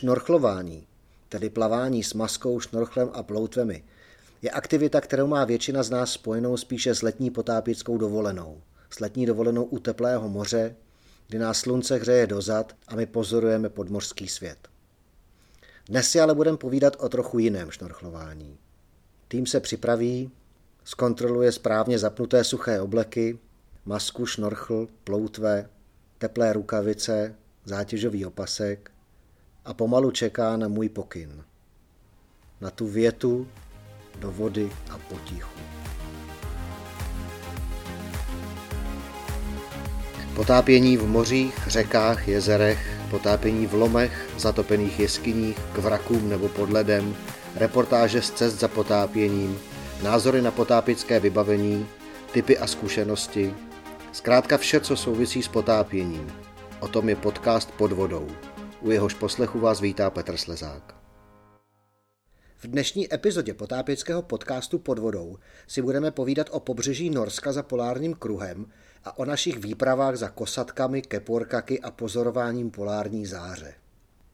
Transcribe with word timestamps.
Šnorchlování, 0.00 0.86
tedy 1.28 1.50
plavání 1.50 2.02
s 2.02 2.14
maskou, 2.14 2.60
šnorchlem 2.60 3.10
a 3.12 3.22
ploutvemi, 3.22 3.84
je 4.42 4.50
aktivita, 4.50 5.00
kterou 5.00 5.26
má 5.26 5.44
většina 5.44 5.82
z 5.82 5.90
nás 5.90 6.12
spojenou 6.12 6.56
spíše 6.56 6.94
s 6.94 7.02
letní 7.02 7.30
potápěckou 7.30 7.98
dovolenou. 7.98 8.60
S 8.90 9.00
letní 9.00 9.26
dovolenou 9.26 9.64
u 9.64 9.78
teplého 9.78 10.28
moře, 10.28 10.76
kdy 11.28 11.38
nás 11.38 11.58
slunce 11.58 11.96
hřeje 11.96 12.26
dozad 12.26 12.76
a 12.88 12.96
my 12.96 13.06
pozorujeme 13.06 13.68
podmořský 13.68 14.28
svět. 14.28 14.68
Dnes 15.86 16.08
si 16.08 16.20
ale 16.20 16.34
budeme 16.34 16.56
povídat 16.56 16.96
o 16.98 17.08
trochu 17.08 17.38
jiném 17.38 17.70
šnorchlování. 17.70 18.58
Tým 19.28 19.46
se 19.46 19.60
připraví, 19.60 20.30
zkontroluje 20.84 21.52
správně 21.52 21.98
zapnuté 21.98 22.44
suché 22.44 22.80
obleky, 22.80 23.38
masku, 23.84 24.26
šnorchl, 24.26 24.88
ploutve, 25.04 25.68
teplé 26.18 26.52
rukavice, 26.52 27.34
zátěžový 27.64 28.26
opasek 28.26 28.89
a 29.70 29.74
pomalu 29.74 30.10
čeká 30.10 30.56
na 30.56 30.68
můj 30.68 30.88
pokyn. 30.88 31.44
Na 32.60 32.70
tu 32.70 32.86
větu 32.86 33.46
do 34.18 34.32
vody 34.32 34.70
a 34.90 34.98
potichu. 34.98 35.60
Potápění 40.34 40.96
v 40.96 41.06
mořích, 41.06 41.68
řekách, 41.68 42.28
jezerech, 42.28 43.00
potápění 43.10 43.66
v 43.66 43.74
lomech, 43.74 44.30
zatopených 44.38 45.00
jeskyních, 45.00 45.58
k 45.72 45.78
vrakům 45.78 46.28
nebo 46.28 46.48
pod 46.48 46.70
ledem, 46.70 47.16
reportáže 47.56 48.22
z 48.22 48.30
cest 48.30 48.54
za 48.54 48.68
potápěním, 48.68 49.58
názory 50.02 50.42
na 50.42 50.50
potápické 50.50 51.20
vybavení, 51.20 51.86
typy 52.32 52.58
a 52.58 52.66
zkušenosti, 52.66 53.54
zkrátka 54.12 54.58
vše, 54.58 54.80
co 54.80 54.96
souvisí 54.96 55.42
s 55.42 55.48
potápěním. 55.48 56.32
O 56.80 56.88
tom 56.88 57.08
je 57.08 57.16
podcast 57.16 57.70
Pod 57.70 57.92
vodou. 57.92 58.28
U 58.82 58.90
jehož 58.90 59.14
poslechu 59.14 59.60
vás 59.60 59.80
vítá 59.80 60.10
Petr 60.10 60.36
Slezák. 60.36 60.94
V 62.56 62.66
dnešní 62.66 63.14
epizodě 63.14 63.54
potápěckého 63.54 64.22
podcastu 64.22 64.78
Pod 64.78 64.98
vodou 64.98 65.38
si 65.66 65.82
budeme 65.82 66.10
povídat 66.10 66.46
o 66.50 66.60
pobřeží 66.60 67.10
Norska 67.10 67.52
za 67.52 67.62
polárním 67.62 68.14
kruhem 68.14 68.66
a 69.04 69.18
o 69.18 69.24
našich 69.24 69.58
výpravách 69.58 70.16
za 70.16 70.28
kosatkami, 70.28 71.02
keporkaky 71.02 71.80
a 71.80 71.90
pozorováním 71.90 72.70
polární 72.70 73.26
záře. 73.26 73.74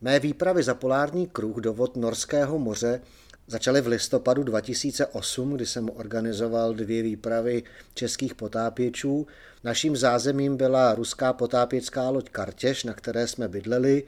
Mé 0.01 0.21
výpravy 0.21 0.63
za 0.63 0.75
polární 0.75 1.27
kruh 1.27 1.57
do 1.57 1.73
vod 1.73 1.97
Norského 1.97 2.59
moře 2.59 3.01
začaly 3.47 3.81
v 3.81 3.87
listopadu 3.87 4.43
2008, 4.43 5.53
kdy 5.53 5.67
jsem 5.67 5.91
organizoval 5.95 6.75
dvě 6.75 7.03
výpravy 7.03 7.63
českých 7.95 8.35
potápěčů. 8.35 9.27
Naším 9.65 9.97
zázemím 9.97 10.57
byla 10.57 10.95
ruská 10.95 11.33
potápěcká 11.33 12.11
loď 12.11 12.29
Kartěž, 12.31 12.85
na 12.85 12.95
které 12.95 13.27
jsme 13.27 13.49
bydleli. 13.49 14.05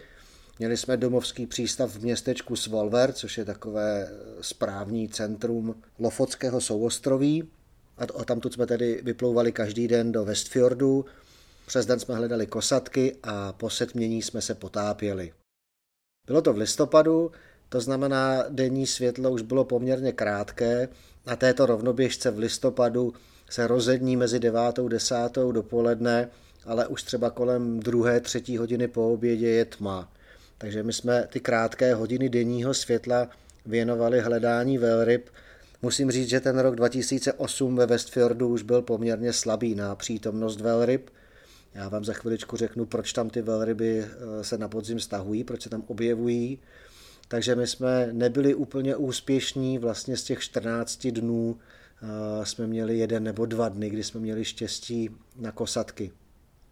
Měli 0.59 0.77
jsme 0.77 0.97
domovský 0.97 1.47
přístav 1.47 1.91
v 1.91 2.03
městečku 2.03 2.57
Svolver, 2.57 3.13
což 3.13 3.39
je 3.39 3.45
takové 3.45 4.11
správní 4.41 5.09
centrum 5.09 5.75
Lofotského 5.99 6.61
souostroví. 6.61 7.49
A 7.99 8.25
tamtud 8.25 8.55
jsme 8.55 8.67
tedy 8.67 9.01
vyplouvali 9.03 9.53
každý 9.53 9.89
den 9.89 10.13
do 10.13 10.25
Westfjordu. 10.25 11.05
Přes 11.67 11.87
den 11.87 12.01
jsme 12.01 12.15
hledali 12.15 12.47
kosatky 12.47 13.17
a 13.23 13.53
po 13.53 13.71
setmění 13.71 14.23
jsme 14.23 14.43
se 14.43 14.55
potápěli. 14.55 15.33
Bylo 16.27 16.43
to 16.43 16.53
v 16.53 16.57
listopadu, 16.57 17.31
to 17.69 17.81
znamená, 17.81 18.45
denní 18.49 18.87
světlo 18.87 19.31
už 19.31 19.43
bylo 19.43 19.65
poměrně 19.65 20.13
krátké. 20.13 20.89
Na 21.27 21.37
této 21.37 21.67
rovnoběžce 21.67 22.31
v 22.31 22.39
listopadu 22.39 23.15
se 23.51 23.67
rozední 23.67 24.17
mezi 24.17 24.39
9. 24.39 24.61
a 24.61 24.89
10. 24.89 25.15
dopoledne, 25.53 26.31
ale 26.65 26.87
už 26.87 27.03
třeba 27.03 27.31
kolem 27.31 27.81
druhé, 27.81 28.21
třetí 28.21 28.57
hodiny 28.57 28.89
po 28.89 29.13
obědě 29.13 29.49
je 29.49 29.65
tma. 29.65 30.13
Takže 30.59 30.83
my 30.83 30.93
jsme 30.93 31.27
ty 31.31 31.41
krátké 31.41 31.95
hodiny 31.95 32.29
denního 32.29 32.75
světla 32.75 33.29
věnovali 33.67 34.21
hledání 34.21 34.79
velryb. 34.79 35.31
Musím 35.83 36.11
říct, 36.11 36.29
že 36.29 36.41
ten 36.41 36.59
rok 36.59 36.77
2008 36.77 37.77
ve 37.77 37.87
Westfjordu 37.87 38.49
už 38.49 38.63
byl 38.63 38.83
poměrně 38.83 39.33
slabý 39.33 39.75
na 39.75 39.95
přítomnost 39.95 40.61
velryb. 40.61 41.11
Já 41.75 41.89
vám 41.89 42.05
za 42.05 42.13
chviličku 42.13 42.57
řeknu, 42.57 42.87
proč 42.87 43.13
tam 43.13 43.31
ty 43.31 43.43
velryby 43.43 44.05
eh, 44.05 44.45
se 44.45 44.59
na 44.59 44.69
podzim 44.69 45.01
stahují, 45.01 45.45
proč 45.45 45.63
se 45.63 45.71
tam 45.71 45.83
objevují. 45.87 46.59
Takže 47.29 47.55
my 47.55 47.67
jsme 47.67 48.09
nebyli 48.13 48.55
úplně 48.55 48.97
úspěšní, 48.97 49.79
vlastně 49.79 50.17
z 50.17 50.25
těch 50.25 50.41
14 50.41 51.07
dnů 51.07 51.59
eh, 52.03 52.47
jsme 52.47 52.67
měli 52.67 52.99
jeden 52.99 53.25
nebo 53.25 53.47
dva 53.47 53.69
dny, 53.69 53.91
kdy 53.91 54.05
jsme 54.05 54.21
měli 54.21 54.45
štěstí 54.45 55.11
na 55.37 55.53
kosatky. 55.53 56.13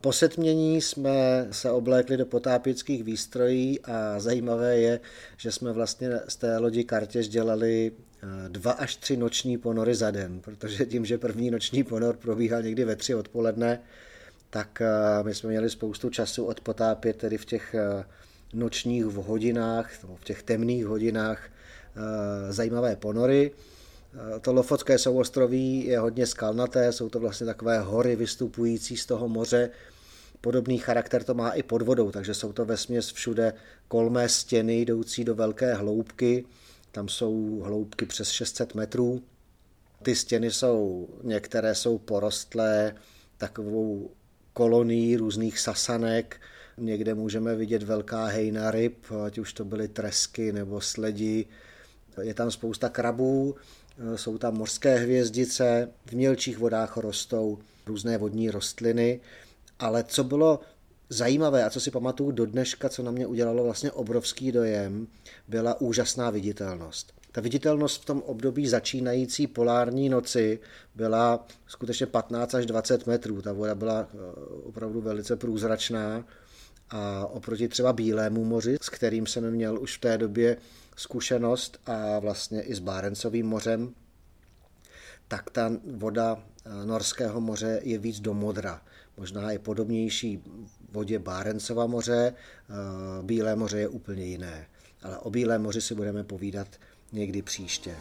Po 0.00 0.12
setmění 0.12 0.80
jsme 0.80 1.46
se 1.50 1.70
oblékli 1.70 2.16
do 2.16 2.26
potápěckých 2.26 3.04
výstrojí 3.04 3.80
a 3.80 4.20
zajímavé 4.20 4.78
je, 4.78 5.00
že 5.36 5.52
jsme 5.52 5.72
vlastně 5.72 6.20
z 6.28 6.36
té 6.36 6.58
lodi 6.58 6.84
Kartěž 6.84 7.28
dělali 7.28 7.92
eh, 7.92 8.48
dva 8.48 8.72
až 8.72 8.96
tři 8.96 9.16
noční 9.16 9.58
ponory 9.58 9.94
za 9.94 10.10
den, 10.10 10.40
protože 10.40 10.86
tím, 10.86 11.04
že 11.04 11.18
první 11.18 11.50
noční 11.50 11.84
ponor 11.84 12.16
probíhal 12.16 12.62
někdy 12.62 12.84
ve 12.84 12.96
tři 12.96 13.14
odpoledne, 13.14 13.80
tak 14.50 14.80
eh, 14.80 14.88
my 15.22 15.34
jsme 15.34 15.50
měli 15.50 15.70
spoustu 15.70 16.10
času 16.10 16.44
odpotápět 16.44 17.16
tedy 17.16 17.38
v 17.38 17.44
těch 17.44 17.74
nočních 18.52 19.04
v 19.04 19.14
hodinách, 19.14 19.90
v 20.16 20.24
těch 20.24 20.42
temných 20.42 20.86
hodinách 20.86 21.48
eh, 21.48 22.52
zajímavé 22.52 22.96
ponory. 22.96 23.50
Eh, 24.16 24.40
to 24.40 24.52
Lofotské 24.52 24.98
souostroví 24.98 25.86
je 25.86 25.98
hodně 25.98 26.26
skalnaté, 26.26 26.92
jsou 26.92 27.08
to 27.08 27.20
vlastně 27.20 27.46
takové 27.46 27.80
hory 27.80 28.16
vystupující 28.16 28.96
z 28.96 29.06
toho 29.06 29.28
moře. 29.28 29.70
Podobný 30.40 30.78
charakter 30.78 31.24
to 31.24 31.34
má 31.34 31.50
i 31.50 31.62
pod 31.62 31.82
vodou, 31.82 32.10
takže 32.10 32.34
jsou 32.34 32.52
to 32.52 32.64
vesměs 32.64 33.12
všude 33.12 33.54
kolmé 33.88 34.28
stěny 34.28 34.80
jdoucí 34.80 35.24
do 35.24 35.34
velké 35.34 35.74
hloubky. 35.74 36.44
Tam 36.92 37.08
jsou 37.08 37.60
hloubky 37.64 38.06
přes 38.06 38.30
600 38.30 38.74
metrů. 38.74 39.22
Ty 40.02 40.14
stěny 40.14 40.50
jsou, 40.50 41.08
některé 41.22 41.74
jsou 41.74 41.98
porostlé 41.98 42.94
takovou 43.36 44.10
kolonií 44.52 45.16
různých 45.16 45.58
sasanek, 45.58 46.40
Někde 46.78 47.14
můžeme 47.14 47.54
vidět 47.54 47.82
velká 47.82 48.24
hejna 48.24 48.70
ryb, 48.70 49.04
ať 49.26 49.38
už 49.38 49.52
to 49.52 49.64
byly 49.64 49.88
tresky 49.88 50.52
nebo 50.52 50.80
sledi. 50.80 51.46
Je 52.22 52.34
tam 52.34 52.50
spousta 52.50 52.88
krabů, 52.88 53.54
jsou 54.16 54.38
tam 54.38 54.54
mořské 54.54 54.96
hvězdice, 54.98 55.88
v 56.06 56.12
mělčích 56.12 56.58
vodách 56.58 56.96
rostou 56.96 57.58
různé 57.86 58.18
vodní 58.18 58.50
rostliny, 58.50 59.20
ale 59.78 60.04
co 60.04 60.24
bylo 60.24 60.60
zajímavé 61.08 61.64
a 61.64 61.70
co 61.70 61.80
si 61.80 61.90
pamatuju 61.90 62.30
do 62.30 62.46
dneška, 62.46 62.88
co 62.88 63.02
na 63.02 63.10
mě 63.10 63.26
udělalo 63.26 63.64
vlastně 63.64 63.92
obrovský 63.92 64.52
dojem, 64.52 65.06
byla 65.48 65.80
úžasná 65.80 66.30
viditelnost. 66.30 67.12
Ta 67.32 67.40
viditelnost 67.40 68.02
v 68.02 68.04
tom 68.04 68.22
období 68.22 68.68
začínající 68.68 69.46
polární 69.46 70.08
noci 70.08 70.58
byla 70.94 71.46
skutečně 71.66 72.06
15 72.06 72.54
až 72.54 72.66
20 72.66 73.06
metrů. 73.06 73.42
Ta 73.42 73.52
voda 73.52 73.74
byla 73.74 74.08
eh, 74.14 74.16
opravdu 74.64 75.00
velice 75.00 75.36
průzračná 75.36 76.24
a 76.90 77.26
oproti 77.26 77.68
třeba 77.68 77.92
Bílému 77.92 78.44
moři, 78.44 78.76
s 78.80 78.88
kterým 78.88 79.26
jsem 79.26 79.50
měl 79.50 79.80
už 79.80 79.96
v 79.96 80.00
té 80.00 80.18
době 80.18 80.56
zkušenost 80.96 81.80
a 81.86 82.18
vlastně 82.18 82.62
i 82.62 82.74
s 82.74 82.78
Bárencovým 82.78 83.46
mořem, 83.46 83.94
tak 85.28 85.50
ta 85.50 85.72
voda 85.96 86.38
eh, 86.38 86.86
Norského 86.86 87.40
moře 87.40 87.80
je 87.82 87.98
víc 87.98 88.20
do 88.20 88.34
modra. 88.34 88.82
Možná 89.16 89.50
je 89.50 89.58
podobnější 89.58 90.42
vodě 90.92 91.18
Bárencova 91.18 91.86
moře, 91.86 92.34
eh, 92.34 93.22
Bílé 93.22 93.56
moře 93.56 93.78
je 93.78 93.88
úplně 93.88 94.24
jiné. 94.24 94.66
Ale 95.02 95.18
o 95.18 95.30
Bílém 95.30 95.62
moři 95.62 95.80
si 95.80 95.94
budeme 95.94 96.24
povídat 96.24 96.68
někdy 97.12 97.42
příště. 97.42 97.96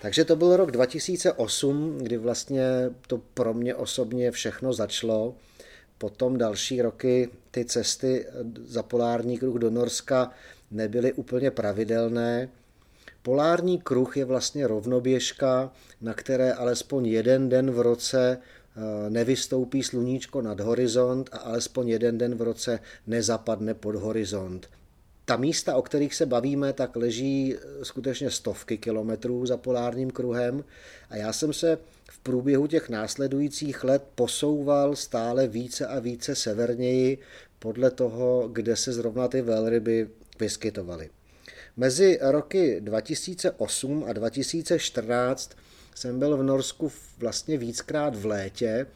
Takže 0.00 0.24
to 0.24 0.36
byl 0.36 0.56
rok 0.56 0.70
2008, 0.70 1.98
kdy 1.98 2.16
vlastně 2.16 2.64
to 3.06 3.18
pro 3.18 3.54
mě 3.54 3.74
osobně 3.74 4.30
všechno 4.30 4.72
začalo. 4.72 5.34
Potom 6.00 6.38
další 6.38 6.82
roky 6.82 7.30
ty 7.50 7.64
cesty 7.64 8.26
za 8.64 8.82
polární 8.82 9.38
kruh 9.38 9.56
do 9.56 9.70
Norska 9.70 10.30
nebyly 10.70 11.12
úplně 11.12 11.50
pravidelné. 11.50 12.48
Polární 13.22 13.78
kruh 13.78 14.16
je 14.16 14.24
vlastně 14.24 14.66
rovnoběžka, 14.66 15.72
na 16.00 16.14
které 16.14 16.52
alespoň 16.52 17.06
jeden 17.06 17.48
den 17.48 17.70
v 17.70 17.80
roce 17.80 18.38
eh, 18.38 19.10
nevystoupí 19.10 19.82
sluníčko 19.82 20.42
nad 20.42 20.60
horizont 20.60 21.30
a 21.32 21.36
alespoň 21.36 21.88
jeden 21.88 22.18
den 22.18 22.34
v 22.34 22.42
roce 22.42 22.78
nezapadne 23.06 23.74
pod 23.74 23.96
horizont 23.96 24.68
ta 25.24 25.36
místa, 25.36 25.76
o 25.76 25.82
kterých 25.82 26.14
se 26.14 26.26
bavíme, 26.26 26.72
tak 26.72 26.96
leží 26.96 27.54
eh, 27.54 27.84
skutečně 27.84 28.30
stovky 28.30 28.78
kilometrů 28.78 29.46
za 29.46 29.56
polárním 29.56 30.10
kruhem. 30.10 30.64
A 31.10 31.16
já 31.16 31.32
jsem 31.32 31.52
se 31.52 31.78
v 32.10 32.18
průběhu 32.18 32.66
těch 32.66 32.88
následujících 32.88 33.84
let 33.84 34.02
posouval 34.14 34.96
stále 34.96 35.48
více 35.48 35.86
a 35.86 35.98
více 35.98 36.34
severněji 36.34 37.18
podle 37.58 37.90
toho, 37.90 38.48
kde 38.52 38.76
se 38.76 38.92
zrovna 38.92 39.28
ty 39.28 39.42
velryby 39.42 40.08
vyskytovaly. 40.40 41.10
Mezi 41.76 42.18
roky 42.22 42.80
2008 42.80 44.04
a 44.08 44.12
2014 44.12 45.50
jsem 45.94 46.18
byl 46.18 46.36
v 46.36 46.42
Norsku 46.42 46.92
vlastně 47.18 47.58
víckrát 47.58 48.16
v 48.16 48.26
létě. 48.26 48.86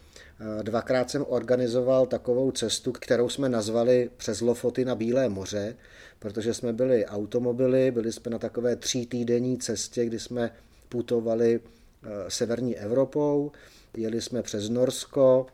Dvakrát 0.62 1.11
jsem 1.11 1.25
organizoval 1.29 2.06
takovou 2.06 2.50
cestu, 2.50 2.93
kterou 2.93 3.29
jsme 3.29 3.49
nazvali 3.49 4.11
přes 4.17 4.41
Lofoty 4.41 4.85
na 4.85 4.94
Bílé 4.94 5.29
moře, 5.29 5.77
protože 6.25 6.55
jsme 6.55 6.73
byli 6.73 7.06
automobily, 7.06 7.91
byli 7.91 8.12
jsme 8.12 8.31
na 8.31 8.38
takové 8.38 8.76
tří 8.76 9.06
týdenní 9.06 9.59
cestě, 9.59 10.05
kdy 10.05 10.19
jsme 10.19 10.50
putovali 10.88 11.61
eh, 11.61 12.09
severní 12.29 12.76
Evropou, 12.79 13.53
jeli 13.97 14.23
jsme 14.23 14.43
přes 14.43 14.69
Norsko, 14.69 15.47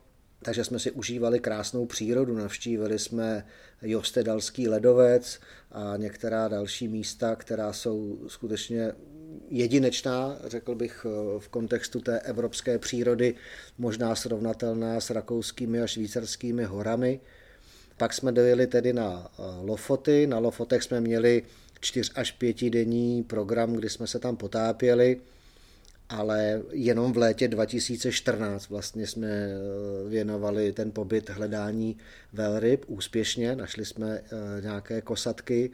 takže 0.42 0.64
jsme 0.64 0.78
si 0.78 0.90
užívali 0.90 1.40
krásnou 1.40 1.86
přírodu, 1.86 2.34
navštívili 2.36 2.98
jsme 2.98 3.46
Jostedalský 3.82 4.68
ledovec 4.68 5.40
a 5.72 5.96
některá 5.96 6.48
další 6.48 6.88
místa, 6.88 7.36
která 7.36 7.72
jsou 7.72 8.18
skutečně 8.26 8.92
jedinečná, 9.48 10.38
řekl 10.44 10.74
bych 10.74 11.06
v 11.38 11.48
kontextu 11.48 12.00
té 12.00 12.20
evropské 12.20 12.78
přírody, 12.78 13.34
možná 13.78 14.14
srovnatelná 14.14 15.00
s 15.00 15.10
rakouskými 15.10 15.82
a 15.82 15.86
švýcarskými 15.86 16.64
horami. 16.64 17.20
Pak 18.00 18.14
jsme 18.14 18.32
dojeli 18.32 18.66
tedy 18.66 18.92
na 18.92 19.30
eh, 19.30 19.42
Lofoty. 19.62 20.26
Na 20.26 20.38
Lofotech 20.38 20.82
jsme 20.82 21.00
měli 21.00 21.42
čtyř 21.80 22.12
až 22.14 22.32
pětidenní 22.32 23.22
program, 23.22 23.72
kdy 23.72 23.88
jsme 23.88 24.06
se 24.06 24.18
tam 24.18 24.36
potápěli 24.36 25.20
ale 26.10 26.62
jenom 26.70 27.12
v 27.12 27.16
létě 27.16 27.48
2014 27.48 28.68
vlastně 28.68 29.06
jsme 29.06 29.28
eh, 29.28 30.08
věnovali 30.08 30.72
ten 30.72 30.90
pobyt 30.90 31.30
hledání 31.30 31.96
velryb 32.32 32.84
úspěšně, 32.86 33.56
našli 33.56 33.84
jsme 33.84 34.18
eh, 34.18 34.62
nějaké 34.62 35.00
kosatky, 35.00 35.70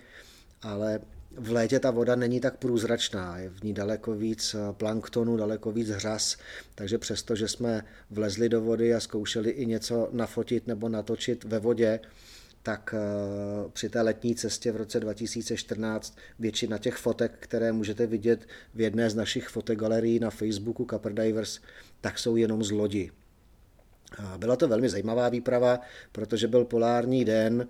ale 0.62 1.00
v 1.38 1.50
létě 1.50 1.81
ta 1.81 1.91
voda 1.91 2.17
není 2.17 2.41
tak 2.41 2.56
průzračná, 2.56 3.38
je 3.38 3.50
v 3.50 3.62
ní 3.62 3.73
daleko 3.75 4.15
víc 4.15 4.55
eh, 4.55 4.73
planktonu, 4.73 5.37
daleko 5.37 5.73
víc 5.73 5.88
hřas, 5.88 6.37
takže 6.75 6.99
přesto, 6.99 7.37
že 7.37 7.49
jsme 7.49 7.85
vlezli 8.11 8.49
do 8.49 8.61
vody 8.61 8.94
a 8.94 9.00
zkoušeli 9.00 9.50
i 9.50 9.67
něco 9.67 10.09
nafotit 10.12 10.67
nebo 10.67 10.88
natočit 10.88 11.44
ve 11.44 11.59
vodě, 11.59 12.00
tak 12.62 12.94
eh, 12.94 13.69
při 13.73 13.88
té 13.88 14.00
letní 14.00 14.35
cestě 14.35 14.73
v 14.73 14.77
roce 14.77 15.00
2014 15.00 16.19
většina 16.38 16.79
těch 16.79 16.94
fotek, 16.94 17.33
které 17.41 17.73
můžete 17.73 18.06
vidět 18.06 18.49
v 18.75 18.81
jedné 18.81 19.11
z 19.11 19.15
našich 19.15 19.49
fotogalerií 19.49 20.19
na 20.19 20.31
Facebooku 20.31 20.87
Copper 20.91 21.12
Divers, 21.12 21.61
tak 22.00 22.19
jsou 22.19 22.37
jenom 22.37 22.65
z 22.65 22.71
lodi. 22.71 23.11
Byla 24.37 24.56
to 24.56 24.69
velmi 24.69 24.88
zajímavá 24.88 25.29
výprava, 25.29 25.81
protože 26.12 26.49
byl 26.49 26.65
polární 26.65 27.25
den, 27.25 27.69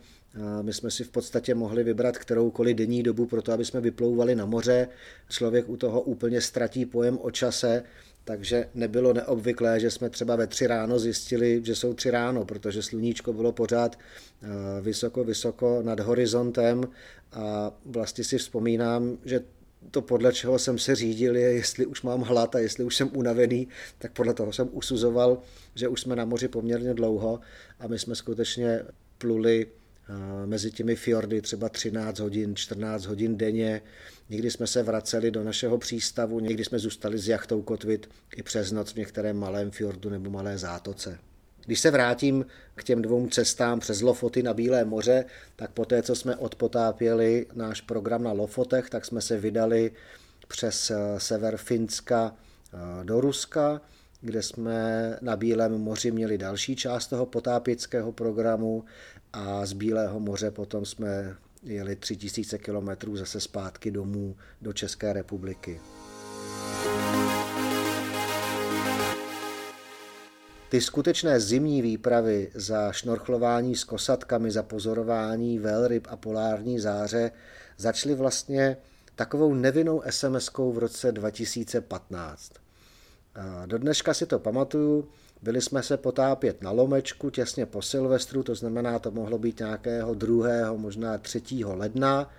my 0.62 0.72
jsme 0.72 0.90
si 0.90 1.04
v 1.04 1.10
podstatě 1.10 1.54
mohli 1.54 1.84
vybrat 1.84 2.18
kteroukoliv 2.18 2.76
denní 2.76 3.02
dobu 3.02 3.26
pro 3.26 3.42
to, 3.42 3.52
aby 3.52 3.64
jsme 3.64 3.80
vyplouvali 3.80 4.34
na 4.34 4.46
moře. 4.46 4.88
Člověk 5.28 5.68
u 5.68 5.76
toho 5.76 6.00
úplně 6.00 6.40
ztratí 6.40 6.86
pojem 6.86 7.18
o 7.22 7.30
čase, 7.30 7.82
takže 8.24 8.68
nebylo 8.74 9.12
neobvyklé, 9.12 9.80
že 9.80 9.90
jsme 9.90 10.10
třeba 10.10 10.36
ve 10.36 10.46
tři 10.46 10.66
ráno 10.66 10.98
zjistili, 10.98 11.60
že 11.64 11.74
jsou 11.74 11.94
tři 11.94 12.10
ráno, 12.10 12.44
protože 12.44 12.82
sluníčko 12.82 13.32
bylo 13.32 13.52
pořád 13.52 13.98
eh, 13.98 14.46
vysoko, 14.80 15.24
vysoko 15.24 15.82
nad 15.82 16.00
horizontem 16.00 16.84
a 17.32 17.72
vlastně 17.84 18.24
si 18.24 18.38
vzpomínám, 18.38 19.18
že 19.24 19.40
to 19.90 20.02
podle 20.02 20.32
čeho 20.32 20.58
jsem 20.58 20.78
se 20.78 20.94
řídil 20.94 21.36
je, 21.36 21.52
jestli 21.52 21.86
už 21.86 22.02
mám 22.02 22.20
hlad 22.20 22.54
a 22.54 22.58
jestli 22.58 22.84
už 22.84 22.96
jsem 22.96 23.10
unavený, 23.14 23.68
tak 23.98 24.12
podle 24.12 24.34
toho 24.34 24.52
jsem 24.52 24.68
usuzoval, 24.72 25.38
že 25.74 25.88
už 25.88 26.00
jsme 26.00 26.16
na 26.16 26.24
moři 26.24 26.48
poměrně 26.48 26.94
dlouho 26.94 27.40
a 27.80 27.86
my 27.86 27.98
jsme 27.98 28.14
skutečně 28.14 28.82
pluli 29.18 29.66
mezi 30.46 30.70
těmi 30.70 30.96
fjordy 30.96 31.42
třeba 31.42 31.68
13 31.68 32.18
hodin, 32.18 32.56
14 32.56 33.04
hodin 33.04 33.36
denně. 33.36 33.82
Někdy 34.28 34.50
jsme 34.50 34.66
se 34.66 34.82
vraceli 34.82 35.30
do 35.30 35.44
našeho 35.44 35.78
přístavu, 35.78 36.40
někdy 36.40 36.64
jsme 36.64 36.78
zůstali 36.78 37.18
s 37.18 37.28
jachtou 37.28 37.62
kotvit 37.62 38.08
i 38.36 38.42
přes 38.42 38.72
noc 38.72 38.92
v 38.92 38.96
některém 38.96 39.36
malém 39.36 39.70
fjordu 39.70 40.10
nebo 40.10 40.30
malé 40.30 40.58
zátoce. 40.58 41.18
Když 41.66 41.80
se 41.80 41.90
vrátím 41.90 42.46
k 42.74 42.84
těm 42.84 43.02
dvou 43.02 43.28
cestám 43.28 43.80
přes 43.80 44.00
Lofoty 44.00 44.42
na 44.42 44.54
Bílé 44.54 44.84
moře, 44.84 45.24
tak 45.56 45.70
poté, 45.70 46.02
co 46.02 46.14
jsme 46.14 46.36
odpotápěli 46.36 47.46
náš 47.54 47.80
program 47.80 48.22
na 48.22 48.32
Lofotech, 48.32 48.90
tak 48.90 49.04
jsme 49.04 49.20
se 49.20 49.38
vydali 49.38 49.92
přes 50.48 50.90
eh, 50.90 50.96
sever 51.18 51.56
Finska 51.56 52.34
eh, 52.34 53.04
do 53.04 53.20
Ruska, 53.20 53.80
kde 54.20 54.42
jsme 54.42 55.18
na 55.20 55.36
Bílém 55.36 55.78
moři 55.78 56.10
měli 56.10 56.38
další 56.38 56.76
část 56.76 57.06
toho 57.06 57.26
potápěckého 57.26 58.12
programu 58.12 58.84
a 59.36 59.66
z 59.66 59.72
Bílého 59.72 60.20
moře 60.20 60.50
potom 60.50 60.84
jsme 60.84 61.36
jeli 61.62 61.96
3000 61.96 62.58
kilometrů 62.58 63.16
zase 63.16 63.40
zpátky 63.40 63.90
domů 63.90 64.36
do 64.62 64.72
České 64.72 65.12
republiky. 65.12 65.80
Ty 70.68 70.80
skutečné 70.80 71.40
zimní 71.40 71.82
výpravy 71.82 72.50
za 72.54 72.92
šnorchlování 72.92 73.76
s 73.76 73.84
kosatkami, 73.84 74.50
za 74.50 74.62
pozorování 74.62 75.58
velryb 75.58 76.06
a 76.10 76.16
polární 76.16 76.80
záře 76.80 77.30
začaly 77.76 78.14
vlastně 78.14 78.76
takovou 79.14 79.54
nevinnou 79.54 80.00
SMS-kou 80.00 80.72
v 80.72 80.78
roce 80.78 81.12
2015. 81.12 82.52
Do 83.66 83.78
dneška 83.78 84.14
si 84.14 84.26
to 84.26 84.38
pamatuju, 84.38 85.08
byli 85.42 85.60
jsme 85.60 85.82
se 85.82 85.96
potápět 85.96 86.62
na 86.62 86.70
Lomečku 86.70 87.30
těsně 87.30 87.66
po 87.66 87.82
Silvestru, 87.82 88.42
to 88.42 88.54
znamená, 88.54 88.98
to 88.98 89.10
mohlo 89.10 89.38
být 89.38 89.58
nějakého 89.58 90.14
druhého, 90.14 90.78
možná 90.78 91.18
3. 91.18 91.42
ledna 91.64 92.30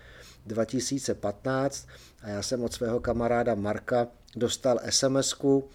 2015 0.46 1.88
a 2.22 2.30
já 2.30 2.42
jsem 2.42 2.64
od 2.64 2.74
svého 2.74 3.00
kamaráda 3.00 3.56
Marka 3.56 4.08
dostal 4.36 4.80
SMS-ku, 4.90 5.70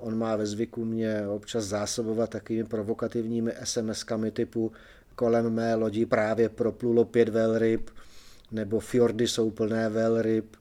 On 0.00 0.18
má 0.18 0.36
ve 0.36 0.46
zvyku 0.46 0.84
mě 0.84 1.28
občas 1.28 1.64
zásobovat 1.64 2.30
takovými 2.30 2.68
provokativními 2.68 3.52
SMS-kami 3.64 4.30
typu 4.30 4.72
kolem 5.14 5.50
mé 5.50 5.74
lodi 5.74 6.06
právě 6.06 6.48
proplulo 6.48 7.04
pět 7.04 7.28
velryb, 7.28 7.90
nebo 8.52 8.80
fjordy 8.80 9.28
jsou 9.28 9.50
plné 9.50 9.88
velryb, 9.88 10.56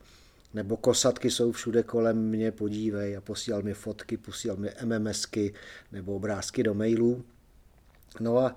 nebo 0.56 0.78
kosatky 0.78 1.32
jsou 1.32 1.52
všude 1.52 1.84
kolem 1.84 2.18
mě, 2.18 2.52
podívej 2.52 3.18
a 3.18 3.22
posílal 3.22 3.62
mi 3.62 3.74
fotky, 3.74 4.18
posílal 4.18 4.58
mi 4.58 4.70
MMSky 4.86 5.54
nebo 5.92 6.16
obrázky 6.16 6.64
do 6.64 6.74
mailů. 6.74 7.24
No 8.20 8.38
a 8.38 8.56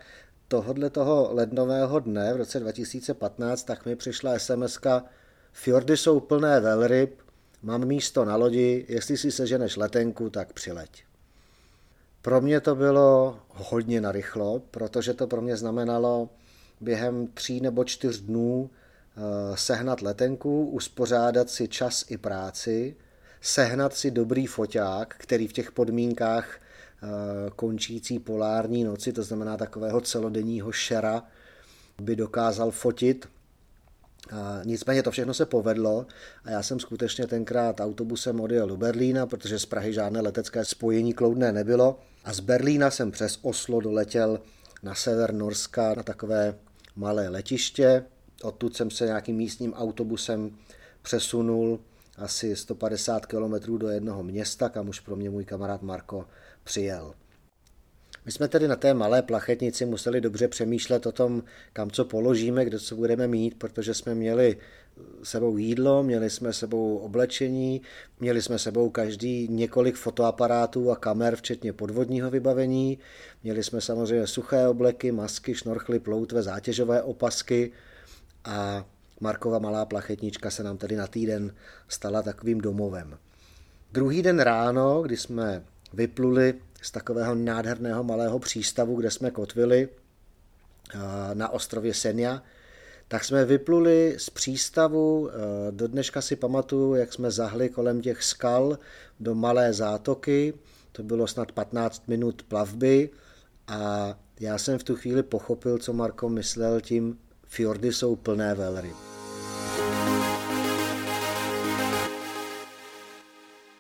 tohodle 0.49 0.91
toho 0.91 1.29
lednového 1.33 2.01
dne 2.01 2.35
v 2.35 2.37
roce 2.37 2.61
2015 2.61 3.65
tak 3.65 3.87
mi 3.87 3.97
přišla 3.97 4.39
sms 4.39 4.79
Fjordy 5.53 5.97
jsou 5.97 6.21
plné 6.21 6.61
velryb, 6.61 7.23
mám 7.63 7.85
místo 7.85 8.25
na 8.25 8.37
lodi, 8.37 8.87
jestli 8.89 9.17
si 9.17 9.33
seženeš 9.33 9.77
letenku, 9.77 10.31
tak 10.31 10.53
přileď. 10.53 11.05
Pro 12.23 12.41
mě 12.41 12.61
to 12.61 12.75
bylo 12.75 13.39
hodně 13.49 14.01
narychlo, 14.01 14.63
protože 14.71 15.15
to 15.15 15.27
pro 15.27 15.41
mě 15.41 15.57
znamenalo 15.57 16.31
během 16.81 17.27
tří 17.27 17.61
nebo 17.61 17.85
čtyř 17.85 18.21
dnů 18.21 18.71
sehnat 19.55 20.03
letenku, 20.03 20.67
uspořádat 20.67 21.51
si 21.51 21.69
čas 21.69 22.05
i 22.09 22.17
práci, 22.17 22.97
sehnat 23.41 23.95
si 23.95 24.11
dobrý 24.11 24.47
foťák, 24.47 25.15
který 25.19 25.49
v 25.49 25.53
těch 25.53 25.73
podmínkách 25.73 26.57
eh, 26.57 27.07
končící 27.57 28.19
polární 28.19 28.85
noci, 28.85 29.13
to 29.13 29.23
znamená 29.23 29.57
takového 29.57 30.01
celodenního 30.01 30.73
šera, 30.73 31.23
by 32.03 32.17
dokázal 32.17 32.71
fotit. 32.71 33.29
Nicméně 34.65 35.03
to 35.03 35.11
všechno 35.11 35.35
se 35.35 35.47
povedlo 35.47 36.07
a 36.45 36.51
já 36.51 36.63
jsem 36.63 36.81
skutečně 36.81 37.27
tenkrát 37.27 37.81
autobusem 37.81 38.41
odjel 38.41 38.69
do 38.69 38.77
Berlína, 38.77 39.27
protože 39.27 39.59
z 39.59 39.67
Prahy 39.67 39.93
žádné 39.93 40.21
letecké 40.21 40.65
spojení 40.65 41.13
kloudné 41.13 41.53
nebylo. 41.53 42.01
A 42.25 42.33
z 42.33 42.41
Berlína 42.41 42.91
jsem 42.91 43.11
přes 43.11 43.39
Oslo 43.43 43.81
doletěl 43.81 44.41
na 44.83 44.95
sever 44.95 45.35
Norska 45.35 45.95
na 45.95 46.03
takové 46.03 46.55
malé 46.97 47.29
letiště, 47.29 48.05
Odtud 48.43 48.77
jsem 48.77 48.91
se 48.91 49.07
nějakým 49.07 49.37
místním 49.37 49.73
autobusem 49.73 50.51
přesunul 51.03 51.81
asi 52.17 52.57
150 52.57 53.27
km 53.27 53.79
do 53.79 53.89
jednoho 53.89 54.23
města, 54.23 54.69
kam 54.69 54.89
už 54.89 55.01
pro 55.01 55.17
mě 55.17 55.31
můj 55.31 55.45
kamarád 55.45 55.83
Marko 55.83 56.27
přijel. 56.65 57.15
My 58.25 58.33
jsme 58.33 58.49
tedy 58.49 58.69
na 58.69 58.77
té 58.77 58.95
malé 58.95 59.23
plachetnici 59.23 59.87
museli 59.87 60.21
dobře 60.21 60.49
přemýšlet 60.49 61.07
o 61.07 61.13
tom, 61.13 61.43
kam 61.73 61.91
co 61.91 62.05
položíme, 62.05 62.65
kde 62.65 62.79
co 62.79 62.97
budeme 62.97 63.27
mít, 63.29 63.59
protože 63.59 63.95
jsme 63.95 64.15
měli 64.15 64.57
sebou 65.23 65.57
jídlo, 65.57 66.03
měli 66.03 66.31
jsme 66.31 66.53
sebou 66.53 66.97
oblečení, 66.97 67.83
měli 68.21 68.43
jsme 68.43 68.59
sebou 68.59 68.91
každý 68.91 69.49
několik 69.49 69.97
fotoaparátů 69.97 70.91
a 70.91 70.97
kamer, 70.97 71.37
včetně 71.37 71.73
podvodního 71.73 72.31
vybavení, 72.31 72.99
měli 73.43 73.65
jsme 73.65 73.81
samozřejmě 73.81 74.27
suché 74.27 74.69
obleky, 74.69 75.13
masky, 75.13 75.55
šnorchly, 75.55 75.99
ploutve, 75.99 76.43
zátěžové 76.43 77.03
opasky, 77.03 77.73
a 78.49 78.85
Markova 79.21 79.59
malá 79.59 79.85
plachetnička 79.85 80.51
se 80.51 80.63
nám 80.63 80.79
tedy 80.79 80.97
na 80.97 81.07
týden 81.07 81.55
stala 81.89 82.23
takovým 82.23 82.61
domovem. 82.61 83.19
Druhý 83.93 84.23
den 84.23 84.41
ráno, 84.41 85.03
kdy 85.03 85.17
jsme 85.17 85.65
vypluli 85.93 86.55
z 86.83 86.91
takového 86.91 87.35
nádherného 87.35 88.05
malého 88.05 88.39
přístavu, 88.39 88.97
kde 88.97 89.11
jsme 89.11 89.31
kotvili 89.31 89.89
na 91.35 91.49
ostrově 91.49 91.95
Senia, 91.95 92.43
tak 93.09 93.25
jsme 93.25 93.45
vypluli 93.45 94.15
z 94.19 94.31
přístavu, 94.31 95.31
do 95.71 95.89
dneška 95.89 96.21
si 96.21 96.37
pamatuju, 96.37 96.95
jak 96.95 97.13
jsme 97.13 97.31
zahli 97.31 97.69
kolem 97.69 98.01
těch 98.01 98.23
skal 98.23 98.79
do 99.21 99.35
malé 99.35 99.73
zátoky, 99.73 100.55
to 100.93 101.03
bylo 101.03 101.27
snad 101.27 101.53
15 101.53 102.09
minut 102.09 102.43
plavby, 102.43 103.11
A 103.69 104.15
já 104.41 104.59
jsem 104.59 104.79
v 104.79 104.85
tu 104.85 104.97
chvíli 104.97 105.23
pochopil, 105.23 105.79
co 105.79 105.93
Marko 105.93 106.29
myslel 106.29 106.81
tím, 106.81 107.19
fjordy 107.49 107.93
jsou 107.93 108.17
plné 108.17 108.55
velryb. 108.55 108.97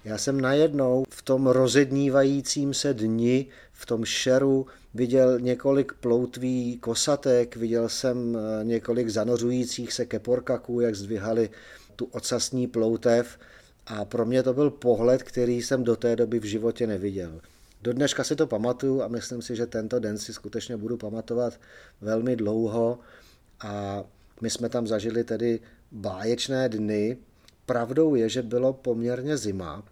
Já 0.04 0.18
jsem 0.18 0.40
najednou 0.40 1.04
v 1.10 1.22
tom 1.22 1.46
rozednívajícím 1.46 2.75
se 2.75 2.94
dni, 2.94 3.46
v 3.72 3.87
tom 3.87 4.04
šeru, 4.04 4.66
viděl 4.94 5.40
několik 5.40 5.92
ploutví 5.92 6.78
kosatek, 6.78 7.56
viděl 7.56 7.88
jsem 7.88 8.37
eh, 8.37 8.64
několik 8.64 9.08
zanořujících 9.08 9.92
se 9.92 10.06
keporkaků, 10.06 10.80
jak 10.80 10.94
zdvihali 10.94 11.50
tu 11.96 12.04
ocasní 12.04 12.66
ploutev 12.66 13.38
a 13.87 14.04
pro 14.04 14.26
mě 14.26 14.42
to 14.42 14.54
byl 14.54 14.70
pohled, 14.70 15.22
který 15.22 15.62
jsem 15.62 15.84
do 15.84 15.96
té 15.96 16.16
doby 16.16 16.38
v 16.38 16.44
životě 16.44 16.87
neviděl. 16.87 17.40
Do 17.82 17.92
dneška 17.92 18.25
si 18.25 18.37
to 18.37 18.46
pamatuju 18.46 19.02
a 19.02 19.08
myslím 19.08 19.42
si, 19.42 19.56
že 19.56 19.66
tento 19.66 19.98
den 19.98 20.18
si 20.18 20.32
skutečně 20.32 20.76
budu 20.76 20.96
pamatovat 20.96 21.60
velmi 22.00 22.37
dlouho 22.37 22.98
a 23.60 24.04
my 24.40 24.50
jsme 24.50 24.68
tam 24.68 24.86
zažili 24.86 25.24
tedy 25.24 25.60
báječné 25.92 26.68
dny. 26.68 27.16
Pravdou 27.66 28.14
je, 28.14 28.28
že 28.28 28.42
bylo 28.42 28.72
poměrně 28.72 29.36
zima, 29.36 29.82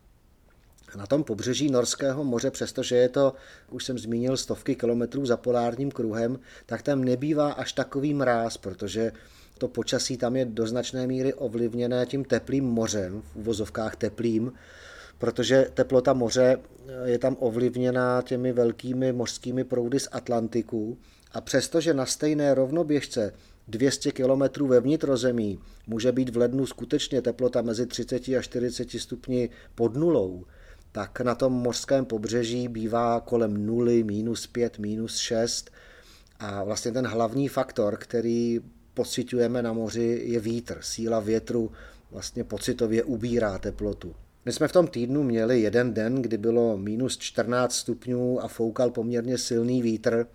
na 0.96 1.06
tom 1.06 1.24
pobřeží 1.24 1.70
Norského 1.70 2.24
moře, 2.24 2.50
přestože 2.50 2.96
je 2.96 3.08
to, 3.08 3.34
už 3.70 3.84
jsem 3.84 3.98
zmínil, 3.98 4.36
stovky 4.36 4.74
kilometrů 4.74 5.26
za 5.26 5.36
polárním 5.36 5.90
kruhem, 5.90 6.38
tak 6.66 6.82
tam 6.82 7.04
nebývá 7.04 7.52
až 7.52 7.72
takový 7.72 8.14
mráz, 8.14 8.56
protože 8.56 9.12
to 9.58 9.68
počasí 9.68 10.16
tam 10.16 10.36
je 10.36 10.44
do 10.44 10.66
značné 10.66 11.06
míry 11.06 11.34
ovlivněné 11.34 12.06
tím 12.06 12.24
teplým 12.24 12.64
mořem, 12.64 13.22
v 13.22 13.36
uvozovkách 13.36 13.96
teplým, 13.96 14.52
protože 15.18 15.70
teplota 15.74 16.12
moře 16.12 16.58
je 17.04 17.18
tam 17.18 17.36
ovlivněná 17.40 18.22
těmi 18.22 18.52
velkými 18.52 19.12
mořskými 19.12 19.64
proudy 19.64 20.00
z 20.00 20.08
Atlantiku 20.12 20.98
a 21.32 21.40
přestože 21.40 21.94
na 21.94 22.06
stejné 22.06 22.54
rovnoběžce 22.54 23.32
200 23.68 24.12
km 24.12 24.66
ve 24.66 24.80
vnitrozemí 24.80 25.58
může 25.86 26.12
být 26.12 26.28
v 26.28 26.36
lednu 26.36 26.66
skutečně 26.66 27.22
teplota 27.22 27.62
mezi 27.62 27.86
30 27.86 28.28
a 28.28 28.42
40 28.42 28.90
stupni 28.90 29.50
pod 29.74 29.94
nulou, 29.96 30.44
tak 30.92 31.20
na 31.20 31.34
tom 31.34 31.52
mořském 31.52 32.04
pobřeží 32.04 32.68
bývá 32.68 33.20
kolem 33.20 33.66
nuly, 33.66 34.04
minus 34.04 34.46
5, 34.46 34.78
minus 34.78 35.16
6 35.16 35.70
a 36.38 36.64
vlastně 36.64 36.92
ten 36.92 37.06
hlavní 37.06 37.48
faktor, 37.48 37.96
který 37.96 38.60
pocitujeme 38.94 39.62
na 39.62 39.72
moři, 39.72 40.22
je 40.24 40.40
vítr. 40.40 40.78
Síla 40.80 41.20
větru 41.20 41.72
vlastně 42.10 42.44
pocitově 42.44 43.04
ubírá 43.04 43.58
teplotu. 43.58 44.14
My 44.44 44.52
jsme 44.52 44.68
v 44.68 44.72
tom 44.72 44.86
týdnu 44.86 45.22
měli 45.22 45.60
jeden 45.60 45.94
den, 45.94 46.22
kdy 46.22 46.38
bylo 46.38 46.76
minus 46.76 47.18
14 47.18 47.74
stupňů 47.74 48.44
a 48.44 48.48
foukal 48.48 48.90
poměrně 48.90 49.38
silný 49.38 49.82
vítr 49.82 50.26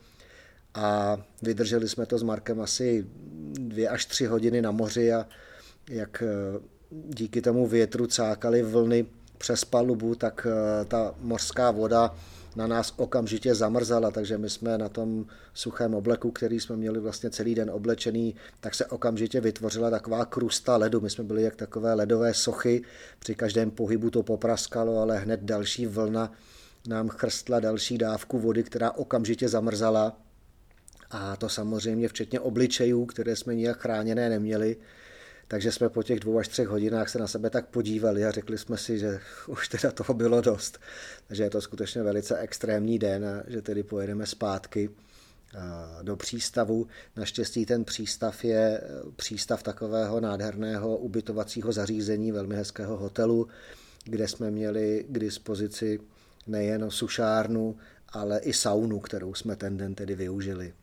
a 0.73 1.17
vydrželi 1.41 1.89
jsme 1.89 2.05
to 2.05 2.17
s 2.17 2.23
Markem 2.23 2.61
asi 2.61 3.05
dvě 3.53 3.89
až 3.89 4.05
tři 4.05 4.25
hodiny 4.25 4.61
na 4.61 4.71
moři 4.71 5.13
a 5.13 5.27
jak 5.89 6.23
eh, 6.23 6.59
díky 6.91 7.41
tomu 7.41 7.67
větru 7.67 8.07
cákaly 8.07 8.63
vlny 8.63 9.05
přes 9.37 9.65
palubu, 9.65 10.15
tak 10.15 10.47
eh, 10.49 10.85
ta 10.85 11.15
mořská 11.19 11.71
voda 11.71 12.15
na 12.55 12.67
nás 12.67 12.93
okamžitě 12.97 13.55
zamrzala, 13.55 14.11
takže 14.11 14.37
my 14.37 14.49
jsme 14.49 14.77
na 14.77 14.89
tom 14.89 15.25
suchém 15.53 15.95
obleku, 15.95 16.31
který 16.31 16.59
jsme 16.59 16.75
měli 16.75 16.99
vlastně 16.99 17.29
celý 17.29 17.55
den 17.55 17.69
oblečený, 17.69 18.35
tak 18.59 18.75
se 18.75 18.85
okamžitě 18.85 19.41
vytvořila 19.41 19.89
taková 19.89 20.25
krusta 20.25 20.77
ledu. 20.77 21.01
My 21.01 21.09
jsme 21.09 21.23
byli 21.23 21.43
jak 21.43 21.55
takové 21.55 21.93
ledové 21.93 22.33
sochy, 22.33 22.83
při 23.19 23.35
každém 23.35 23.71
pohybu 23.71 24.09
to 24.09 24.23
popraskalo, 24.23 24.97
ale 24.97 25.19
hned 25.19 25.39
další 25.43 25.85
vlna 25.85 26.31
nám 26.87 27.09
chrstla 27.09 27.59
další 27.59 27.97
dávku 27.97 28.39
vody, 28.39 28.63
která 28.63 28.91
okamžitě 28.91 29.49
zamrzala. 29.49 30.17
A 31.11 31.35
to 31.35 31.49
samozřejmě 31.49 32.07
včetně 32.07 32.39
obličejů, 32.39 33.05
které 33.05 33.35
jsme 33.35 33.55
nijak 33.55 33.79
chráněné 33.79 34.29
neměli. 34.29 34.77
Takže 35.47 35.71
jsme 35.71 35.89
po 35.89 36.03
těch 36.03 36.19
dvou 36.19 36.39
až 36.39 36.47
třech 36.47 36.67
hodinách 36.67 37.09
se 37.09 37.19
na 37.19 37.27
sebe 37.27 37.49
tak 37.49 37.67
podívali 37.67 38.25
a 38.25 38.31
řekli 38.31 38.57
jsme 38.57 38.77
si, 38.77 38.99
že 38.99 39.19
už 39.47 39.67
teda 39.67 39.91
toho 39.91 40.13
bylo 40.13 40.41
dost. 40.41 40.79
Takže 41.27 41.43
je 41.43 41.49
to 41.49 41.61
skutečně 41.61 42.03
velice 42.03 42.37
extrémní 42.37 42.99
den 42.99 43.25
a 43.25 43.43
že 43.47 43.61
tedy 43.61 43.83
pojedeme 43.83 44.25
zpátky 44.25 44.89
do 46.01 46.15
přístavu. 46.15 46.87
Naštěstí 47.15 47.65
ten 47.65 47.85
přístav 47.85 48.45
je 48.45 48.81
přístav 49.15 49.63
takového 49.63 50.19
nádherného 50.19 50.97
ubytovacího 50.97 51.71
zařízení, 51.71 52.31
velmi 52.31 52.55
hezkého 52.55 52.97
hotelu, 52.97 53.47
kde 54.03 54.27
jsme 54.27 54.51
měli 54.51 55.05
k 55.09 55.19
dispozici 55.19 55.99
nejen 56.47 56.91
sušárnu, 56.91 57.77
ale 58.09 58.39
i 58.39 58.53
saunu, 58.53 58.99
kterou 58.99 59.33
jsme 59.33 59.55
ten 59.55 59.77
den 59.77 59.95
tedy 59.95 60.15
využili. 60.15 60.73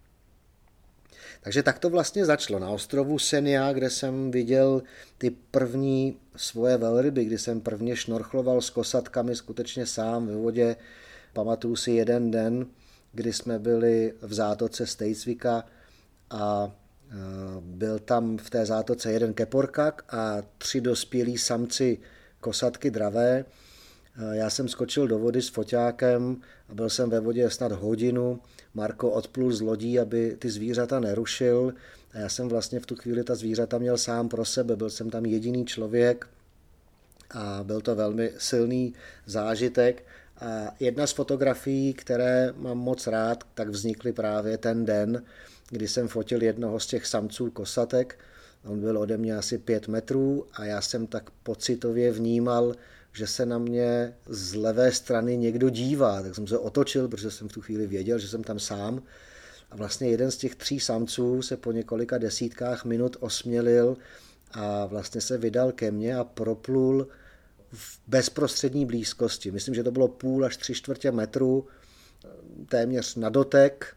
Takže 1.40 1.62
tak 1.62 1.78
to 1.78 1.90
vlastně 1.90 2.24
začalo 2.24 2.58
na 2.58 2.70
ostrovu 2.70 3.18
Senia, 3.18 3.72
kde 3.72 3.90
jsem 3.90 4.30
viděl 4.30 4.82
ty 5.18 5.30
první 5.30 6.16
svoje 6.36 6.76
velryby, 6.76 7.24
kdy 7.24 7.38
jsem 7.38 7.60
prvně 7.60 7.96
šnorchloval 7.96 8.60
s 8.60 8.70
kosatkami 8.70 9.36
skutečně 9.36 9.86
sám 9.86 10.26
ve 10.26 10.36
vodě. 10.36 10.76
Pamatuju 11.32 11.76
si 11.76 11.90
jeden 11.90 12.30
den, 12.30 12.66
kdy 13.12 13.32
jsme 13.32 13.58
byli 13.58 14.14
v 14.20 14.34
zátoce 14.34 14.86
Stejcvika 14.86 15.64
a 16.30 16.72
e, 17.10 17.14
byl 17.60 17.98
tam 17.98 18.38
v 18.38 18.50
té 18.50 18.66
zátoce 18.66 19.12
jeden 19.12 19.34
keporkak 19.34 20.04
a 20.08 20.42
tři 20.58 20.80
dospělí 20.80 21.38
samci 21.38 21.98
kosatky 22.40 22.90
dravé. 22.90 23.44
E, 24.18 24.36
já 24.36 24.50
jsem 24.50 24.68
skočil 24.68 25.08
do 25.08 25.18
vody 25.18 25.42
s 25.42 25.48
foťákem 25.48 26.36
a 26.68 26.74
byl 26.74 26.90
jsem 26.90 27.10
ve 27.10 27.20
vodě 27.20 27.50
snad 27.50 27.72
hodinu 27.72 28.40
Marko 28.74 29.10
odplul 29.10 29.52
z 29.52 29.60
lodí, 29.60 29.98
aby 29.98 30.36
ty 30.38 30.50
zvířata 30.50 31.00
nerušil 31.00 31.74
a 32.12 32.18
já 32.18 32.28
jsem 32.28 32.48
vlastně 32.48 32.80
v 32.80 32.86
tu 32.86 32.96
chvíli 32.96 33.24
ta 33.24 33.34
zvířata 33.34 33.78
měl 33.78 33.98
sám 33.98 34.28
pro 34.28 34.44
sebe, 34.44 34.76
byl 34.76 34.90
jsem 34.90 35.10
tam 35.10 35.26
jediný 35.26 35.66
člověk 35.66 36.26
a 37.30 37.60
byl 37.62 37.80
to 37.80 37.94
velmi 37.94 38.32
silný 38.38 38.94
zážitek. 39.26 40.04
A 40.40 40.74
jedna 40.80 41.06
z 41.06 41.12
fotografií, 41.12 41.94
které 41.94 42.52
mám 42.56 42.78
moc 42.78 43.06
rád, 43.06 43.44
tak 43.54 43.68
vznikly 43.68 44.12
právě 44.12 44.58
ten 44.58 44.84
den, 44.84 45.22
kdy 45.70 45.88
jsem 45.88 46.08
fotil 46.08 46.42
jednoho 46.42 46.80
z 46.80 46.86
těch 46.86 47.06
samců 47.06 47.50
kosatek. 47.50 48.18
On 48.64 48.80
byl 48.80 48.98
ode 48.98 49.16
mě 49.16 49.36
asi 49.36 49.58
pět 49.58 49.88
metrů 49.88 50.46
a 50.52 50.64
já 50.64 50.80
jsem 50.80 51.06
tak 51.06 51.30
pocitově 51.30 52.12
vnímal, 52.12 52.74
že 53.12 53.26
se 53.26 53.46
na 53.46 53.58
mě 53.58 54.14
z 54.26 54.54
levé 54.54 54.92
strany 54.92 55.36
někdo 55.36 55.70
dívá, 55.70 56.22
tak 56.22 56.34
jsem 56.34 56.46
se 56.46 56.58
otočil, 56.58 57.08
protože 57.08 57.30
jsem 57.30 57.48
v 57.48 57.52
tu 57.52 57.60
chvíli 57.60 57.86
věděl, 57.86 58.18
že 58.18 58.28
jsem 58.28 58.44
tam 58.44 58.58
sám. 58.58 59.02
A 59.70 59.76
vlastně 59.76 60.10
jeden 60.10 60.30
z 60.30 60.36
těch 60.36 60.54
tří 60.54 60.80
samců 60.80 61.42
se 61.42 61.56
po 61.56 61.72
několika 61.72 62.18
desítkách 62.18 62.84
minut 62.84 63.16
osmělil 63.20 63.96
a 64.52 64.86
vlastně 64.86 65.20
se 65.20 65.38
vydal 65.38 65.72
ke 65.72 65.90
mně 65.90 66.16
a 66.16 66.24
proplul 66.24 67.08
v 67.72 68.00
bezprostřední 68.06 68.86
blízkosti. 68.86 69.50
Myslím, 69.50 69.74
že 69.74 69.82
to 69.82 69.90
bylo 69.90 70.08
půl 70.08 70.44
až 70.44 70.56
tři 70.56 70.74
čtvrtě 70.74 71.12
metru, 71.12 71.66
téměř 72.68 73.14
na 73.14 73.28
dotek 73.28 73.96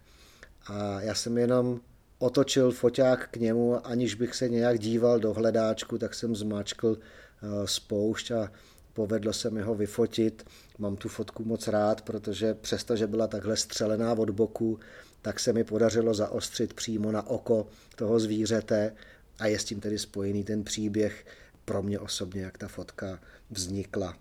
a 0.67 1.01
já 1.01 1.15
jsem 1.15 1.37
jenom 1.37 1.79
otočil 2.19 2.71
foťák 2.71 3.27
k 3.31 3.37
němu, 3.37 3.87
aniž 3.87 4.15
bych 4.15 4.35
se 4.35 4.49
nějak 4.49 4.79
díval 4.79 5.19
do 5.19 5.33
hledáčku, 5.33 5.97
tak 5.97 6.13
jsem 6.13 6.35
zmáčkl 6.35 6.97
eh, 6.97 7.67
spoušť 7.67 8.31
a 8.31 8.51
Povedlo 8.93 9.33
se 9.33 9.49
mi 9.49 9.61
ho 9.61 9.75
vyfotit, 9.75 10.45
mám 10.77 10.95
tu 10.95 11.09
fotku 11.09 11.45
moc 11.45 11.67
rád, 11.67 12.01
protože 12.01 12.53
přesto, 12.53 12.95
že 12.95 13.07
byla 13.07 13.27
takhle 13.27 13.57
střelená 13.57 14.13
od 14.13 14.29
boku, 14.29 14.79
tak 15.21 15.39
se 15.39 15.53
mi 15.53 15.63
podařilo 15.63 16.13
zaostřit 16.13 16.73
přímo 16.73 17.11
na 17.11 17.27
oko 17.27 17.67
toho 17.95 18.19
zvířete 18.19 18.95
a 19.39 19.47
je 19.47 19.59
s 19.59 19.63
tím 19.63 19.79
tedy 19.79 19.99
spojený 19.99 20.43
ten 20.43 20.63
příběh 20.63 21.25
pro 21.65 21.83
mě 21.83 21.99
osobně, 21.99 22.41
jak 22.41 22.57
ta 22.57 22.67
fotka 22.67 23.19
vznikla. 23.49 24.17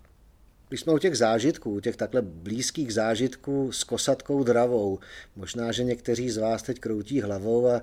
Když 0.68 0.80
jsme 0.80 0.92
u 0.92 0.98
těch 0.98 1.18
zážitků, 1.18 1.74
u 1.74 1.80
těch 1.80 1.96
takhle 1.96 2.22
blízkých 2.22 2.94
zážitků 2.94 3.72
s 3.72 3.84
kosatkou 3.84 4.44
dravou, 4.44 4.98
možná, 5.36 5.72
že 5.72 5.84
někteří 5.84 6.30
z 6.30 6.36
vás 6.36 6.62
teď 6.62 6.78
kroutí 6.80 7.20
hlavou 7.20 7.68
a 7.68 7.82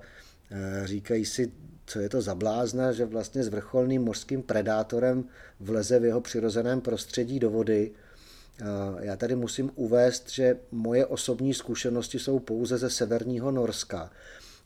e, 0.51 0.87
říkají 0.87 1.25
si, 1.25 1.51
co 1.87 1.99
je 1.99 2.09
to 2.09 2.21
za 2.21 2.35
blázna, 2.35 2.91
že 2.91 3.05
vlastně 3.05 3.43
s 3.43 3.47
vrcholným 3.47 4.01
mořským 4.01 4.43
predátorem 4.43 5.25
vleze 5.59 5.99
v 5.99 6.05
jeho 6.05 6.21
přirozeném 6.21 6.81
prostředí 6.81 7.39
do 7.39 7.49
vody. 7.49 7.91
Já 8.99 9.15
tady 9.15 9.35
musím 9.35 9.71
uvést, 9.75 10.29
že 10.29 10.57
moje 10.71 11.05
osobní 11.05 11.53
zkušenosti 11.53 12.19
jsou 12.19 12.39
pouze 12.39 12.77
ze 12.77 12.89
severního 12.89 13.51
Norska, 13.51 14.11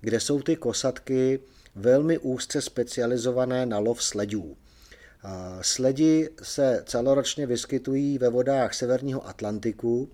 kde 0.02 0.20
jsou 0.20 0.42
ty 0.42 0.56
kosatky 0.56 1.40
velmi 1.76 2.18
úzce 2.18 2.62
specializované 2.62 3.66
na 3.66 3.80
lov 3.80 4.04
sledů. 4.04 4.58
Sledi 5.62 6.30
se 6.44 6.84
celoročně 6.86 7.46
vyskytují 7.46 8.18
ve 8.18 8.30
vodách 8.30 8.74
severního 8.74 9.28
Atlantiku 9.28 10.10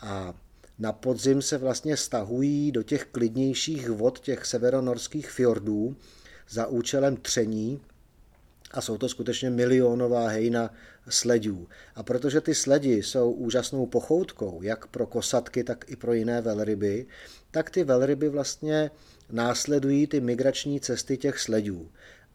a 0.00 0.34
na 0.78 0.92
podzim 0.92 1.42
se 1.42 1.58
vlastně 1.58 1.96
stahují 1.96 2.72
do 2.72 2.82
těch 2.82 3.04
klidnějších 3.04 3.90
vod 3.90 4.20
těch 4.20 4.46
severonorských 4.46 5.30
fjordů, 5.30 5.96
za 6.48 6.66
účelem 6.66 7.16
tření 7.16 7.80
a 8.70 8.80
jsou 8.80 8.98
to 8.98 9.08
skutečně 9.08 9.50
milionová 9.50 10.28
hejna 10.28 10.70
sledů. 11.08 11.68
A 11.94 12.02
protože 12.02 12.40
ty 12.40 12.54
sledi 12.54 13.02
jsou 13.02 13.32
úžasnou 13.32 13.86
pochoutkou, 13.86 14.62
jak 14.62 14.86
pro 14.86 15.06
kosatky, 15.06 15.64
tak 15.64 15.90
i 15.90 15.96
pro 15.96 16.12
jiné 16.12 16.40
velryby, 16.40 17.06
tak 17.50 17.70
ty 17.70 17.84
velryby 17.84 18.28
vlastně 18.28 18.90
následují 19.30 20.06
ty 20.06 20.20
migrační 20.20 20.80
cesty 20.80 21.16
těch 21.16 21.38
sledů. 21.38 21.90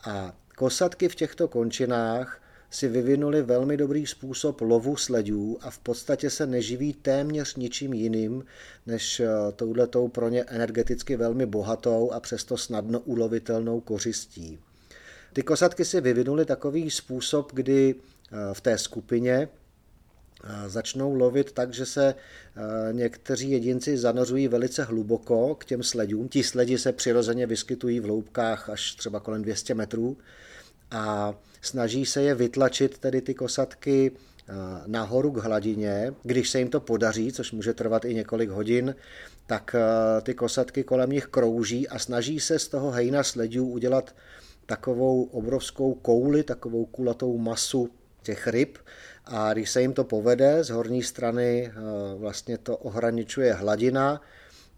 A 0.05 0.35
kosatky 0.55 1.09
v 1.09 1.15
těchto 1.15 1.47
končinách 1.47 2.40
si 2.71 2.87
vyvinuli 2.87 3.41
velmi 3.41 3.77
dobrý 3.77 4.07
způsob 4.07 4.61
lovu 4.61 4.95
sledů 4.95 5.57
a 5.61 5.69
v 5.69 5.79
podstatě 5.79 6.29
se 6.29 6.47
neživí 6.47 6.93
téměř 6.93 7.55
ničím 7.55 7.93
jiným, 7.93 8.45
než 8.85 9.19
eh, 9.19 9.27
touhletou 9.55 10.07
pro 10.07 10.29
ně 10.29 10.43
energeticky 10.43 11.15
velmi 11.15 11.45
bohatou 11.45 12.11
a 12.11 12.19
přesto 12.19 12.57
snadno 12.57 12.99
ulovitelnou 12.99 13.79
kořistí. 13.79 14.59
Ty 15.33 15.41
kosatky 15.41 15.85
si 15.85 16.01
vyvinuli 16.01 16.45
takový 16.45 16.91
způsob, 16.91 17.51
kdy 17.53 17.95
eh, 17.95 18.35
v 18.53 18.61
té 18.61 18.77
skupině 18.77 19.49
eh, 20.43 20.69
začnou 20.69 21.15
lovit 21.15 21.51
tak, 21.51 21.73
že 21.73 21.85
se 21.85 22.15
někteří 22.91 23.51
jedinci 23.51 23.97
zanořují 23.97 24.47
velice 24.47 24.83
hluboko 24.83 25.55
k 25.55 25.65
těm 25.65 25.83
sledům. 25.83 26.27
Ti 26.27 26.43
sledi 26.43 26.77
se 26.77 26.91
přirozeně 26.91 27.47
vyskytují 27.47 27.99
v 27.99 28.05
loupkách 28.05 28.69
až 28.69 28.95
třeba 28.95 29.19
kolem 29.19 29.41
200 29.41 29.73
metrů 29.73 30.17
a 30.91 31.33
snaží 31.61 32.05
se 32.05 32.21
je 32.21 32.35
vytlačit 32.35 32.97
tedy 32.97 33.21
ty 33.21 33.33
kosatky 33.33 34.11
eh, 34.11 34.53
nahoru 34.87 35.31
k 35.31 35.37
hladině. 35.37 36.13
Když 36.23 36.49
se 36.49 36.59
jim 36.59 36.69
to 36.69 36.79
podaří, 36.79 37.31
což 37.31 37.51
může 37.51 37.73
trvat 37.73 38.05
i 38.05 38.13
několik 38.13 38.49
hodin, 38.49 38.95
tak 39.47 39.75
eh, 39.75 40.21
ty 40.21 40.33
kosatky 40.33 40.83
kolem 40.83 41.09
nich 41.09 41.25
krouží 41.25 41.87
a 41.87 41.99
snaží 41.99 42.39
se 42.39 42.59
z 42.59 42.67
toho 42.67 42.91
hejna 42.91 43.23
sledů 43.23 43.67
udělat 43.67 44.15
takovou 44.65 45.23
obrovskou 45.23 45.93
kouli, 45.93 46.43
takovou 46.43 46.85
kulatou 46.85 47.37
masu 47.37 47.89
těch 48.23 48.47
ryb 48.47 48.77
a 49.25 49.53
když 49.53 49.69
se 49.69 49.81
jim 49.81 49.93
to 49.93 50.03
povede, 50.03 50.63
z 50.63 50.69
horní 50.69 51.03
strany 51.03 51.67
eh, 51.67 51.73
vlastně 52.17 52.57
to 52.57 52.77
ohraničuje 52.77 53.53
hladina, 53.53 54.21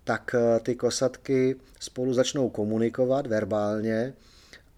tak 0.03 0.35
ty 0.63 0.75
kosatky 0.75 1.55
spolu 1.79 2.13
začnou 2.13 2.49
komunikovat 2.49 3.27
verbálně 3.27 4.13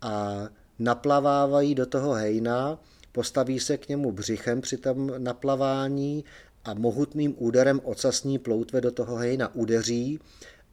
a 0.01 0.47
naplavávají 0.79 1.75
do 1.75 1.85
toho 1.85 2.13
hejna, 2.13 2.79
postaví 3.11 3.59
se 3.59 3.77
k 3.77 3.89
němu 3.89 4.11
břichem 4.11 4.61
při 4.61 4.77
tom 4.77 5.11
naplavání 5.17 6.25
a 6.65 6.73
mohutným 6.73 7.35
úderem 7.37 7.81
ocasní 7.83 8.39
ploutve 8.39 8.81
do 8.81 8.91
toho 8.91 9.15
hejna 9.15 9.55
udeří 9.55 10.19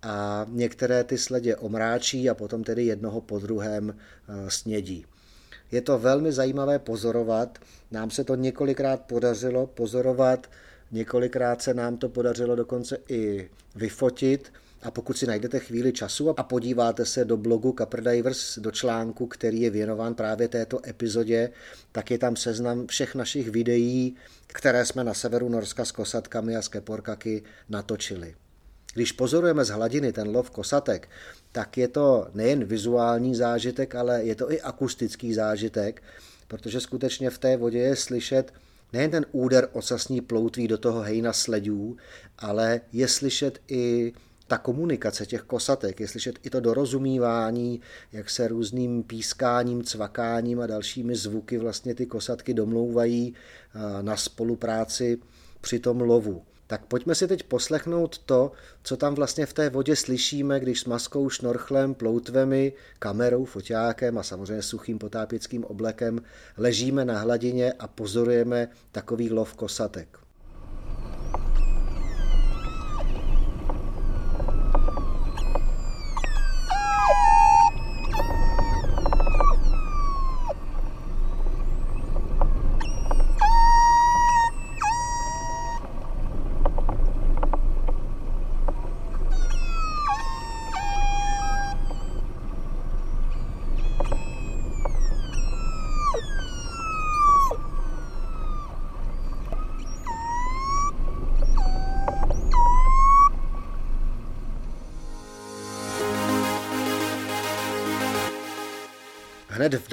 a 0.03 0.47
některé 0.49 1.05
ty 1.05 1.19
sledě 1.19 1.57
omráčí 1.57 2.31
a 2.31 2.35
potom 2.35 2.65
tedy 2.65 2.85
jednoho 2.85 3.21
po 3.21 3.39
druhém 3.39 3.97
eh, 3.97 4.51
snědí. 4.51 5.07
Je 5.73 5.81
to 5.81 5.99
velmi 5.99 6.33
zajímavé 6.33 6.79
pozorovat. 6.79 7.59
Nám 7.91 8.11
se 8.11 8.25
to 8.25 8.35
několikrát 8.35 9.01
podařilo 9.01 9.67
pozorovat, 9.67 10.51
několikrát 10.93 11.63
se 11.63 11.75
nám 11.75 11.97
to 11.97 12.09
podařilo 12.09 12.57
dokonce 12.57 12.99
i 13.09 13.51
vyfotit. 13.75 14.53
A 14.83 14.91
pokud 14.91 15.19
si 15.19 15.27
najdete 15.27 15.59
chvíli 15.59 15.93
času 15.93 16.41
a 16.41 16.43
podíváte 16.43 17.07
se 17.07 17.25
do 17.25 17.37
blogu 17.37 17.77
Divers, 18.01 18.59
do 18.59 18.71
článku, 18.71 19.27
který 19.27 19.61
je 19.61 19.71
věnován 19.71 20.15
právě 20.15 20.49
této 20.49 20.89
epizodě, 20.89 21.51
tak 21.93 22.11
je 22.11 22.19
tam 22.19 22.37
seznam 22.37 22.87
všech 22.87 23.15
našich 23.15 23.51
videí, 23.51 24.17
které 24.47 24.87
jsme 24.87 25.05
na 25.05 25.15
severu 25.15 25.49
Norska 25.49 25.85
s 25.85 25.93
kosatkami 25.93 26.57
a 26.57 26.63
s 26.63 26.69
keporkaky 26.69 27.43
natočili. 27.69 28.35
Když 28.95 29.13
pozorujeme 29.13 29.65
z 29.65 29.69
hladiny 29.69 30.13
ten 30.13 30.29
lov 30.29 30.51
kosatek, 30.51 31.09
tak 31.53 31.79
je 31.79 31.89
to 31.89 32.29
nejen 32.35 32.65
vizuální 32.65 33.35
zážitek, 33.35 33.95
ale 33.95 34.25
je 34.25 34.35
to 34.35 34.53
i 34.53 34.61
akustický 34.61 35.35
zážitek, 35.35 36.03
protože 36.49 36.81
skutečně 36.81 37.31
v 37.31 37.39
té 37.39 37.57
vodě 37.57 37.79
je 37.79 37.97
slyšet 37.97 38.53
nejen 38.93 39.11
ten 39.11 39.27
úder 39.33 39.69
ocasní 39.73 40.21
ploutví 40.21 40.69
do 40.69 40.79
toho 40.79 41.01
hejna 41.01 41.33
sledů, 41.33 41.97
ale 42.39 42.81
je 42.93 43.09
slyšet 43.09 43.59
i 43.69 44.13
ta 44.47 44.59
komunikace 44.59 45.27
těch 45.27 45.43
kosatek, 45.43 46.01
je 46.01 46.09
slyšet 46.09 46.39
i 46.43 46.51
to 46.51 46.61
dorozumívání, 46.61 47.81
jak 48.13 48.31
se 48.31 48.49
různým 48.49 49.03
pískáním, 49.03 49.85
cvakáním 49.85 50.61
a 50.61 50.67
dalšími 50.67 51.17
zvuky 51.17 51.59
vlastně 51.59 51.95
ty 51.95 52.07
kosatky 52.07 52.55
domlouvají 52.55 53.35
eh, 53.35 54.03
na 54.03 54.17
spolupráci 54.17 55.19
při 55.61 55.79
tom 55.79 56.01
lovu. 56.01 56.43
Tak 56.67 56.87
pojďme 56.87 57.15
si 57.15 57.29
teď 57.29 57.43
poslechnout 57.43 58.19
to, 58.19 58.53
co 58.83 58.97
tam 58.97 59.15
vlastně 59.15 59.47
v 59.47 59.53
té 59.53 59.71
vodě 59.71 59.97
slyšíme, 59.97 60.61
když 60.61 60.81
s 60.81 60.85
maskou, 60.85 61.31
šnorchlem, 61.31 61.95
ploutvemi, 61.95 62.73
kamerou, 62.99 63.45
foťákem 63.45 64.19
a 64.19 64.23
samozřejmě 64.23 64.63
suchým 64.63 64.99
potápěckým 64.99 65.65
oblekem 65.65 66.23
ležíme 66.57 67.05
na 67.05 67.19
hladině 67.19 67.73
a 67.73 67.89
pozorujeme 67.89 68.69
takový 68.93 69.31
lov 69.31 69.55
kosatek. 69.55 70.22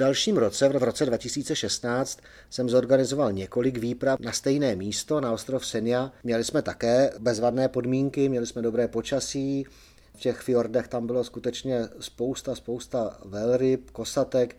Dalším 0.00 0.36
roce, 0.36 0.68
v 0.68 0.82
roce 0.82 1.06
2016, 1.06 2.20
jsem 2.50 2.68
zorganizoval 2.68 3.32
několik 3.32 3.78
výprav 3.78 4.20
na 4.20 4.32
stejné 4.32 4.76
místo, 4.76 5.20
na 5.20 5.32
ostrov 5.32 5.66
Senja. 5.66 6.12
Měli 6.24 6.44
jsme 6.44 6.62
také 6.62 7.12
bezvadné 7.18 7.68
podmínky, 7.68 8.28
měli 8.28 8.46
jsme 8.46 8.62
dobré 8.62 8.88
počasí, 8.88 9.66
v 10.14 10.20
těch 10.20 10.40
fjordech 10.40 10.88
tam 10.88 11.06
bylo 11.06 11.24
skutečně 11.24 11.88
spousta, 12.00 12.54
spousta 12.54 13.18
velryb, 13.24 13.90
kosatek. 13.90 14.56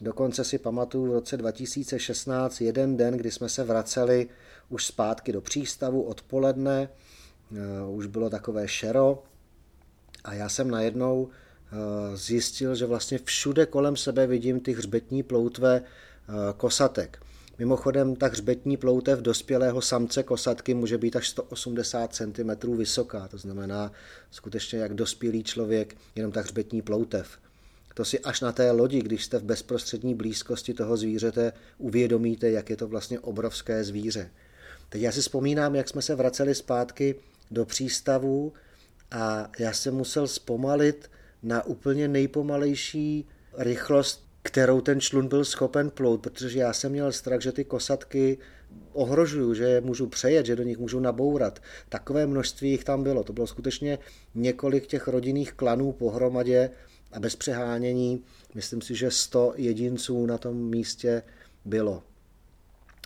Dokonce 0.00 0.44
si 0.44 0.58
pamatuju 0.58 1.06
v 1.06 1.12
roce 1.12 1.36
2016 1.36 2.60
jeden 2.60 2.96
den, 2.96 3.16
kdy 3.16 3.30
jsme 3.30 3.48
se 3.48 3.64
vraceli 3.64 4.28
už 4.68 4.86
zpátky 4.86 5.32
do 5.32 5.40
přístavu 5.40 6.02
odpoledne, 6.02 6.88
eh, 6.88 7.58
už 7.88 8.06
bylo 8.06 8.30
takové 8.30 8.68
šero 8.68 9.22
a 10.24 10.34
já 10.34 10.48
jsem 10.48 10.70
najednou 10.70 11.28
zjistil, 12.14 12.74
že 12.74 12.86
vlastně 12.86 13.18
všude 13.24 13.66
kolem 13.66 13.96
sebe 13.96 14.26
vidím 14.26 14.60
ty 14.60 14.72
hřbetní 14.72 15.22
ploutve 15.22 15.82
eh, 15.82 16.32
kosatek. 16.56 17.18
Mimochodem, 17.58 18.16
ta 18.16 18.26
hřbetní 18.26 18.76
ploutev 18.76 19.18
dospělého 19.18 19.80
samce 19.80 20.22
kosatky 20.22 20.74
může 20.74 20.98
být 20.98 21.16
až 21.16 21.28
180 21.28 22.14
cm 22.14 22.76
vysoká, 22.76 23.28
to 23.28 23.38
znamená 23.38 23.92
skutečně 24.30 24.78
jak 24.78 24.94
dospělý 24.94 25.44
člověk, 25.44 25.96
jenom 26.14 26.32
ta 26.32 26.40
hřbetní 26.40 26.82
ploutev. 26.82 27.38
To 27.94 28.04
si 28.04 28.20
až 28.20 28.40
na 28.40 28.52
té 28.52 28.70
lodi, 28.70 29.02
když 29.02 29.24
jste 29.24 29.38
v 29.38 29.44
bezprostřední 29.44 30.14
blízkosti 30.14 30.74
toho 30.74 30.96
zvířete, 30.96 31.52
uvědomíte, 31.78 32.50
jak 32.50 32.70
je 32.70 32.76
to 32.76 32.88
vlastně 32.88 33.20
obrovské 33.20 33.84
zvíře. 33.84 34.30
Teď 34.88 35.02
já 35.02 35.12
si 35.12 35.20
vzpomínám, 35.20 35.74
jak 35.74 35.88
jsme 35.88 36.02
se 36.02 36.14
vraceli 36.14 36.54
zpátky 36.54 37.14
do 37.50 37.64
přístavu 37.64 38.52
a 39.10 39.50
já 39.58 39.72
jsem 39.72 39.94
musel 39.94 40.28
zpomalit, 40.28 41.10
na 41.42 41.66
úplně 41.66 42.08
nejpomalejší 42.08 43.28
rychlost, 43.58 44.26
kterou 44.42 44.80
ten 44.80 45.00
člun 45.00 45.28
byl 45.28 45.44
schopen 45.44 45.90
plout, 45.90 46.22
protože 46.22 46.58
já 46.58 46.72
jsem 46.72 46.92
měl 46.92 47.12
strach, 47.12 47.40
že 47.40 47.52
ty 47.52 47.64
kosatky 47.64 48.38
ohrožuju, 48.92 49.54
že 49.54 49.64
je 49.64 49.80
můžu 49.80 50.06
přejet, 50.06 50.46
že 50.46 50.56
do 50.56 50.62
nich 50.62 50.78
můžu 50.78 51.00
nabourat. 51.00 51.62
Takové 51.88 52.26
množství 52.26 52.70
jich 52.70 52.84
tam 52.84 53.02
bylo. 53.02 53.24
To 53.24 53.32
bylo 53.32 53.46
skutečně 53.46 53.98
několik 54.34 54.86
těch 54.86 55.08
rodinných 55.08 55.52
klanů 55.52 55.92
pohromadě 55.92 56.70
a 57.12 57.20
bez 57.20 57.36
přehánění, 57.36 58.24
myslím 58.54 58.82
si, 58.82 58.94
že 58.94 59.10
100 59.10 59.52
jedinců 59.56 60.26
na 60.26 60.38
tom 60.38 60.56
místě 60.56 61.22
bylo. 61.64 62.02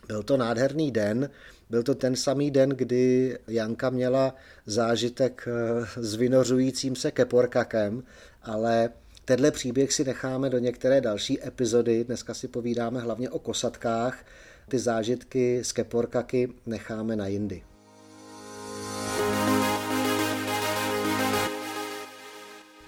Byl 0.08 0.22
to 0.22 0.36
nádherný 0.36 0.90
den, 0.90 1.30
byl 1.70 1.82
to 1.82 1.94
ten 1.94 2.16
samý 2.16 2.50
den, 2.50 2.70
kdy 2.70 3.38
Janka 3.48 3.90
měla 3.90 4.34
zážitek 4.66 5.48
eh, 5.48 5.86
s 6.02 6.14
vynořujícím 6.14 6.96
se 6.96 7.10
keporkakem, 7.10 8.02
ale 8.42 8.90
tenhle 9.24 9.50
příběh 9.50 9.92
si 9.92 10.04
necháme 10.04 10.50
do 10.50 10.58
některé 10.58 11.00
další 11.00 11.46
epizody. 11.46 12.04
Dneska 12.04 12.34
si 12.34 12.48
povídáme 12.48 13.00
hlavně 13.00 13.30
o 13.30 13.38
kosatkách. 13.38 14.24
Ty 14.68 14.78
zážitky 14.78 15.58
s 15.64 15.72
keporkaky 15.72 16.52
necháme 16.66 17.16
na 17.16 17.26
jindy. 17.26 17.62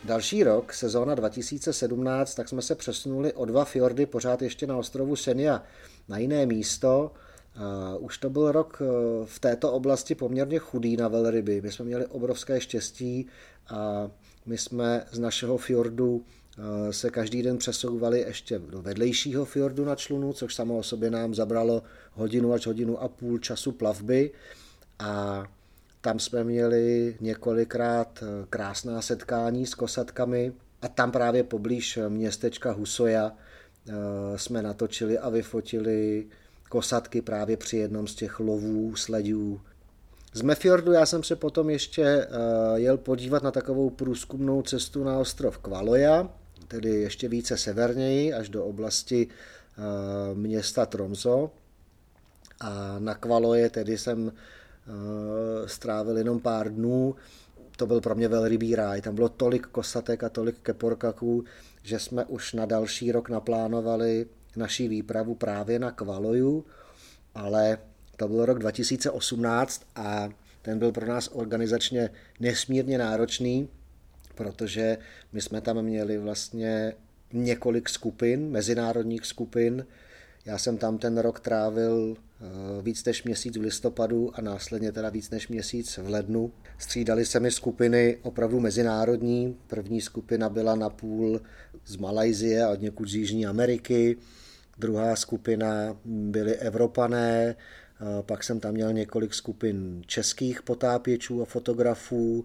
Další 0.05 0.45
rok, 0.45 0.73
sezóna 0.73 1.15
2017, 1.15 2.35
tak 2.35 2.49
jsme 2.49 2.63
se 2.63 2.75
přesunuli 2.75 3.33
o 3.33 3.45
dva 3.45 3.65
fjordy 3.65 4.07
pořád 4.07 4.43
ještě 4.43 4.67
na 4.67 4.77
ostrovu 4.77 5.17
Senia 5.17 5.63
na 6.09 6.19
jiné 6.19 6.47
místo. 6.47 7.11
Už 7.99 8.19
to 8.19 8.31
byl 8.31 8.53
rok 8.53 8.83
eh, 8.83 8.87
v 9.25 9.39
této 9.39 9.73
oblasti 9.73 10.15
poměrně 10.15 10.59
chudý 10.59 10.97
na 10.97 11.09
velryby. 11.09 11.61
My 11.61 11.73
jsme 11.73 11.85
měli 11.85 12.07
obrovské 12.07 12.61
štěstí 12.61 13.27
a 13.69 14.11
my 14.47 14.59
jsme 14.59 15.05
z 15.13 15.19
našeho 15.19 15.57
fjordu 15.57 16.25
eh, 16.59 16.93
se 16.93 17.11
každý 17.11 17.43
den 17.43 17.59
přesouvali 17.59 18.21
ještě 18.21 18.59
do 18.59 18.83
vedlejšího 18.83 19.45
fjordu 19.45 19.85
na 19.85 19.95
člunu, 19.95 20.33
což 20.33 20.55
samo 20.55 20.79
o 20.79 20.83
sobě 20.83 21.11
nám 21.11 21.35
zabralo 21.35 21.83
hodinu 22.13 22.53
až 22.53 22.67
hodinu 22.67 23.03
a 23.03 23.09
půl 23.09 23.39
času 23.39 23.73
plavby. 23.73 24.31
A 24.99 25.45
tam 26.01 26.19
jsme 26.19 26.45
měli 26.45 27.17
několikrát 27.21 28.23
eh, 28.23 28.47
krásná 28.51 29.03
setkání 29.03 29.67
s 29.67 29.75
kosatkami 29.75 30.53
a 30.83 30.89
tam 30.89 31.13
právě 31.13 31.43
poblíž 31.45 31.99
městečka 32.09 32.73
Husoja 32.73 33.33
jsme 34.37 34.63
natočili 34.63 35.19
a 35.19 35.29
vyfotili 35.29 36.27
kosatky 36.69 37.23
právě 37.23 37.57
při 37.57 37.77
jednom 37.77 38.07
z 38.07 38.15
těch 38.15 38.41
lovů, 38.41 38.97
sledů. 38.97 39.61
Z 40.33 40.43
Mefjordu 40.43 40.93
já 40.93 41.07
jsem 41.07 41.23
se 41.23 41.37
potom 41.37 41.71
ještě 41.71 42.27
uh, 42.27 42.77
jel 42.77 42.97
podívat 42.97 43.43
na 43.43 43.51
takovou 43.51 43.91
průzkumnou 43.91 44.63
cestu 44.63 45.05
na 45.05 45.19
ostrov 45.19 45.59
Kvaloja, 45.59 46.29
tedy 46.69 46.91
ještě 46.91 47.29
více 47.29 47.57
severněji, 47.57 48.33
až 48.33 48.49
do 48.49 48.65
oblasti 48.65 49.27
uh, 49.27 50.39
města 50.39 50.87
Tromso. 50.87 51.51
A 52.61 52.99
na 52.99 53.15
Kvaloje 53.15 53.71
tedy 53.71 53.99
jsem 53.99 54.27
uh, 54.27 54.33
strávil 55.67 56.19
jenom 56.19 56.41
pár 56.41 56.73
dnů. 56.75 57.15
To 57.77 57.87
byl 57.87 58.01
pro 58.01 58.15
mě 58.15 58.29
velrybý 58.29 58.75
ráj. 58.75 59.01
Tam 59.01 59.15
bylo 59.15 59.29
tolik 59.29 59.67
kosatek 59.67 60.25
a 60.25 60.29
tolik 60.29 60.57
keporkaků, 60.63 61.45
že 61.83 61.99
jsme 61.99 62.25
už 62.25 62.53
na 62.53 62.67
další 62.67 63.13
rok 63.13 63.29
naplánovali 63.29 64.27
naší 64.59 64.89
výpravu 64.89 65.35
právě 65.35 65.79
na 65.79 65.91
Kvaloju, 65.91 66.65
ale 67.35 67.79
to 68.17 68.29
byl 68.29 68.47
rok 68.47 68.59
2018 68.59 69.83
a 69.97 70.29
ten 70.63 70.79
byl 70.79 70.93
pro 70.93 71.07
nás 71.07 71.31
organizačně 71.33 72.11
nesmírně 72.41 72.99
náročný, 72.99 73.69
protože 74.35 74.99
my 75.33 75.41
jsme 75.41 75.61
tam 75.61 75.83
měli 75.83 76.19
vlastně 76.19 76.93
několik 77.33 77.89
skupin, 77.89 78.51
mezinárodních 78.51 79.27
skupin. 79.27 79.87
Já 80.45 80.59
jsem 80.59 80.77
tam 80.77 80.99
ten 80.99 81.19
rok 81.19 81.41
trávil 81.41 82.17
eh, 82.17 82.83
víc 82.83 83.05
než 83.05 83.23
měsíc 83.23 83.57
v 83.57 83.61
listopadu 83.61 84.31
a 84.35 84.41
následně 84.41 84.93
teda 84.93 85.09
víc 85.09 85.31
než 85.31 85.49
měsíc 85.49 85.99
v 85.99 86.09
lednu. 86.09 86.53
Střídali 86.79 87.27
se 87.27 87.41
mi 87.41 87.51
skupiny 87.51 88.19
opravdu 88.23 88.61
mezinárodní. 88.61 89.57
První 89.67 90.01
skupina 90.01 90.49
byla 90.49 90.75
na 90.75 90.91
půl 90.91 91.41
z 91.87 91.97
Malajzie 91.97 92.65
a 92.65 92.71
od 92.71 92.81
někud 92.81 93.09
z 93.09 93.15
Jižní 93.15 93.47
Ameriky. 93.47 94.17
Druhá 94.79 95.17
skupina 95.17 95.97
byli 96.05 96.57
Evropané, 96.57 97.57
pak 98.21 98.45
jsem 98.45 98.61
tam 98.61 98.75
měl 98.75 98.93
několik 98.93 99.35
skupin 99.35 100.03
českých 100.07 100.63
potápěčů 100.63 101.43
a 101.43 101.45
fotografů, 101.45 102.45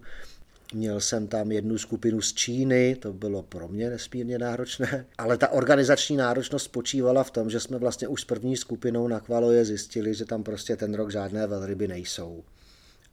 Měl 0.74 1.00
jsem 1.00 1.26
tam 1.26 1.52
jednu 1.52 1.78
skupinu 1.78 2.20
z 2.20 2.32
Číny, 2.32 2.96
to 2.96 3.12
bylo 3.12 3.42
pro 3.42 3.68
mě 3.68 3.90
nesmírně 3.90 4.38
náročné, 4.38 5.06
ale 5.18 5.38
ta 5.38 5.48
organizační 5.48 6.16
náročnost 6.16 6.64
spočívala 6.64 7.24
v 7.24 7.30
tom, 7.30 7.50
že 7.50 7.60
jsme 7.60 7.78
vlastně 7.78 8.08
už 8.08 8.20
s 8.20 8.24
první 8.24 8.56
skupinou 8.56 9.08
na 9.08 9.20
Kvaloje 9.20 9.64
zjistili, 9.64 10.14
že 10.14 10.24
tam 10.24 10.42
prostě 10.42 10.76
ten 10.76 10.94
rok 10.94 11.10
žádné 11.10 11.46
velryby 11.46 11.88
nejsou. 11.88 12.44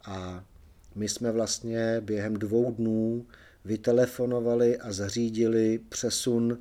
A 0.05 0.43
my 0.95 1.09
jsme 1.09 1.31
vlastně 1.31 2.01
během 2.01 2.33
dvou 2.33 2.71
dnů 2.71 3.25
vytelefonovali 3.65 4.77
a 4.77 4.91
zařídili 4.91 5.79
přesun 5.89 6.57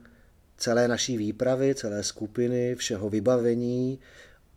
celé 0.61 0.89
naší 0.89 1.17
výpravy, 1.17 1.75
celé 1.75 2.03
skupiny, 2.03 2.75
všeho 2.75 3.11
vybavení 3.11 3.99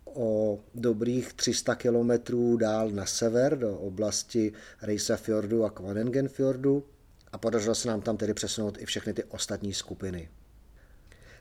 o 0.06 0.60
dobrých 0.76 1.34
300 1.34 1.76
kilometrů 1.76 2.58
dál 2.58 2.90
na 2.90 3.06
sever 3.06 3.58
do 3.58 3.78
oblasti 3.78 4.54
Reisafjordu 4.82 5.66
a 5.66 5.70
Kvanengenfjordu 5.70 6.84
a 7.32 7.38
podařilo 7.38 7.76
se 7.76 7.88
nám 7.88 8.02
tam 8.02 8.18
tedy 8.18 8.34
přesunout 8.34 8.78
i 8.82 8.86
všechny 8.86 9.14
ty 9.14 9.24
ostatní 9.24 9.74
skupiny. 9.74 10.30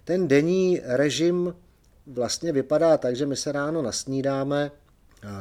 Ten 0.05 0.29
denní 0.29 0.81
režim 0.85 1.55
vlastně 2.07 2.53
vypadá 2.53 2.96
tak, 2.96 3.16
že 3.16 3.27
my 3.27 3.37
se 3.37 3.53
ráno 3.53 3.83
nasnídáme 3.83 4.70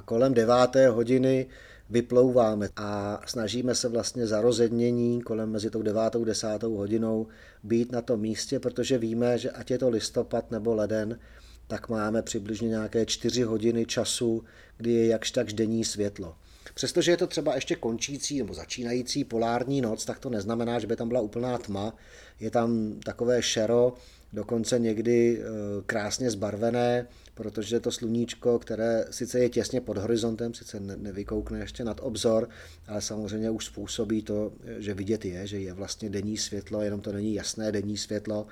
kolem 0.06 0.34
deváté 0.34 0.90
hodiny 0.90 1.48
vyplouváme 1.92 2.70
a 2.76 3.22
snažíme 3.26 3.76
se 3.76 3.88
vlastně 3.90 4.28
za 4.28 4.42
rozednění 4.42 5.22
kolem 5.22 5.52
mezi 5.52 5.70
tou 5.70 5.82
devátou 5.82 6.24
desátou 6.24 6.76
hodinou 6.76 7.28
být 7.64 7.92
na 7.92 8.02
tom 8.02 8.20
místě, 8.20 8.60
protože 8.60 8.98
víme, 8.98 9.38
že 9.38 9.52
ať 9.52 9.72
je 9.72 9.78
to 9.78 9.90
listopad 9.90 10.52
nebo 10.52 10.76
leden, 10.76 11.20
tak 11.68 11.90
máme 11.90 12.22
přibližně 12.22 12.68
nějaké 12.68 13.06
čtyři 13.06 13.42
hodiny 13.42 13.86
času, 13.86 14.44
kdy 14.78 14.92
je 14.92 15.08
jakž 15.08 15.32
takž 15.32 15.54
denní 15.54 15.86
světlo. 15.86 16.36
Přestože 16.74 17.12
je 17.12 17.18
to 17.18 17.28
třeba 17.28 17.56
ještě 17.56 17.76
končící 17.76 18.38
nebo 18.38 18.54
začínající 18.54 19.24
polární 19.24 19.82
noc, 19.82 20.06
tak 20.06 20.20
to 20.20 20.30
neznamená, 20.30 20.80
že 20.80 20.88
by 20.88 20.96
tam 20.96 21.08
byla 21.08 21.22
úplná 21.22 21.58
tma. 21.58 21.94
Je 22.40 22.52
tam 22.52 22.94
takové 23.06 23.42
šero, 23.42 23.94
dokonce 24.34 24.80
někdy 24.80 25.42
eh, 25.42 25.46
krásně 25.86 26.32
zbarvené, 26.32 27.08
protože 27.34 27.80
to 27.80 27.91
sluníčko, 27.91 28.60
které 28.60 29.06
sice 29.12 29.39
je 29.39 29.50
těsně 29.50 29.82
pod 29.82 29.98
horizontem, 29.98 30.54
sice 30.54 30.80
nevykoukne 30.80 31.60
ještě 31.60 31.84
nad 31.84 32.00
obzor, 32.04 32.50
ale 32.88 33.02
samozřejmě 33.02 33.50
už 33.50 33.65
způsobí 33.65 34.22
to, 34.22 34.54
že 34.78 34.94
vidět 34.94 35.26
je, 35.26 35.48
že 35.48 35.60
je 35.60 35.74
vlastně 35.74 36.10
denní 36.10 36.38
světlo, 36.38 36.82
jenom 36.82 37.02
to 37.02 37.12
není 37.12 37.34
jasné 37.34 37.72
denní 37.72 37.98
světlo. 37.98 38.48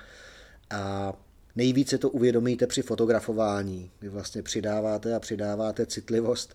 A 0.70 1.12
nejvíce 1.56 1.98
to 1.98 2.10
uvědomíte 2.10 2.66
při 2.66 2.82
fotografování, 2.82 3.90
kdy 3.98 4.08
vlastně 4.08 4.42
přidáváte 4.42 5.14
a 5.14 5.20
přidáváte 5.20 5.86
citlivost 5.86 6.54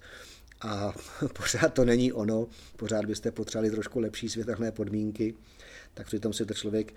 a 0.61 0.93
pořád 1.33 1.73
to 1.73 1.85
není 1.85 2.13
ono, 2.13 2.47
pořád 2.77 3.05
byste 3.05 3.31
potřebovali 3.31 3.71
trošku 3.71 3.99
lepší 3.99 4.29
světelné 4.29 4.71
podmínky, 4.71 5.33
tak 5.93 6.07
přitom 6.07 6.33
si 6.33 6.45
to 6.45 6.53
člověk 6.53 6.93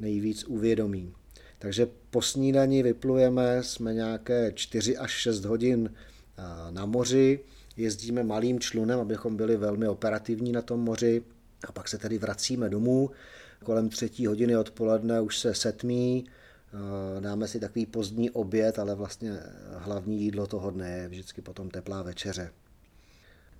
nejvíc 0.00 0.44
uvědomí. 0.44 1.14
Takže 1.62 1.88
po 2.10 2.22
snídani 2.22 2.82
vyplujeme, 2.82 3.62
jsme 3.62 3.94
nějaké 3.94 4.52
4 4.52 4.96
až 4.96 5.10
6 5.10 5.44
hodin 5.44 5.94
na 6.70 6.86
moři, 6.86 7.40
jezdíme 7.76 8.22
malým 8.22 8.60
člunem, 8.60 9.00
abychom 9.00 9.36
byli 9.36 9.56
velmi 9.56 9.88
operativní 9.88 10.52
na 10.52 10.62
tom 10.62 10.80
moři 10.80 11.22
a 11.68 11.72
pak 11.72 11.88
se 11.88 11.98
tedy 11.98 12.18
vracíme 12.18 12.68
domů. 12.68 13.10
Kolem 13.64 13.88
třetí 13.88 14.26
hodiny 14.26 14.56
odpoledne 14.56 15.20
už 15.20 15.38
se 15.38 15.54
setmí, 15.54 16.24
dáme 17.20 17.48
si 17.48 17.60
takový 17.60 17.86
pozdní 17.86 18.30
oběd, 18.30 18.78
ale 18.78 18.94
vlastně 18.94 19.32
hlavní 19.76 20.22
jídlo 20.22 20.46
toho 20.46 20.70
dne 20.70 20.90
je 20.90 21.08
vždycky 21.08 21.42
potom 21.42 21.70
teplá 21.70 22.02
večeře. 22.02 22.50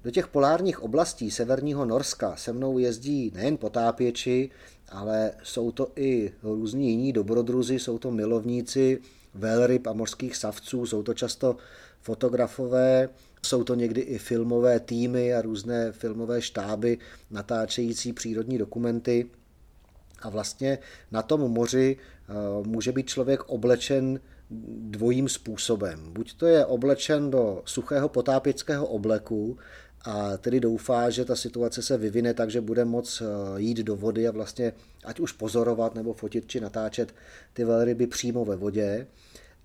Do 0.04 0.10
těch 0.10 0.28
polárních 0.28 0.82
oblastí 0.82 1.30
severního 1.30 1.84
Norska 1.84 2.36
se 2.36 2.52
mnou 2.52 2.78
jezdí 2.78 3.32
nejen 3.34 3.56
potápěči, 3.56 4.50
ale 4.88 5.32
jsou 5.42 5.72
to 5.72 5.88
i 5.96 6.32
různí 6.42 6.90
jiní 6.90 7.12
dobrodruzi, 7.12 7.78
jsou 7.78 7.98
to 7.98 8.10
milovníci 8.10 9.00
velryb 9.34 9.86
a 9.86 9.92
mořských 9.92 10.36
savců, 10.36 10.86
jsou 10.86 11.02
to 11.02 11.14
často 11.14 11.56
fotografové, 12.00 13.08
jsou 13.46 13.64
to 13.64 13.74
někdy 13.74 14.00
i 14.00 14.18
filmové 14.18 14.80
týmy 14.80 15.34
a 15.34 15.42
různé 15.42 15.92
filmové 15.92 16.42
štáby 16.42 16.98
natáčející 17.30 18.12
přírodní 18.12 18.58
dokumenty. 18.58 19.30
A 20.22 20.28
vlastně 20.28 20.78
na 21.10 21.22
tom 21.22 21.40
moři 21.40 21.96
eh, 21.96 22.32
může 22.66 22.92
být 22.92 23.08
člověk 23.08 23.42
oblečen 23.48 24.20
dvojím 24.78 25.28
způsobem. 25.28 26.12
Buď 26.12 26.34
to 26.34 26.46
je 26.46 26.66
oblečen 26.66 27.30
do 27.30 27.62
suchého 27.64 28.08
potápěckého 28.08 28.86
obleku 28.86 29.58
a 30.04 30.36
tedy 30.36 30.60
doufá, 30.60 31.10
že 31.10 31.24
ta 31.24 31.36
situace 31.36 31.82
se 31.82 31.98
vyvine 31.98 32.34
tak, 32.34 32.50
že 32.50 32.60
bude 32.60 32.84
moc 32.84 33.22
eh, 33.22 33.60
jít 33.60 33.78
do 33.78 33.96
vody 33.96 34.28
a 34.28 34.30
vlastně 34.30 34.72
ať 35.04 35.20
už 35.20 35.32
pozorovat 35.32 35.94
nebo 35.94 36.12
fotit 36.12 36.46
či 36.46 36.60
natáčet 36.60 37.14
ty 37.52 37.64
velryby 37.64 38.06
přímo 38.06 38.44
ve 38.44 38.56
vodě. 38.56 39.06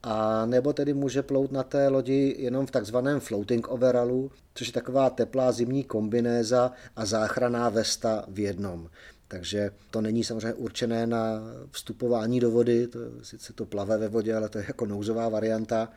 A 0.03 0.45
nebo 0.45 0.73
tedy 0.73 0.93
může 0.93 1.21
plout 1.21 1.51
na 1.51 1.63
té 1.63 1.87
lodi 1.87 2.35
jenom 2.37 2.65
v 2.65 2.71
takzvaném 2.71 3.19
floating 3.19 3.67
overallu, 3.67 4.31
což 4.53 4.67
je 4.67 4.73
taková 4.73 5.09
teplá 5.09 5.51
zimní 5.51 5.83
kombinéza 5.83 6.71
a 6.95 7.05
záchraná 7.05 7.69
vesta 7.69 8.25
v 8.27 8.39
jednom. 8.39 8.89
Takže 9.27 9.71
to 9.91 10.01
není 10.01 10.23
samozřejmě 10.23 10.53
určené 10.53 11.07
na 11.07 11.41
vstupování 11.71 12.39
do 12.39 12.51
vody, 12.51 12.87
to, 12.87 12.99
sice 13.23 13.53
to 13.53 13.65
plave 13.65 13.97
ve 13.97 14.07
vodě, 14.07 14.35
ale 14.35 14.49
to 14.49 14.57
je 14.57 14.65
jako 14.67 14.85
nouzová 14.85 15.29
varianta. 15.29 15.91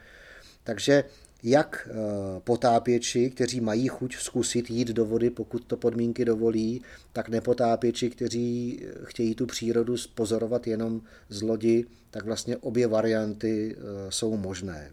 Takže 0.64 1.04
jak 1.42 1.88
eh, 1.90 1.94
potápěči, 2.40 3.30
kteří 3.30 3.60
mají 3.60 3.88
chuť 3.88 4.16
zkusit 4.16 4.70
jít 4.70 4.88
do 4.88 5.04
vody, 5.04 5.30
pokud 5.30 5.64
to 5.64 5.76
podmínky 5.76 6.24
dovolí, 6.24 6.82
tak 7.12 7.28
nepotápěči, 7.28 8.10
kteří 8.10 8.80
eh, 8.82 8.94
chtějí 9.04 9.34
tu 9.34 9.46
přírodu 9.46 9.94
pozorovat 10.14 10.66
jenom 10.66 11.00
z 11.28 11.42
lodi, 11.42 11.86
tak 12.10 12.24
vlastně 12.24 12.56
obě 12.56 12.86
varianty 12.86 13.76
eh, 13.76 13.82
jsou 14.08 14.36
možné. 14.36 14.90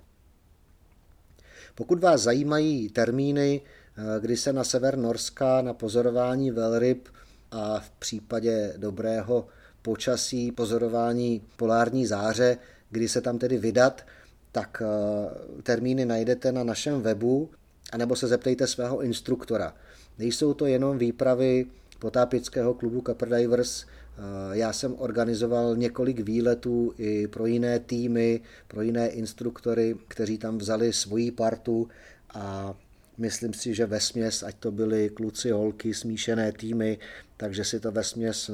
Pokud 1.76 2.00
vás 2.00 2.22
zajímají 2.22 2.90
termíny, 2.90 3.62
kdy 4.20 4.38
se 4.38 4.54
na 4.54 4.64
sever 4.64 4.98
Norska 4.98 5.62
na 5.62 5.74
pozorování 5.74 6.52
velryb 6.52 7.10
a 7.52 7.80
v 7.80 7.90
případě 7.90 8.74
dobrého 8.78 9.48
počasí, 9.82 10.52
pozorování 10.52 11.42
polární 11.56 12.06
záře, 12.06 12.58
kdy 12.90 13.08
se 13.10 13.22
tam 13.22 13.38
tedy 13.38 13.58
vydat, 13.58 14.06
tak 14.52 14.82
eh, 14.82 15.62
termíny 15.64 16.06
najdete 16.06 16.52
na 16.52 16.64
našem 16.64 17.02
webu, 17.02 17.50
anebo 17.92 18.16
se 18.16 18.28
zeptejte 18.28 18.68
svého 18.68 19.02
instruktora. 19.02 19.74
Nejsou 20.20 20.54
to 20.54 20.66
jenom 20.66 20.98
výpravy 20.98 21.66
potápěckého 22.00 22.74
klubu 22.74 23.02
Copper 23.08 23.30
Divers. 23.30 23.84
Eh, 23.84 24.58
já 24.58 24.74
jsem 24.74 24.96
organizoval 24.98 25.76
několik 25.76 26.20
výletů 26.20 26.94
i 26.98 27.28
pro 27.28 27.46
jiné 27.46 27.80
týmy, 27.80 28.42
pro 28.68 28.82
jiné 28.82 29.08
instruktory, 29.08 29.96
kteří 30.08 30.38
tam 30.38 30.58
vzali 30.58 30.94
svoji 30.94 31.32
partu 31.32 31.88
a 32.34 32.74
myslím 33.18 33.54
si, 33.54 33.74
že 33.74 33.86
ve 33.86 34.00
směs, 34.00 34.44
ať 34.44 34.56
to 34.56 34.72
byly 34.72 35.10
kluci, 35.10 35.52
holky, 35.52 35.94
smíšené 35.94 36.52
týmy, 36.52 36.98
takže 37.38 37.64
si 37.64 37.80
to 37.80 37.92
ve 37.92 38.04
směs 38.04 38.50
eh, 38.50 38.54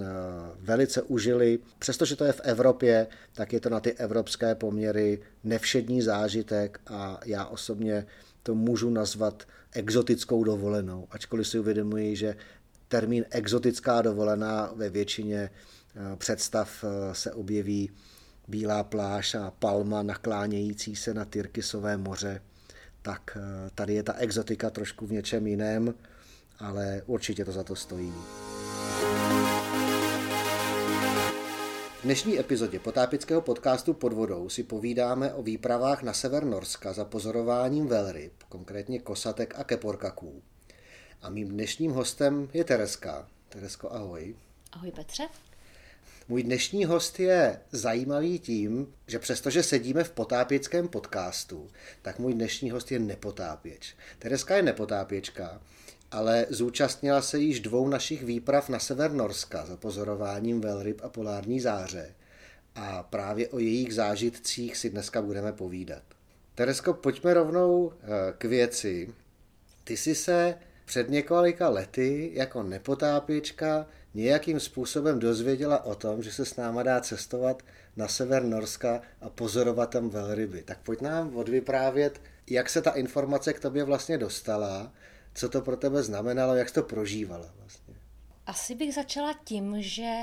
velice 0.60 1.02
užili. 1.02 1.60
Přestože 1.80 2.16
to 2.16 2.24
je 2.24 2.32
v 2.32 2.42
Evropě, 2.44 3.08
tak 3.34 3.54
je 3.54 3.60
to 3.60 3.70
na 3.70 3.80
ty 3.80 3.94
evropské 3.94 4.56
poměry 4.56 5.22
nevšední 5.44 6.02
zážitek 6.02 6.80
a 6.88 7.20
já 7.26 7.46
osobně 7.46 8.06
to 8.44 8.56
můžu 8.56 8.90
nazvat 8.90 9.48
exotickou 9.72 10.44
dovolenou, 10.44 11.08
ačkoliv 11.12 11.48
si 11.48 11.60
uvědomuji, 11.60 12.16
že 12.16 12.36
termín 12.88 13.26
exotická 13.30 14.02
dovolená 14.02 14.72
ve 14.76 14.90
většině 14.90 15.50
eh, 15.50 16.16
představ 16.16 16.84
eh, 16.84 17.16
se 17.16 17.32
objeví 17.32 17.92
bílá 18.48 18.84
pláž 18.84 19.36
a 19.36 19.54
palma 19.60 20.04
naklánějící 20.04 20.96
se 20.96 21.14
na 21.14 21.26
Tyrkisové 21.26 21.98
moře, 21.98 22.42
tak 23.02 23.38
tady 23.76 23.94
je 23.94 24.04
ta 24.04 24.14
exotika 24.14 24.70
trošku 24.70 25.08
v 25.08 25.12
něčem 25.12 25.48
jiném, 25.48 25.94
ale 26.60 27.02
určitě 27.06 27.46
to 27.46 27.52
za 27.52 27.64
to 27.64 27.76
stojí. 27.76 28.14
V 32.00 32.06
dnešní 32.06 32.40
epizodě 32.40 32.80
potápického 32.80 33.42
podcastu 33.42 33.94
Pod 33.94 34.14
vodou 34.14 34.50
si 34.50 34.64
povídáme 34.64 35.34
o 35.34 35.44
výpravách 35.44 36.04
na 36.04 36.14
sever 36.14 36.46
Norska 36.46 36.94
za 36.94 37.06
pozorováním 37.06 37.88
velryb, 37.88 38.34
konkrétně 38.50 39.00
kosatek 39.00 39.54
a 39.58 39.64
keporkaků. 39.64 40.42
A 41.22 41.30
mým 41.30 41.50
dnešním 41.50 41.92
hostem 41.92 42.50
je 42.54 42.64
Tereska. 42.64 43.28
Teresko, 43.50 43.92
ahoj. 43.92 44.36
Ahoj 44.72 44.92
Petře. 44.92 45.24
Můj 46.28 46.44
dnešní 46.44 46.86
host 46.86 47.20
je 47.20 47.62
zajímavý 47.72 48.40
tím, 48.40 48.94
že 49.08 49.20
přestože 49.20 49.64
sedíme 49.64 50.04
v 50.04 50.12
potápěckém 50.12 50.88
podcastu, 50.88 51.70
tak 52.02 52.20
můj 52.20 52.34
dnešní 52.34 52.72
host 52.72 52.92
je 52.92 53.00
nepotápěč. 53.00 53.96
Tereska 54.20 54.56
je 54.56 54.62
nepotápěčka, 54.62 55.62
ale 56.14 56.46
zúčastnila 56.50 57.22
se 57.22 57.40
již 57.40 57.60
dvou 57.60 57.88
našich 57.88 58.24
výprav 58.24 58.70
na 58.70 58.80
sever 58.80 59.12
Norska 59.12 59.66
za 59.66 59.78
pozorováním 59.78 60.62
velryb 60.62 61.02
a 61.04 61.10
polární 61.10 61.60
záře. 61.60 62.16
A 62.76 63.04
právě 63.04 63.48
o 63.48 63.60
jejich 63.60 63.94
zážitcích 63.94 64.78
si 64.78 64.90
dneska 64.90 65.22
budeme 65.22 65.52
povídat. 65.52 66.04
Teresko, 66.56 66.94
pojďme 66.94 67.34
rovnou 67.34 67.92
eh, 67.94 68.08
k 68.38 68.46
věci. 68.46 69.14
Ty 69.84 69.98
jsi 69.98 70.16
se 70.16 70.56
před 70.86 71.10
několika 71.10 71.70
lety 71.70 72.32
jako 72.34 72.64
nepotápěčka 72.64 73.88
nějakým 74.14 74.60
způsobem 74.60 75.20
dozvěděla 75.20 75.86
o 75.86 75.96
tom, 75.96 76.24
že 76.24 76.32
se 76.32 76.46
s 76.46 76.56
náma 76.56 76.84
dá 76.84 77.02
cestovat 77.02 77.64
na 77.96 78.08
sever 78.08 78.44
Norska 78.44 79.02
a 79.22 79.30
pozorovat 79.30 79.90
tam 79.90 80.10
velryby. 80.10 80.64
Tak 80.64 80.78
pojď 80.84 81.02
nám 81.02 81.36
odvyprávět, 81.36 82.22
jak 82.48 82.70
se 82.70 82.82
ta 82.82 82.92
informace 82.92 83.54
k 83.54 83.60
tobě 83.60 83.84
vlastně 83.84 84.18
dostala, 84.18 84.92
co 85.34 85.50
to 85.50 85.62
pro 85.62 85.78
tebe 85.78 86.04
znamenalo, 86.04 86.56
jak 86.56 86.70
jsi 86.70 86.76
to 86.76 86.84
prožívala 86.84 87.54
vlastně. 87.60 87.96
Asi 88.46 88.76
bych 88.76 88.94
začala 88.94 89.34
tím, 89.44 89.76
že 89.82 90.14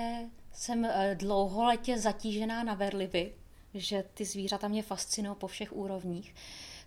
jsem 0.53 0.85
eh, 0.85 1.15
dlouholetě 1.19 1.99
zatížená 1.99 2.65
na 2.65 2.75
verliby, 2.75 3.35
že 3.75 4.05
ty 4.15 4.25
zvířata 4.25 4.69
mě 4.69 4.83
fascinují 4.83 5.37
po 5.39 5.47
všech 5.47 5.73
úrovních 5.73 6.35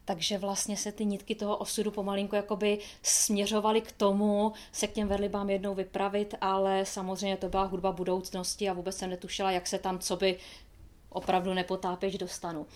takže 0.05 0.37
vlastně 0.37 0.77
se 0.77 0.91
ty 0.91 1.05
nitky 1.05 1.35
toho 1.35 1.57
osudu 1.57 1.91
pomalinku 1.91 2.35
jakoby 2.35 2.79
směřovaly 3.01 3.81
k 3.81 3.91
tomu 3.91 4.53
se 4.71 4.87
k 4.87 4.91
těm 4.91 5.07
verlibám 5.07 5.49
jednou 5.49 5.75
vypravit, 5.75 6.35
ale 6.41 6.85
samozřejmě 6.85 7.37
to 7.37 7.49
byla 7.49 7.63
hudba 7.63 7.91
budoucnosti 7.91 8.69
a 8.69 8.73
vůbec 8.73 8.97
jsem 8.97 9.09
netušila, 9.09 9.51
jak 9.51 9.67
se 9.67 9.79
tam 9.79 9.99
co 9.99 10.15
by 10.15 10.37
opravdu 11.09 11.53
nepotápěč 11.53 12.17
dostanu. 12.17 12.67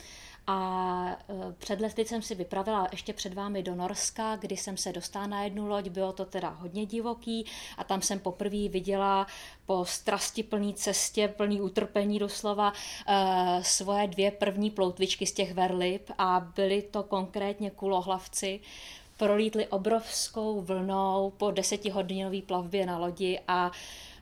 A 0.47 1.17
e, 1.29 1.53
před 1.57 1.81
lety 1.81 2.05
jsem 2.05 2.21
si 2.21 2.35
vypravila 2.35 2.87
ještě 2.91 3.13
před 3.13 3.33
vámi 3.33 3.63
do 3.63 3.75
Norska, 3.75 4.35
kdy 4.35 4.57
jsem 4.57 4.77
se 4.77 4.93
dostala 4.93 5.27
na 5.27 5.43
jednu 5.43 5.67
loď, 5.67 5.87
bylo 5.87 6.11
to 6.11 6.25
teda 6.25 6.49
hodně 6.49 6.85
divoký 6.85 7.45
a 7.77 7.83
tam 7.83 8.01
jsem 8.01 8.19
poprvé 8.19 8.69
viděla 8.69 9.27
po 9.65 9.85
strasti 9.85 10.43
plný 10.43 10.73
cestě, 10.73 11.27
plný 11.27 11.61
utrpení 11.61 12.19
doslova, 12.19 12.73
e, 13.07 13.63
svoje 13.63 14.07
dvě 14.07 14.31
první 14.31 14.71
ploutvičky 14.71 15.25
z 15.25 15.31
těch 15.31 15.53
verlib 15.53 16.11
a 16.17 16.51
byly 16.55 16.81
to 16.81 17.03
konkrétně 17.03 17.71
kulohlavci, 17.71 18.59
prolítli 19.17 19.67
obrovskou 19.67 20.61
vlnou 20.61 21.33
po 21.37 21.51
desetihodinové 21.51 22.41
plavbě 22.41 22.85
na 22.85 22.97
lodi 22.97 23.39
a 23.47 23.71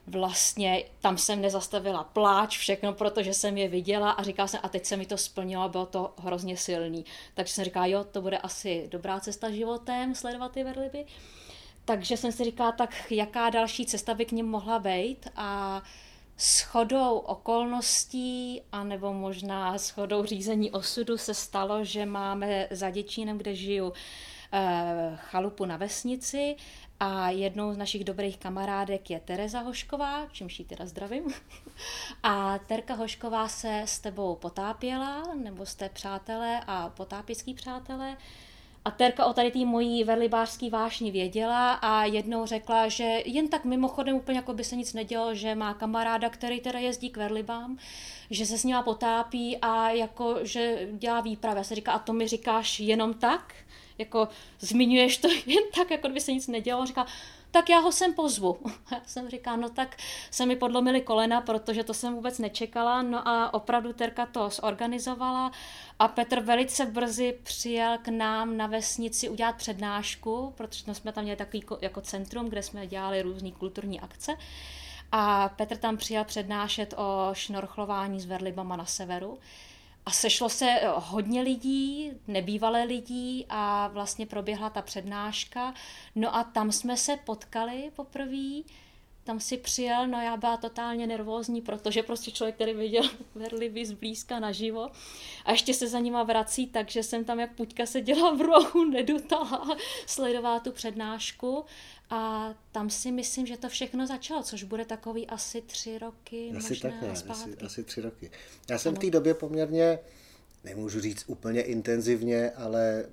vlastně 0.06 0.84
tam 1.00 1.18
jsem 1.18 1.40
nezastavila 1.40 2.04
pláč, 2.04 2.58
všechno, 2.58 2.92
protože 2.92 3.34
jsem 3.34 3.58
je 3.58 3.68
viděla 3.68 4.10
a 4.10 4.22
říkala 4.22 4.48
jsem, 4.48 4.60
a 4.62 4.68
teď 4.68 4.86
se 4.86 4.96
mi 4.96 5.06
to 5.06 5.16
splnilo, 5.16 5.68
bylo 5.68 5.86
to 5.86 6.14
hrozně 6.18 6.56
silný. 6.56 7.04
Takže 7.34 7.52
jsem 7.52 7.64
říkala, 7.64 7.86
jo, 7.86 8.04
to 8.04 8.22
bude 8.22 8.38
asi 8.38 8.88
dobrá 8.90 9.20
cesta 9.20 9.50
životem, 9.50 10.14
sledovat 10.14 10.52
ty 10.52 10.64
verliby. 10.64 11.04
Takže 11.84 12.16
jsem 12.16 12.32
si 12.32 12.44
říkala, 12.44 12.72
tak 12.72 13.10
jaká 13.10 13.50
další 13.50 13.86
cesta 13.86 14.14
by 14.14 14.24
k 14.24 14.32
ním 14.32 14.46
mohla 14.46 14.78
být 14.78 15.28
a 15.36 15.82
s 16.36 16.60
chodou 16.60 17.18
okolností, 17.18 18.62
anebo 18.72 19.12
možná 19.12 19.78
s 19.78 19.90
chodou 19.90 20.24
řízení 20.24 20.70
osudu 20.70 21.18
se 21.18 21.34
stalo, 21.34 21.84
že 21.84 22.06
máme 22.06 22.68
za 22.70 22.90
Děčínem, 22.90 23.38
kde 23.38 23.54
žiju, 23.54 23.92
eh, 24.52 25.12
chalupu 25.16 25.64
na 25.64 25.76
vesnici 25.76 26.56
a 27.00 27.30
jednou 27.30 27.72
z 27.72 27.76
našich 27.76 28.04
dobrých 28.04 28.38
kamarádek 28.38 29.10
je 29.10 29.20
Tereza 29.20 29.60
Hošková, 29.60 30.26
čímž 30.32 30.58
ji 30.58 30.64
teda 30.64 30.86
zdravím. 30.86 31.34
A 32.22 32.58
Terka 32.58 32.94
Hošková 32.94 33.48
se 33.48 33.82
s 33.86 33.98
tebou 33.98 34.34
potápěla, 34.34 35.22
nebo 35.34 35.66
jste 35.66 35.88
přátelé 35.88 36.60
a 36.66 36.88
potápěcký 36.88 37.54
přátelé. 37.54 38.16
A 38.84 38.90
Terka 38.90 39.26
o 39.26 39.32
tady 39.32 39.50
té 39.50 39.58
mojí 39.58 40.04
verlibářský 40.04 40.70
vášni 40.70 41.10
věděla 41.10 41.72
a 41.72 42.04
jednou 42.04 42.46
řekla, 42.46 42.88
že 42.88 43.22
jen 43.24 43.48
tak 43.48 43.64
mimochodem 43.64 44.16
úplně 44.16 44.38
jako 44.38 44.54
by 44.54 44.64
se 44.64 44.76
nic 44.76 44.92
nedělo, 44.92 45.34
že 45.34 45.54
má 45.54 45.74
kamaráda, 45.74 46.30
který 46.30 46.60
teda 46.60 46.78
jezdí 46.78 47.10
k 47.10 47.16
verlibám, 47.16 47.78
že 48.30 48.46
se 48.46 48.58
s 48.58 48.64
ním 48.64 48.76
potápí 48.84 49.56
a 49.56 49.90
jako, 49.90 50.36
že 50.42 50.88
dělá 50.92 51.20
výpravy. 51.20 51.58
Já 51.58 51.64
se 51.64 51.74
říká, 51.74 51.92
a 51.92 51.98
to 51.98 52.12
mi 52.12 52.28
říkáš 52.28 52.80
jenom 52.80 53.14
tak? 53.14 53.54
Jako 53.98 54.28
zmiňuješ 54.60 55.18
to 55.18 55.28
jen 55.46 55.64
tak, 55.74 55.90
jako 55.90 56.08
by 56.08 56.20
se 56.20 56.32
nic 56.32 56.46
nedělo. 56.46 56.86
Říká, 56.86 57.06
tak 57.50 57.68
já 57.68 57.78
ho 57.78 57.92
sem 57.92 58.14
pozvu. 58.14 58.58
Já 58.92 59.00
jsem 59.06 59.28
říká, 59.30 59.56
no 59.56 59.68
tak 59.68 59.96
se 60.30 60.46
mi 60.46 60.56
podlomily 60.56 61.00
kolena, 61.00 61.40
protože 61.40 61.84
to 61.84 61.94
jsem 61.94 62.14
vůbec 62.14 62.38
nečekala. 62.38 63.02
No 63.02 63.28
a 63.28 63.54
opravdu 63.54 63.92
Terka 63.92 64.26
to 64.26 64.50
zorganizovala 64.50 65.52
a 65.98 66.08
Petr 66.08 66.40
velice 66.40 66.86
brzy 66.86 67.38
přijel 67.42 67.98
k 68.02 68.08
nám 68.08 68.56
na 68.56 68.66
vesnici 68.66 69.28
udělat 69.28 69.56
přednášku, 69.56 70.52
protože 70.56 70.94
jsme 70.94 71.12
tam 71.12 71.24
měli 71.24 71.36
takový 71.36 71.64
jako 71.80 72.00
centrum, 72.00 72.48
kde 72.48 72.62
jsme 72.62 72.86
dělali 72.86 73.22
různé 73.22 73.50
kulturní 73.50 74.00
akce. 74.00 74.36
A 75.12 75.48
Petr 75.48 75.76
tam 75.76 75.96
přijel 75.96 76.24
přednášet 76.24 76.94
o 76.96 77.30
šnorchlování 77.32 78.20
s 78.20 78.26
verlibama 78.26 78.76
na 78.76 78.84
severu. 78.84 79.38
A 80.06 80.10
sešlo 80.10 80.48
se 80.48 80.70
eh, 80.70 80.88
hodně 80.94 81.42
lidí, 81.42 82.12
nebývalé 82.26 82.82
lidí 82.84 83.46
a 83.48 83.88
vlastně 83.88 84.26
proběhla 84.26 84.70
ta 84.70 84.82
přednáška. 84.82 85.74
No 86.14 86.36
a 86.36 86.44
tam 86.44 86.72
jsme 86.72 86.96
se 86.96 87.16
potkali 87.16 87.90
poprvé, 87.96 88.62
tam 89.26 89.40
si 89.40 89.56
přijel, 89.56 90.06
no 90.06 90.20
já 90.20 90.36
byla 90.36 90.56
totálně 90.56 91.06
nervózní, 91.06 91.60
protože 91.60 92.02
prostě 92.02 92.30
člověk, 92.30 92.54
který 92.54 92.72
viděl 92.74 93.02
Verlivy 93.34 93.86
zblízka 93.86 94.38
naživo 94.38 94.90
a 95.44 95.52
ještě 95.52 95.74
se 95.74 95.88
za 95.88 95.98
nima 95.98 96.22
vrací, 96.22 96.66
takže 96.66 97.02
jsem 97.02 97.24
tam 97.24 97.40
jak 97.40 97.54
puťka 97.54 97.86
seděla 97.86 98.34
v 98.34 98.40
rohu, 98.40 98.84
nedutala, 98.90 99.76
sledovala 100.06 100.60
tu 100.60 100.72
přednášku 100.72 101.64
a 102.10 102.54
tam 102.72 102.90
si 102.90 103.12
myslím, 103.12 103.46
že 103.46 103.56
to 103.56 103.68
všechno 103.68 104.06
začalo, 104.06 104.42
což 104.42 104.62
bude 104.62 104.84
takový 104.84 105.26
asi 105.26 105.62
tři 105.62 105.98
roky, 105.98 106.52
asi 106.56 106.68
možná 106.68 106.90
takhle, 106.90 107.16
zpátky. 107.16 107.50
Asi, 107.50 107.66
asi 107.66 107.84
tři 107.84 108.00
roky. 108.00 108.30
Já 108.70 108.78
jsem 108.78 108.90
ano. 108.90 108.96
v 108.96 109.04
té 109.04 109.10
době 109.10 109.34
poměrně, 109.34 109.98
nemůžu 110.64 111.00
říct 111.00 111.24
úplně 111.26 111.62
intenzivně, 111.62 112.50
ale 112.50 113.04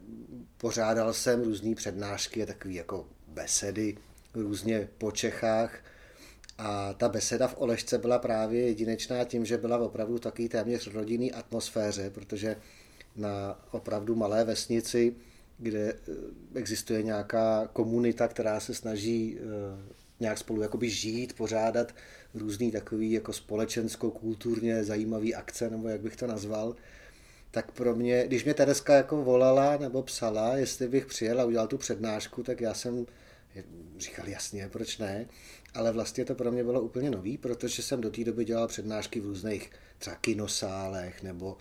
pořádal 0.57 1.13
jsem 1.13 1.43
různé 1.43 1.75
přednášky 1.75 2.43
a 2.43 2.45
takové 2.45 2.73
jako 2.73 3.07
besedy 3.27 3.97
různě 4.33 4.89
po 4.97 5.11
Čechách. 5.11 5.79
A 6.57 6.93
ta 6.93 7.09
beseda 7.09 7.47
v 7.47 7.57
Olešce 7.57 7.97
byla 7.97 8.19
právě 8.19 8.61
jedinečná 8.61 9.23
tím, 9.23 9.45
že 9.45 9.57
byla 9.57 9.77
opravdu 9.77 10.19
taky 10.19 10.49
téměř 10.49 10.87
rodinný 10.87 11.31
atmosféře, 11.31 12.09
protože 12.09 12.55
na 13.15 13.59
opravdu 13.71 14.15
malé 14.15 14.43
vesnici 14.43 15.15
kde 15.63 15.93
eh, 15.93 16.11
existuje 16.55 17.03
nějaká 17.03 17.69
komunita, 17.73 18.27
která 18.27 18.59
se 18.59 18.73
snaží 18.73 19.37
eh, 19.39 19.43
nějak 20.19 20.37
spolu 20.37 20.61
jakoby 20.61 20.89
žít, 20.89 21.35
pořádat 21.35 21.95
různý 22.33 22.71
takový 22.71 23.11
jako 23.11 23.33
společensko-kulturně 23.33 24.83
zajímavý 24.83 25.35
akce, 25.35 25.69
nebo 25.69 25.87
jak 25.87 26.01
bych 26.01 26.15
to 26.15 26.27
nazval, 26.27 26.75
tak 27.51 27.71
pro 27.71 27.95
mě, 27.95 28.23
když 28.27 28.43
mě 28.43 28.53
Tereska 28.53 28.95
jako 28.95 29.23
volala 29.23 29.77
nebo 29.77 30.03
psala, 30.03 30.55
jestli 30.55 30.87
bych 30.87 31.05
přijel 31.05 31.41
a 31.41 31.45
udělal 31.45 31.67
tu 31.67 31.77
přednášku, 31.77 32.43
tak 32.43 32.61
já 32.61 32.73
jsem 32.73 33.05
říkal 33.97 34.27
jasně, 34.27 34.69
proč 34.69 34.97
ne, 34.97 35.25
ale 35.73 35.91
vlastně 35.91 36.25
to 36.25 36.35
pro 36.35 36.51
mě 36.51 36.63
bylo 36.63 36.81
úplně 36.81 37.11
nový, 37.11 37.37
protože 37.37 37.83
jsem 37.83 38.01
do 38.01 38.09
té 38.09 38.23
doby 38.23 38.45
dělal 38.45 38.67
přednášky 38.67 39.19
v 39.19 39.25
různých 39.25 39.71
třeba 39.97 40.15
kinosálech 40.15 41.23
nebo 41.23 41.57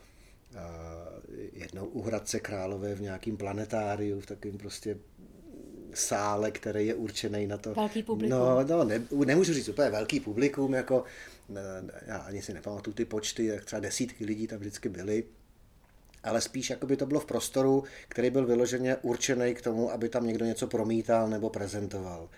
uh, 0.54 0.60
jednou 1.52 1.86
u 1.86 2.02
Hradce 2.02 2.40
Králové 2.40 2.94
v 2.94 3.00
nějakém 3.00 3.36
planetáriu, 3.36 4.20
v 4.20 4.26
takovém 4.26 4.58
prostě 4.58 4.96
sále, 5.94 6.50
který 6.50 6.86
je 6.86 6.94
určený 6.94 7.46
na 7.46 7.58
to. 7.58 7.74
Velký 7.74 8.02
publikum. 8.02 8.38
No, 8.38 8.64
no 8.64 8.84
ne, 8.84 9.02
nemůžu 9.24 9.52
říct 9.52 9.68
úplně 9.68 9.90
velký 9.90 10.20
publikum, 10.20 10.74
jako 10.74 11.04
já 12.06 12.16
ani 12.16 12.42
si 12.42 12.54
nepamatuju 12.54 12.94
ty 12.94 13.04
počty, 13.04 13.46
jak 13.46 13.64
třeba 13.64 13.80
desítky 13.80 14.24
lidí 14.24 14.46
tam 14.46 14.58
vždycky 14.58 14.88
byly, 14.88 15.24
ale 16.22 16.40
spíš 16.40 16.70
jako 16.70 16.86
by 16.86 16.96
to 16.96 17.06
bylo 17.06 17.20
v 17.20 17.26
prostoru, 17.26 17.84
který 18.08 18.30
byl 18.30 18.46
vyloženě 18.46 18.96
určený 18.96 19.54
k 19.54 19.62
tomu, 19.62 19.92
aby 19.92 20.08
tam 20.08 20.26
někdo 20.26 20.44
něco 20.44 20.66
promítal 20.66 21.28
nebo 21.28 21.50
prezentoval. 21.50 22.28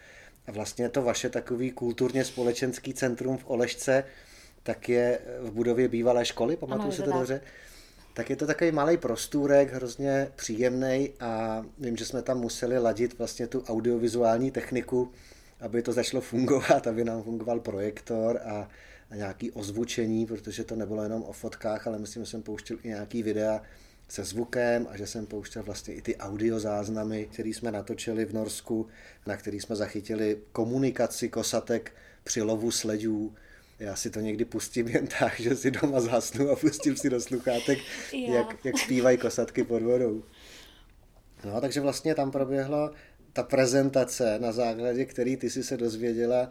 A 0.46 0.52
vlastně 0.52 0.88
to 0.88 1.02
vaše 1.02 1.30
takový 1.30 1.70
kulturně 1.70 2.24
společenský 2.24 2.94
centrum 2.94 3.38
v 3.38 3.44
Olešce, 3.46 4.04
tak 4.62 4.88
je 4.88 5.18
v 5.40 5.50
budově 5.50 5.88
bývalé 5.88 6.24
školy, 6.24 6.56
pamatuju 6.56 6.92
si 6.92 7.02
to 7.02 7.12
dobře? 7.12 7.38
Tak 7.38 7.52
je 8.30 8.36
to 8.36 8.46
takový 8.46 8.72
malý 8.72 8.96
prostůrek, 8.96 9.72
hrozně 9.72 10.28
příjemný 10.36 11.10
a 11.20 11.64
vím, 11.78 11.96
že 11.96 12.04
jsme 12.04 12.22
tam 12.22 12.40
museli 12.40 12.78
ladit 12.78 13.18
vlastně 13.18 13.46
tu 13.46 13.62
audiovizuální 13.62 14.50
techniku, 14.50 15.12
aby 15.60 15.82
to 15.82 15.92
začalo 15.92 16.20
fungovat, 16.20 16.86
aby 16.86 17.04
nám 17.04 17.22
fungoval 17.22 17.60
projektor 17.60 18.40
a, 18.44 18.68
a 19.10 19.16
nějaký 19.16 19.50
ozvučení, 19.50 20.26
protože 20.26 20.64
to 20.64 20.76
nebylo 20.76 21.02
jenom 21.02 21.22
o 21.22 21.32
fotkách, 21.32 21.86
ale 21.86 21.98
myslím, 21.98 22.24
že 22.24 22.30
jsem 22.30 22.42
pouštěl 22.42 22.76
i 22.82 22.88
nějaký 22.88 23.22
videa 23.22 23.62
se 24.08 24.24
zvukem 24.24 24.86
a 24.90 24.96
že 24.96 25.06
jsem 25.06 25.26
pouštěl 25.26 25.62
vlastně 25.62 25.94
i 25.94 26.02
ty 26.02 26.16
audio 26.16 26.60
záznamy, 26.60 27.28
které 27.32 27.48
jsme 27.48 27.72
natočili 27.72 28.24
v 28.24 28.32
Norsku, 28.32 28.86
na 29.26 29.36
který 29.36 29.60
jsme 29.60 29.76
zachytili 29.76 30.38
komunikaci 30.52 31.28
kosatek 31.28 31.92
při 32.24 32.42
lovu 32.42 32.70
sledů. 32.70 33.34
Já 33.78 33.96
si 33.96 34.10
to 34.10 34.20
někdy 34.20 34.44
pustím 34.44 34.88
jen 34.88 35.06
tak, 35.18 35.40
že 35.40 35.56
si 35.56 35.70
doma 35.70 36.00
zhasnu 36.00 36.50
a 36.50 36.56
pustím 36.56 36.96
si 36.96 37.10
do 37.10 37.20
sluchátek, 37.20 37.78
jak, 38.12 38.64
jak 38.64 38.78
zpívají 38.78 39.18
kosatky 39.18 39.64
pod 39.64 39.82
vodou. 39.82 40.22
No, 41.44 41.60
takže 41.60 41.80
vlastně 41.80 42.14
tam 42.14 42.30
proběhla 42.30 42.90
ta 43.32 43.42
prezentace, 43.42 44.38
na 44.38 44.52
základě 44.52 45.04
který 45.04 45.36
ty 45.36 45.50
si 45.50 45.64
se 45.64 45.76
dozvěděla, 45.76 46.48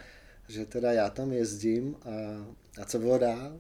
že 0.48 0.66
teda 0.66 0.92
já 0.92 1.10
tam 1.10 1.32
jezdím 1.32 1.96
a, 1.96 2.10
a 2.82 2.86
co 2.86 3.00
bylo 3.00 3.18
dál? 3.18 3.60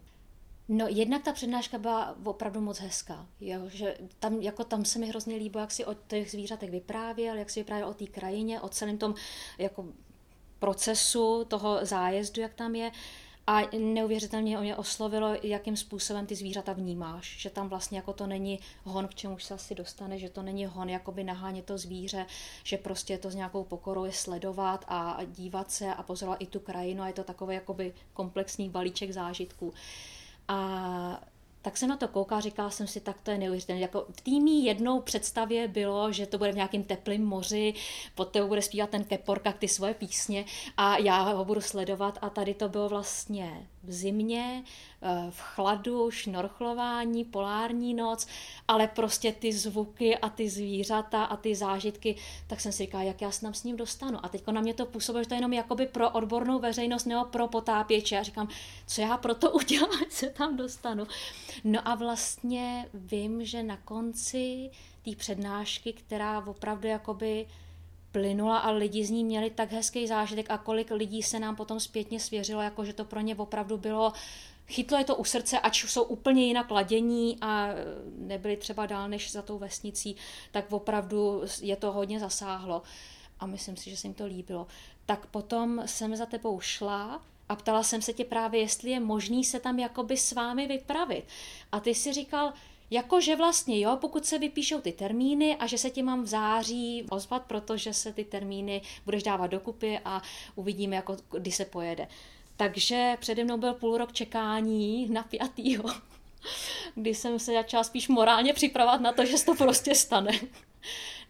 No 0.67 0.85
jednak 0.89 1.23
ta 1.23 1.33
přednáška 1.33 1.77
byla 1.77 2.17
opravdu 2.23 2.61
moc 2.61 2.79
hezká. 2.79 3.27
Jo, 3.41 3.61
že 3.67 3.97
tam, 4.19 4.41
jako 4.41 4.63
tam 4.63 4.85
se 4.85 4.99
mi 4.99 5.07
hrozně 5.07 5.35
líbilo, 5.35 5.61
jak 5.61 5.71
si 5.71 5.85
o 5.85 5.93
těch 5.93 6.31
zvířatech 6.31 6.71
vyprávěl, 6.71 7.35
jak 7.35 7.49
si 7.49 7.59
vyprávěl 7.59 7.87
o 7.87 7.93
té 7.93 8.05
krajině, 8.05 8.61
o 8.61 8.69
celém 8.69 8.97
tom 8.97 9.15
jako 9.57 9.85
procesu 10.59 11.45
toho 11.45 11.85
zájezdu, 11.85 12.41
jak 12.41 12.53
tam 12.53 12.75
je. 12.75 12.91
A 13.47 13.61
neuvěřitelně 13.77 14.57
mě 14.57 14.75
oslovilo, 14.75 15.35
jakým 15.43 15.77
způsobem 15.77 16.25
ty 16.25 16.35
zvířata 16.35 16.73
vnímáš. 16.73 17.35
Že 17.39 17.49
tam 17.49 17.69
vlastně 17.69 17.97
jako 17.97 18.13
to 18.13 18.27
není 18.27 18.59
hon, 18.83 19.07
k 19.07 19.15
čemu 19.15 19.39
se 19.39 19.53
asi 19.53 19.75
dostane, 19.75 20.19
že 20.19 20.29
to 20.29 20.41
není 20.41 20.65
hon, 20.65 20.89
jakoby 20.89 21.23
nahánět 21.23 21.65
to 21.65 21.77
zvíře, 21.77 22.25
že 22.63 22.77
prostě 22.77 23.17
to 23.17 23.31
s 23.31 23.35
nějakou 23.35 23.63
pokorou 23.63 24.05
je 24.05 24.11
sledovat 24.11 24.85
a 24.87 25.19
dívat 25.25 25.71
se 25.71 25.93
a 25.93 26.03
pozorovat 26.03 26.41
i 26.41 26.45
tu 26.45 26.59
krajinu 26.59 27.03
a 27.03 27.07
je 27.07 27.13
to 27.13 27.23
takový 27.23 27.55
jakoby 27.55 27.93
komplexní 28.13 28.69
balíček 28.69 29.11
zážitků. 29.11 29.73
A 30.47 31.21
tak 31.63 31.77
jsem 31.77 31.89
na 31.89 31.97
to 31.97 32.07
koukala, 32.07 32.41
říkala 32.41 32.69
jsem 32.69 32.87
si, 32.87 32.99
tak 32.99 33.21
to 33.23 33.31
je 33.31 33.37
neuvěřitelné. 33.37 33.81
Jako 33.81 34.05
v 34.11 34.21
týmí 34.21 34.65
jednou 34.65 35.01
představě 35.01 35.67
bylo, 35.67 36.11
že 36.11 36.25
to 36.25 36.37
bude 36.37 36.51
v 36.51 36.55
nějakém 36.55 36.83
teplém 36.83 37.23
moři, 37.23 37.73
pod 38.15 38.25
tebou 38.25 38.47
bude 38.47 38.61
zpívat 38.61 38.89
ten 38.89 39.03
Keporka 39.03 39.51
ty 39.51 39.67
svoje 39.67 39.93
písně 39.93 40.45
a 40.77 40.97
já 40.97 41.21
ho 41.21 41.45
budu 41.45 41.61
sledovat 41.61 42.17
a 42.21 42.29
tady 42.29 42.53
to 42.53 42.69
bylo 42.69 42.89
vlastně 42.89 43.67
v 43.83 43.91
zimě, 43.93 44.63
eh, 45.01 45.27
v 45.29 45.39
chladu, 45.39 46.11
šnorchlování, 46.11 47.25
polární 47.25 47.93
noc, 47.93 48.27
ale 48.67 48.87
prostě 48.87 49.31
ty 49.31 49.53
zvuky 49.53 50.17
a 50.17 50.29
ty 50.29 50.49
zvířata 50.49 51.23
a 51.23 51.37
ty 51.37 51.55
zážitky, 51.55 52.15
tak 52.47 52.61
jsem 52.61 52.71
si 52.71 52.83
říkala, 52.83 53.03
jak 53.03 53.21
já 53.21 53.31
se 53.31 53.41
tam 53.41 53.53
s 53.53 53.63
ním 53.63 53.77
dostanu. 53.77 54.25
A 54.25 54.29
teď 54.29 54.47
na 54.47 54.61
mě 54.61 54.73
to 54.73 54.85
působilo, 54.85 55.23
že 55.23 55.29
to 55.29 55.35
je 55.35 55.37
jenom 55.37 55.53
jakoby 55.53 55.85
pro 55.85 56.09
odbornou 56.09 56.59
veřejnost 56.59 57.05
nebo 57.05 57.25
pro 57.25 57.47
potápěče. 57.47 58.17
A 58.17 58.23
říkám, 58.23 58.47
co 58.87 59.01
já 59.01 59.17
pro 59.17 59.35
to 59.35 59.51
udělám, 59.61 59.89
ať 60.01 60.11
se 60.11 60.29
tam 60.29 60.57
dostanu. 60.57 61.07
No 61.63 61.87
a 61.87 61.95
vlastně 61.95 62.89
vím, 62.93 63.45
že 63.45 63.63
na 63.63 63.77
konci 63.77 64.69
té 65.05 65.15
přednášky, 65.15 65.93
která 65.93 66.45
opravdu 66.45 66.87
jakoby 66.87 67.45
plynula 68.13 68.57
a 68.57 68.71
lidi 68.71 69.05
z 69.05 69.09
ní 69.09 69.23
měli 69.23 69.49
tak 69.49 69.71
hezký 69.71 70.07
zážitek 70.07 70.45
a 70.49 70.57
kolik 70.57 70.91
lidí 70.91 71.23
se 71.23 71.39
nám 71.39 71.55
potom 71.55 71.79
zpětně 71.79 72.19
svěřilo, 72.19 72.61
jako 72.61 72.85
že 72.85 72.93
to 72.93 73.05
pro 73.05 73.19
ně 73.19 73.35
opravdu 73.35 73.77
bylo 73.77 74.13
chytlo 74.67 74.97
je 74.97 75.03
to 75.03 75.15
u 75.15 75.23
srdce, 75.23 75.59
ať 75.59 75.83
jsou 75.83 76.03
úplně 76.03 76.45
jinak 76.45 76.71
ladění 76.71 77.37
a 77.41 77.67
nebyli 78.17 78.57
třeba 78.57 78.85
dál 78.85 79.09
než 79.09 79.31
za 79.31 79.41
tou 79.41 79.57
vesnicí, 79.57 80.15
tak 80.51 80.71
opravdu 80.71 81.41
je 81.61 81.75
to 81.75 81.91
hodně 81.91 82.19
zasáhlo 82.19 82.81
a 83.39 83.45
myslím 83.45 83.77
si, 83.77 83.89
že 83.89 83.97
se 83.97 84.07
jim 84.07 84.13
to 84.13 84.25
líbilo. 84.25 84.67
Tak 85.05 85.25
potom 85.25 85.81
jsem 85.85 86.15
za 86.15 86.25
tebou 86.25 86.59
šla 86.59 87.21
a 87.49 87.55
ptala 87.55 87.83
jsem 87.83 88.01
se 88.01 88.13
tě 88.13 88.25
právě, 88.25 88.61
jestli 88.61 88.89
je 88.89 88.99
možný 88.99 89.43
se 89.43 89.59
tam 89.59 89.79
jakoby 89.79 90.17
s 90.17 90.31
vámi 90.31 90.67
vypravit. 90.67 91.25
A 91.71 91.79
ty 91.79 91.95
si 91.95 92.13
říkal, 92.13 92.53
Jakože 92.91 93.35
vlastně 93.35 93.79
jo, 93.79 93.97
pokud 94.01 94.25
se 94.25 94.39
vypíšou 94.39 94.81
ty 94.81 94.91
termíny 94.91 95.55
a 95.55 95.67
že 95.67 95.77
se 95.77 95.89
ti 95.89 96.03
mám 96.03 96.23
v 96.23 96.27
září 96.27 97.05
ozvat, 97.09 97.43
protože 97.43 97.93
se 97.93 98.13
ty 98.13 98.23
termíny 98.23 98.81
budeš 99.05 99.23
dávat 99.23 99.47
dokupy 99.47 99.99
a 100.05 100.21
uvidíme, 100.55 100.95
jako, 100.95 101.17
kdy 101.31 101.51
se 101.51 101.65
pojede. 101.65 102.07
Takže 102.57 103.17
přede 103.19 103.43
mnou 103.43 103.57
byl 103.57 103.73
půl 103.73 103.97
rok 103.97 104.13
čekání 104.13 105.09
na 105.09 105.23
pětýho, 105.23 105.89
kdy 106.95 107.15
jsem 107.15 107.39
se 107.39 107.53
začala 107.53 107.83
spíš 107.83 108.07
morálně 108.07 108.53
připravovat 108.53 109.01
na 109.01 109.13
to, 109.13 109.25
že 109.25 109.37
se 109.37 109.45
to 109.45 109.55
prostě 109.55 109.95
stane. 109.95 110.31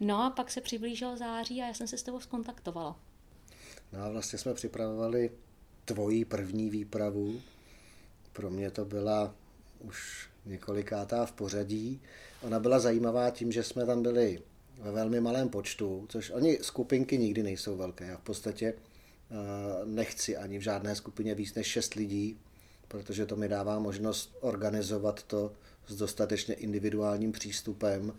No 0.00 0.22
a 0.22 0.30
pak 0.30 0.50
se 0.50 0.60
přiblížil 0.60 1.16
září 1.16 1.62
a 1.62 1.66
já 1.66 1.74
jsem 1.74 1.86
se 1.86 1.98
s 1.98 2.02
tebou 2.02 2.20
skontaktovala. 2.20 2.96
No 3.92 4.02
a 4.02 4.08
vlastně 4.08 4.38
jsme 4.38 4.54
připravovali 4.54 5.30
tvoji 5.84 6.24
první 6.24 6.70
výpravu. 6.70 7.42
Pro 8.32 8.50
mě 8.50 8.70
to 8.70 8.84
byla 8.84 9.34
už 9.80 10.28
několikátá 10.46 11.26
v 11.26 11.32
pořadí. 11.32 12.00
Ona 12.42 12.60
byla 12.60 12.78
zajímavá 12.78 13.30
tím, 13.30 13.52
že 13.52 13.62
jsme 13.62 13.86
tam 13.86 14.02
byli 14.02 14.42
ve 14.78 14.92
velmi 14.92 15.20
malém 15.20 15.48
počtu, 15.48 16.06
což 16.08 16.30
oni 16.30 16.58
skupinky 16.62 17.18
nikdy 17.18 17.42
nejsou 17.42 17.76
velké. 17.76 18.06
Já 18.06 18.16
v 18.16 18.22
podstatě 18.22 18.74
eh, 18.74 19.34
nechci 19.84 20.36
ani 20.36 20.58
v 20.58 20.62
žádné 20.62 20.96
skupině 20.96 21.34
víc 21.34 21.54
než 21.54 21.66
šest 21.66 21.94
lidí, 21.94 22.38
protože 22.88 23.26
to 23.26 23.36
mi 23.36 23.48
dává 23.48 23.78
možnost 23.78 24.36
organizovat 24.40 25.22
to 25.22 25.52
s 25.86 25.96
dostatečně 25.96 26.54
individuálním 26.54 27.32
přístupem 27.32 28.14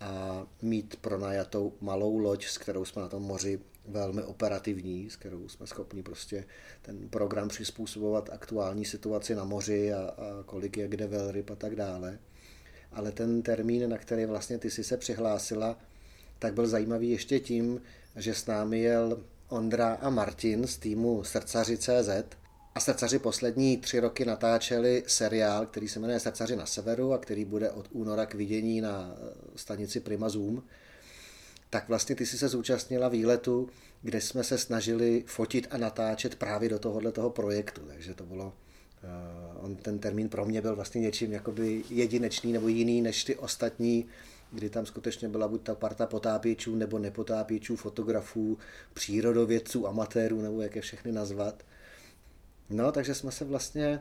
a 0.00 0.46
mít 0.62 0.96
pronajatou 0.96 1.72
malou 1.80 2.18
loď, 2.18 2.46
s 2.46 2.58
kterou 2.58 2.84
jsme 2.84 3.02
na 3.02 3.08
tom 3.08 3.22
moři 3.22 3.60
velmi 3.88 4.22
operativní, 4.22 5.10
s 5.10 5.16
kterou 5.16 5.48
jsme 5.48 5.66
schopni 5.66 6.02
prostě 6.02 6.44
ten 6.82 7.08
program 7.08 7.48
přizpůsobovat 7.48 8.30
aktuální 8.32 8.84
situaci 8.84 9.34
na 9.34 9.44
moři 9.44 9.92
a, 9.92 9.98
a 9.98 10.42
kolik 10.46 10.76
je 10.76 10.88
kde 10.88 11.06
velryb 11.06 11.50
a 11.50 11.54
tak 11.54 11.76
dále. 11.76 12.18
Ale 12.92 13.12
ten 13.12 13.42
termín, 13.42 13.90
na 13.90 13.98
který 13.98 14.24
vlastně 14.24 14.58
ty 14.58 14.70
si 14.70 14.84
se 14.84 14.96
přihlásila, 14.96 15.78
tak 16.38 16.54
byl 16.54 16.66
zajímavý 16.66 17.10
ještě 17.10 17.40
tím, 17.40 17.82
že 18.16 18.34
s 18.34 18.46
námi 18.46 18.80
jel 18.80 19.24
Ondra 19.48 19.98
a 20.00 20.10
Martin 20.10 20.66
z 20.66 20.76
týmu 20.76 21.24
Srdcaři.cz 21.24 22.08
a 22.74 22.80
Srdcaři 22.80 23.18
poslední 23.18 23.76
tři 23.76 24.00
roky 24.00 24.24
natáčeli 24.24 25.04
seriál, 25.06 25.66
který 25.66 25.88
se 25.88 26.00
jmenuje 26.00 26.20
Srdcaři 26.20 26.56
na 26.56 26.66
severu 26.66 27.12
a 27.12 27.18
který 27.18 27.44
bude 27.44 27.70
od 27.70 27.88
února 27.92 28.26
k 28.26 28.34
vidění 28.34 28.80
na 28.80 29.16
stanici 29.56 30.00
Prima 30.00 30.28
Zoom 30.28 30.62
tak 31.72 31.88
vlastně 31.88 32.14
ty 32.14 32.26
jsi 32.26 32.38
se 32.38 32.48
zúčastnila 32.48 33.08
výletu, 33.08 33.68
kde 34.02 34.20
jsme 34.20 34.44
se 34.44 34.58
snažili 34.58 35.24
fotit 35.26 35.66
a 35.70 35.76
natáčet 35.78 36.34
právě 36.34 36.68
do 36.68 36.78
tohohle 36.78 37.12
toho 37.12 37.30
projektu, 37.30 37.80
takže 37.86 38.14
to 38.14 38.24
bylo, 38.24 38.44
uh, 38.44 39.64
on 39.64 39.76
ten 39.76 39.98
termín 39.98 40.28
pro 40.28 40.44
mě 40.44 40.62
byl 40.62 40.76
vlastně 40.76 41.00
něčím 41.00 41.32
jakoby 41.32 41.84
jedinečný 41.90 42.52
nebo 42.52 42.68
jiný 42.68 43.02
než 43.02 43.24
ty 43.24 43.36
ostatní, 43.36 44.06
kdy 44.50 44.70
tam 44.70 44.86
skutečně 44.86 45.28
byla 45.28 45.48
buď 45.48 45.62
ta 45.62 45.74
parta 45.74 46.06
potápěčů 46.06 46.76
nebo 46.76 46.98
nepotápěčů, 46.98 47.76
fotografů, 47.76 48.58
přírodovědců, 48.94 49.86
amatérů 49.86 50.42
nebo 50.42 50.62
jak 50.62 50.76
je 50.76 50.82
všechny 50.82 51.12
nazvat. 51.12 51.62
No, 52.70 52.92
takže 52.92 53.14
jsme 53.14 53.32
se 53.32 53.44
vlastně 53.44 54.00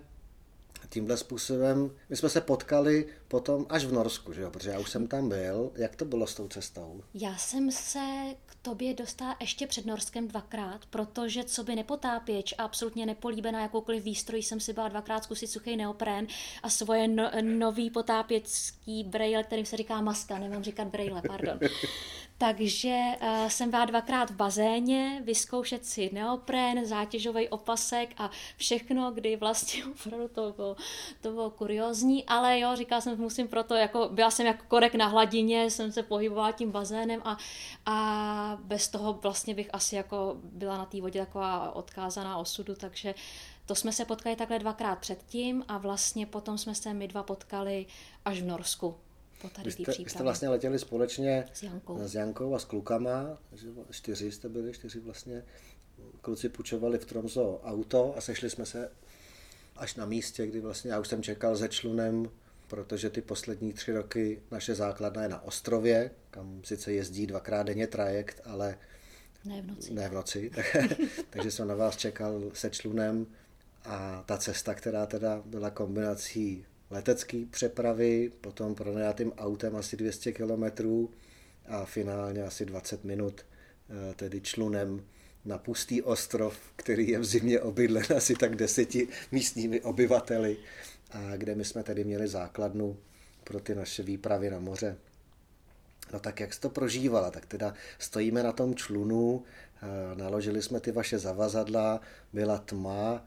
tímhle 0.88 1.18
způsobem, 1.18 1.92
my 2.10 2.16
jsme 2.16 2.30
se 2.30 2.42
potkali 2.42 3.08
potom 3.28 3.66
až 3.70 3.86
v 3.86 3.94
Norsku, 3.94 4.34
že 4.34 4.42
jo? 4.42 4.52
protože 4.52 4.70
já 4.70 4.80
už 4.80 4.90
jsem 4.90 5.08
tam 5.08 5.30
byl. 5.30 5.72
Jak 5.76 5.96
to 5.96 6.06
bylo 6.06 6.28
s 6.28 6.36
tou 6.36 6.48
cestou? 6.48 7.04
Já 7.14 7.38
jsem 7.38 7.72
se 7.72 8.00
k 8.46 8.56
tobě 8.62 8.94
dostala 8.94 9.38
ještě 9.40 9.68
před 9.68 9.86
Norskem 9.86 10.28
dvakrát, 10.28 10.86
protože 10.86 11.44
co 11.44 11.64
by 11.64 11.76
nepotápěč 11.76 12.54
a 12.58 12.64
absolutně 12.64 13.06
nepolíbená 13.06 13.62
jakoukoliv 13.62 14.04
výstroj 14.04 14.44
jsem 14.44 14.60
si 14.60 14.74
byla 14.74 14.88
dvakrát 14.88 15.24
zkusit 15.24 15.48
suchý 15.48 15.78
neoprén 15.78 16.28
a 16.64 16.70
svoje 16.70 17.08
no, 17.08 17.32
nový 17.42 17.90
potápěcký 17.90 19.04
brejle, 19.04 19.44
kterým 19.44 19.66
se 19.66 19.78
říká 19.78 20.02
maska, 20.02 20.40
nemám 20.40 20.64
říkat 20.64 20.88
brejle, 20.88 21.22
pardon. 21.28 21.60
Takže 22.42 23.00
uh, 23.22 23.48
jsem 23.48 23.70
byla 23.70 23.86
dvakrát 23.86 24.30
v 24.30 24.36
bazéně, 24.36 25.22
vyzkoušet 25.26 25.86
si 25.86 26.10
neoprén, 26.14 26.86
zátěžový 26.86 27.50
opasek 27.50 28.10
a 28.18 28.30
všechno, 28.58 29.12
kdy 29.12 29.36
vlastně 29.36 29.86
opravdu 29.92 30.28
to 30.28 30.54
bylo, 30.56 30.76
to 31.22 31.32
bylo 31.32 31.50
kuriozní, 31.50 32.26
ale 32.26 32.60
jo, 32.60 32.76
říkala 32.76 33.02
jsem, 33.02 33.20
musím 33.20 33.48
proto, 33.48 33.76
jako, 33.76 34.10
byla 34.12 34.32
jsem 34.32 34.46
jako 34.46 34.66
korek 34.68 34.96
na 34.96 35.08
hladině, 35.08 35.72
jsem 35.72 35.92
se 35.92 36.04
pohybovala 36.04 36.52
tím 36.52 36.72
bazénem 36.72 37.22
a, 37.24 37.38
a 37.86 38.58
bez 38.64 38.88
toho 38.88 39.14
vlastně 39.14 39.54
bych 39.54 39.70
asi 39.74 39.96
jako 39.96 40.38
byla 40.44 40.78
na 40.78 40.86
té 40.86 41.02
vodě 41.02 41.20
taková 41.20 41.76
odkázaná 41.76 42.38
osudu, 42.38 42.76
takže 42.76 43.16
to 43.66 43.76
jsme 43.76 43.92
se 43.92 44.06
potkali 44.06 44.36
takhle 44.36 44.60
dvakrát 44.60 45.00
předtím 45.00 45.66
a 45.68 45.78
vlastně 45.78 46.26
potom 46.26 46.58
jsme 46.58 46.76
se 46.76 46.94
my 46.94 47.08
dva 47.08 47.24
potkali 47.24 47.86
až 48.26 48.42
v 48.42 48.46
Norsku 48.46 48.96
po 49.42 49.50
tady 49.50 49.70
Vy 49.70 49.72
jste, 49.72 50.10
jste 50.10 50.24
vlastně 50.24 50.50
letěli 50.50 50.80
společně 50.80 51.46
s 51.54 51.64
Jankou. 51.64 52.08
s 52.08 52.16
Jankou 52.16 52.56
a 52.56 52.60
s 52.60 52.66
klukama, 52.66 53.38
že 53.54 53.68
čtyři 53.90 54.32
jste 54.32 54.50
byli, 54.50 54.74
čtyři 54.74 55.00
vlastně. 55.00 55.44
Kluci 56.22 56.50
půjčovali 56.50 56.98
v 56.98 57.06
Tromso 57.06 57.62
auto 57.64 58.18
a 58.18 58.22
sešli 58.22 58.50
jsme 58.50 58.66
se 58.66 58.92
až 59.76 59.96
na 59.96 60.06
místě, 60.06 60.48
kdy 60.48 60.60
vlastně 60.60 60.92
já 60.92 61.00
už 61.00 61.08
jsem 61.08 61.24
čekal 61.24 61.58
se 61.58 61.70
člunem, 61.70 62.30
protože 62.68 63.10
ty 63.10 63.22
poslední 63.22 63.74
tři 63.74 63.92
roky 63.92 64.42
naše 64.52 64.76
základna 64.76 65.24
je 65.24 65.30
na 65.30 65.44
ostrově, 65.44 66.12
kam 66.30 66.62
sice 66.64 66.94
jezdí 66.94 67.28
dvakrát 67.28 67.64
denně 67.64 67.88
trajekt, 67.88 68.42
ale 68.46 68.78
ne 69.46 69.62
v 69.62 69.68
noci. 69.68 69.94
Ne 69.94 70.10
v 70.10 70.14
noci. 70.14 70.52
Takže 71.30 71.52
jsem 71.52 71.68
na 71.68 71.76
vás 71.76 71.98
čekal 71.98 72.42
se 72.54 72.70
člunem 72.70 73.28
a 73.86 74.24
ta 74.26 74.38
cesta, 74.38 74.74
která 74.74 75.06
teda 75.06 75.42
byla 75.46 75.70
kombinací 75.70 76.66
letecké 76.92 77.46
přepravy, 77.52 78.32
potom 78.42 78.76
pronajatým 78.76 79.32
autem 79.32 79.76
asi 79.76 79.98
200 79.98 80.32
kilometrů 80.32 81.10
a 81.68 81.86
finálně 81.86 82.44
asi 82.44 82.66
20 82.66 83.04
minut, 83.04 83.46
eh, 83.90 84.14
tedy 84.14 84.42
člunem 84.42 85.04
na 85.46 85.58
pustý 85.58 86.02
ostrov, 86.02 86.58
který 86.76 87.10
je 87.10 87.20
v 87.20 87.26
zimě 87.26 87.60
obydlen 87.60 88.04
asi 88.18 88.36
tak 88.36 88.56
deseti 88.56 89.08
místními 89.32 89.82
obyvateli, 89.82 90.58
a 91.12 91.36
kde 91.36 91.56
my 91.56 91.66
jsme 91.66 91.84
tedy 91.84 92.04
měli 92.04 92.28
základnu 92.28 92.98
pro 93.44 93.60
ty 93.60 93.76
naše 93.76 94.04
výpravy 94.04 94.50
na 94.50 94.60
moře. 94.60 94.98
No 96.14 96.20
tak 96.20 96.40
jak 96.40 96.54
jsi 96.54 96.62
to 96.62 96.70
prožívala? 96.70 97.32
Tak 97.32 97.46
teda 97.46 97.74
stojíme 98.00 98.44
na 98.44 98.52
tom 98.52 98.76
člunu, 98.76 99.44
eh, 99.44 100.16
naložili 100.16 100.62
jsme 100.62 100.80
ty 100.80 100.92
vaše 100.92 101.20
zavazadla, 101.20 102.02
byla 102.34 102.58
tma, 102.58 103.26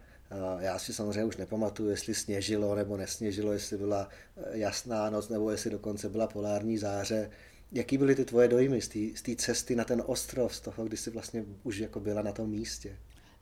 já 0.59 0.79
si 0.79 0.95
samozřejmě 0.95 1.25
už 1.25 1.37
nepamatuju, 1.37 1.91
jestli 1.91 2.15
sněžilo 2.15 2.75
nebo 2.75 2.97
nesněžilo, 2.97 3.53
jestli 3.53 3.79
byla 3.79 4.09
eh, 4.37 4.59
jasná 4.59 5.11
noc 5.11 5.29
nebo 5.29 5.51
jestli 5.51 5.71
dokonce 5.71 6.09
byla 6.09 6.27
polární 6.27 6.79
záře. 6.79 7.31
Jaký 7.73 7.99
byly 7.99 8.15
ty 8.15 8.25
tvoje 8.25 8.49
dojmy 8.49 8.81
z 8.81 9.23
té 9.23 9.37
cesty 9.37 9.77
na 9.77 9.85
ten 9.85 10.03
ostrov, 10.07 10.57
z 10.57 10.61
toho, 10.61 10.85
kdy 10.85 10.97
jsi 10.97 11.11
vlastně 11.11 11.45
už 11.63 11.79
jako 11.79 12.01
byla 12.01 12.23
na 12.23 12.33
tom 12.33 12.51
místě? 12.51 12.97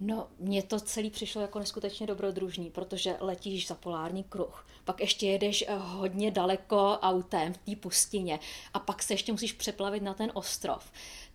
No, 0.04 0.28
mně 0.38 0.62
to 0.62 0.80
celý 0.80 1.10
přišlo 1.10 1.42
jako 1.42 1.58
neskutečně 1.58 2.06
dobrodružný, 2.06 2.70
protože 2.70 3.16
letíš 3.20 3.66
za 3.66 3.74
polární 3.74 4.24
kruh, 4.24 4.66
pak 4.84 5.00
ještě 5.00 5.26
jedeš 5.26 5.64
eh, 5.68 5.74
hodně 5.76 6.30
daleko 6.30 6.98
autem 7.02 7.52
v 7.52 7.58
té 7.58 7.76
pustině 7.76 8.40
a 8.74 8.78
pak 8.78 9.02
se 9.02 9.12
ještě 9.12 9.32
musíš 9.32 9.52
přeplavit 9.52 10.02
na 10.02 10.14
ten 10.14 10.30
ostrov. 10.34 10.92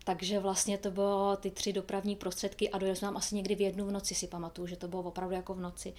Takže 0.08 0.40
vlastně 0.40 0.78
to 0.78 0.90
bylo 0.90 1.36
ty 1.36 1.50
tři 1.50 1.72
dopravní 1.72 2.16
prostředky 2.16 2.70
a 2.70 2.78
dojeli 2.78 2.96
jsme 2.96 3.08
tam 3.08 3.16
asi 3.16 3.34
někdy 3.34 3.54
v 3.54 3.60
jednu 3.60 3.86
v 3.86 3.92
noci, 3.92 4.14
si 4.14 4.26
pamatuju, 4.26 4.66
že 4.66 4.76
to 4.76 4.88
bylo 4.88 5.02
opravdu 5.02 5.34
jako 5.34 5.54
v 5.54 5.60
noci. 5.60 5.94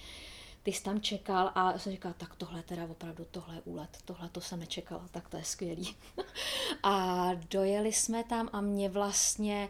Ty 0.62 0.72
jsi 0.72 0.82
tam 0.82 1.00
čekal 1.00 1.52
a 1.54 1.78
jsem 1.78 1.92
říkala, 1.92 2.14
tak 2.18 2.34
tohle 2.34 2.62
teda 2.62 2.84
opravdu, 2.84 3.26
tohle 3.30 3.54
je 3.54 3.60
úlet, 3.64 3.98
tohle 4.04 4.28
to 4.28 4.40
jsem 4.40 4.60
nečekala, 4.60 5.08
tak 5.10 5.28
to 5.28 5.36
je 5.36 5.44
skvělý. 5.44 5.96
a 6.82 7.28
dojeli 7.50 7.92
jsme 7.92 8.24
tam 8.24 8.48
a 8.52 8.60
mě 8.60 8.88
vlastně, 8.88 9.68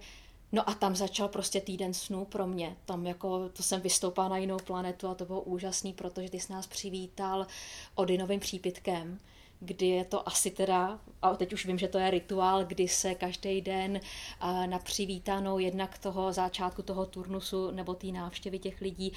No 0.53 0.71
a 0.71 0.75
tam 0.75 0.97
začal 0.97 1.29
prostě 1.29 1.61
týden 1.61 1.95
snů 1.95 2.25
pro 2.25 2.47
mě. 2.47 2.77
Tam 2.85 3.07
jako, 3.07 3.49
to 3.49 3.63
jsem 3.63 3.81
vystoupala 3.81 4.29
na 4.29 4.37
jinou 4.37 4.57
planetu 4.57 5.09
a 5.09 5.15
to 5.15 5.25
bylo 5.25 5.41
úžasný, 5.41 5.93
protože 5.93 6.31
ty 6.31 6.41
jsi 6.41 6.53
nás 6.53 6.67
přivítal 6.67 7.47
Odinovým 7.95 8.41
přípitkem 8.41 9.19
kdy 9.61 9.87
je 9.87 10.05
to 10.05 10.29
asi 10.29 10.51
teda, 10.51 10.99
a 11.23 11.37
teď 11.37 11.53
už 11.53 11.67
vím, 11.67 11.79
že 11.79 11.89
to 11.89 11.99
je 11.99 12.11
rituál, 12.11 12.65
kdy 12.65 12.89
se 12.89 13.15
každý 13.15 13.61
den 13.61 14.01
na 14.67 14.79
přivítanou 14.79 15.59
jednak 15.59 15.99
toho 15.99 16.33
začátku 16.33 16.83
toho 16.83 17.07
turnusu 17.07 17.71
nebo 17.71 17.95
té 17.95 18.07
návštěvy 18.07 18.59
těch 18.59 18.81
lidí 18.81 19.13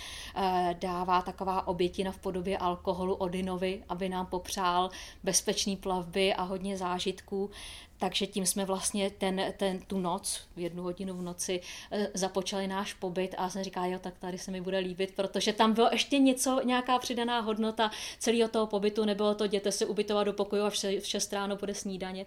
dává 0.73 1.21
taková 1.21 1.67
obětina 1.67 2.11
v 2.11 2.17
podobě 2.17 2.57
alkoholu 2.57 3.15
Odinovi, 3.15 3.83
aby 3.89 4.09
nám 4.09 4.25
popřál 4.25 4.89
bezpečný 5.23 5.77
plavby 5.77 6.33
a 6.33 6.43
hodně 6.43 6.77
zážitků. 6.77 7.49
Takže 7.97 8.27
tím 8.27 8.45
jsme 8.45 8.65
vlastně 8.65 9.09
ten, 9.09 9.53
ten, 9.57 9.79
tu 9.79 9.99
noc, 9.99 10.41
jednu 10.55 10.83
hodinu 10.83 11.13
v 11.13 11.21
noci, 11.21 11.61
e, 11.91 12.09
započali 12.13 12.67
náš 12.67 12.93
pobyt 12.93 13.35
a 13.37 13.49
jsem 13.49 13.63
říkala, 13.63 13.85
jo, 13.85 13.99
tak 13.99 14.17
tady 14.19 14.37
se 14.37 14.51
mi 14.51 14.61
bude 14.61 14.79
líbit, 14.79 15.13
protože 15.15 15.53
tam 15.53 15.73
bylo 15.73 15.89
ještě 15.91 16.19
něco, 16.19 16.61
nějaká 16.63 16.99
přidaná 16.99 17.39
hodnota 17.39 17.91
celého 18.19 18.49
toho 18.49 18.67
pobytu, 18.67 19.05
nebylo 19.05 19.35
to 19.35 19.45
jděte 19.45 19.71
se 19.71 19.85
ubytovat 19.85 20.25
do 20.25 20.33
pokoju 20.33 20.63
a 20.63 20.69
v 20.69 21.05
6 21.05 21.33
ráno 21.33 21.55
bude 21.55 21.75
snídaně, 21.75 22.25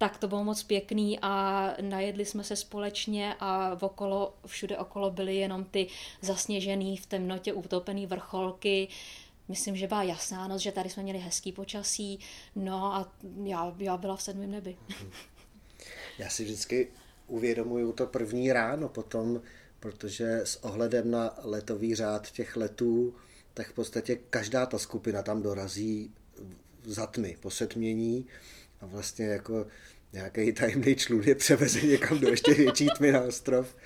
tak 0.00 0.18
to 0.18 0.28
bylo 0.28 0.44
moc 0.44 0.62
pěkný 0.62 1.18
a 1.22 1.74
najedli 1.80 2.24
jsme 2.24 2.44
se 2.44 2.56
společně 2.56 3.34
a 3.40 3.76
okolo, 3.80 4.34
všude 4.46 4.78
okolo 4.78 5.10
byly 5.10 5.36
jenom 5.36 5.64
ty 5.64 5.86
zasněžený 6.20 6.96
v 6.96 7.06
temnotě 7.06 7.52
utopený 7.52 8.06
vrcholky, 8.06 8.88
myslím, 9.50 9.76
že 9.76 9.86
byla 9.86 10.02
jasná 10.02 10.48
noc, 10.48 10.60
že 10.60 10.72
tady 10.72 10.90
jsme 10.90 11.02
měli 11.02 11.18
hezký 11.18 11.52
počasí, 11.52 12.18
no 12.56 12.94
a 12.94 13.12
já, 13.44 13.74
já 13.78 13.96
byla 13.96 14.16
v 14.16 14.22
sedmém 14.22 14.50
nebi. 14.50 14.76
Já 16.18 16.28
si 16.28 16.44
vždycky 16.44 16.88
uvědomuju 17.26 17.92
to 17.92 18.06
první 18.06 18.52
ráno 18.52 18.88
potom, 18.88 19.42
protože 19.80 20.40
s 20.44 20.64
ohledem 20.64 21.10
na 21.10 21.38
letový 21.42 21.94
řád 21.94 22.30
těch 22.30 22.56
letů, 22.56 23.14
tak 23.54 23.70
v 23.70 23.72
podstatě 23.72 24.16
každá 24.30 24.66
ta 24.66 24.78
skupina 24.78 25.22
tam 25.22 25.42
dorazí 25.42 26.14
za 26.84 27.06
tmy, 27.06 27.36
po 27.40 27.50
setmění 27.50 28.26
a 28.80 28.86
vlastně 28.86 29.26
jako 29.26 29.66
nějaký 30.12 30.52
tajemný 30.52 30.94
člun 30.94 31.22
je 31.22 31.34
převezen 31.34 31.88
někam 31.88 32.18
do 32.18 32.28
ještě 32.28 32.54
větší 32.54 32.88
tmy 32.98 33.12
na 33.12 33.20
ostrov 33.20 33.76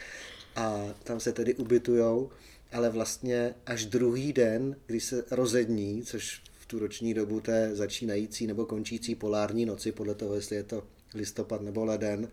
a 0.57 0.95
tam 1.03 1.21
se 1.21 1.33
tedy 1.33 1.55
ubytujou 1.55 2.31
ale 2.75 2.91
vlastně 2.91 3.55
až 3.67 3.87
druhý 3.87 4.33
den, 4.33 4.77
když 4.87 5.05
se 5.05 5.25
rozední, 5.31 6.03
což 6.03 6.43
v 6.59 6.67
tu 6.67 6.79
roční 6.79 7.15
dobu 7.15 7.41
té 7.41 7.77
začínající 7.77 8.47
nebo 8.47 8.67
končící 8.67 9.15
polární 9.15 9.67
noci, 9.67 9.93
podle 9.93 10.15
toho, 10.15 10.35
jestli 10.35 10.57
je 10.57 10.63
to 10.63 10.87
listopad 11.15 11.63
nebo 11.63 11.85
leden, 11.85 12.29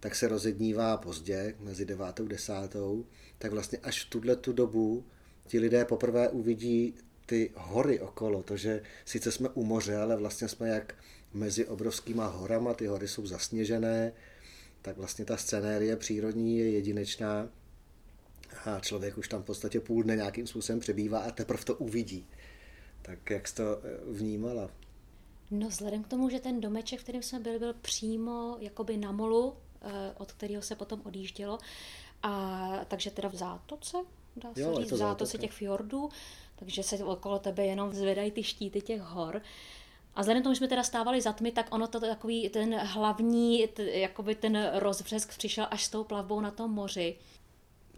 tak 0.00 0.14
se 0.14 0.28
rozednívá 0.28 0.96
pozdě, 0.96 1.54
mezi 1.60 1.84
devátou 1.84 2.24
a 2.24 2.28
desátou, 2.28 3.06
tak 3.38 3.52
vlastně 3.52 3.78
až 3.82 4.04
v 4.04 4.10
tuhle 4.10 4.36
tu 4.36 4.52
dobu 4.52 5.04
ti 5.46 5.58
lidé 5.58 5.84
poprvé 5.84 6.28
uvidí 6.28 6.94
ty 7.26 7.50
hory 7.54 8.00
okolo, 8.00 8.42
to, 8.42 8.56
že 8.56 8.82
sice 9.04 9.32
jsme 9.32 9.48
u 9.48 9.64
moře, 9.64 9.96
ale 9.96 10.16
vlastně 10.16 10.48
jsme 10.48 10.68
jak 10.68 10.94
mezi 11.32 11.66
obrovskýma 11.66 12.26
horama, 12.26 12.74
ty 12.74 12.86
hory 12.86 13.08
jsou 13.08 13.26
zasněžené, 13.26 14.12
tak 14.82 14.96
vlastně 14.96 15.24
ta 15.24 15.36
scenérie 15.36 15.96
přírodní 15.96 16.58
je 16.58 16.70
jedinečná 16.70 17.48
a 18.64 18.80
člověk 18.80 19.18
už 19.18 19.28
tam 19.28 19.42
v 19.42 19.46
podstatě 19.46 19.80
půl 19.80 20.02
dne 20.02 20.16
nějakým 20.16 20.46
způsobem 20.46 20.80
přebývá 20.80 21.18
a 21.18 21.30
teprve 21.30 21.64
to 21.64 21.74
uvidí. 21.74 22.26
Tak 23.02 23.30
jak 23.30 23.48
jsi 23.48 23.54
to 23.54 23.78
eh, 23.84 24.12
vnímala? 24.12 24.70
No 25.50 25.68
vzhledem 25.68 26.02
k 26.02 26.08
tomu, 26.08 26.30
že 26.30 26.40
ten 26.40 26.60
domeček, 26.60 27.00
v 27.00 27.02
kterém 27.02 27.22
jsme 27.22 27.40
byli, 27.40 27.58
byl 27.58 27.74
přímo 27.74 28.56
jakoby 28.60 28.96
na 28.96 29.12
molu, 29.12 29.56
eh, 29.82 30.14
od 30.18 30.32
kterého 30.32 30.62
se 30.62 30.74
potom 30.74 31.00
odjíždělo, 31.04 31.58
a 32.22 32.70
takže 32.88 33.10
teda 33.10 33.28
v 33.28 33.34
zátoce, 33.34 33.96
dá 34.36 34.54
se 34.54 34.60
jo, 34.60 34.76
říct, 34.80 34.92
v 34.92 34.96
zátoce 34.96 35.38
těch 35.38 35.52
fjordů, 35.52 36.08
takže 36.56 36.82
se 36.82 37.04
okolo 37.04 37.38
tebe 37.38 37.66
jenom 37.66 37.92
zvedají 37.92 38.30
ty 38.30 38.42
štíty 38.42 38.80
těch 38.80 39.00
hor. 39.00 39.42
A 40.14 40.20
vzhledem 40.20 40.42
k 40.42 40.44
tomu, 40.44 40.54
že 40.54 40.58
jsme 40.58 40.68
teda 40.68 40.82
stávali 40.82 41.20
za 41.20 41.32
tmy, 41.32 41.52
tak 41.52 41.74
ono 41.74 41.86
to 41.86 42.00
takový 42.00 42.48
ten 42.48 42.74
hlavní, 42.74 43.66
t, 43.66 43.98
jakoby 43.98 44.34
ten 44.34 44.70
rozbřesk 44.74 45.38
přišel 45.38 45.66
až 45.70 45.84
s 45.84 45.88
tou 45.88 46.04
plavbou 46.04 46.40
na 46.40 46.50
tom 46.50 46.70
moři. 46.70 47.16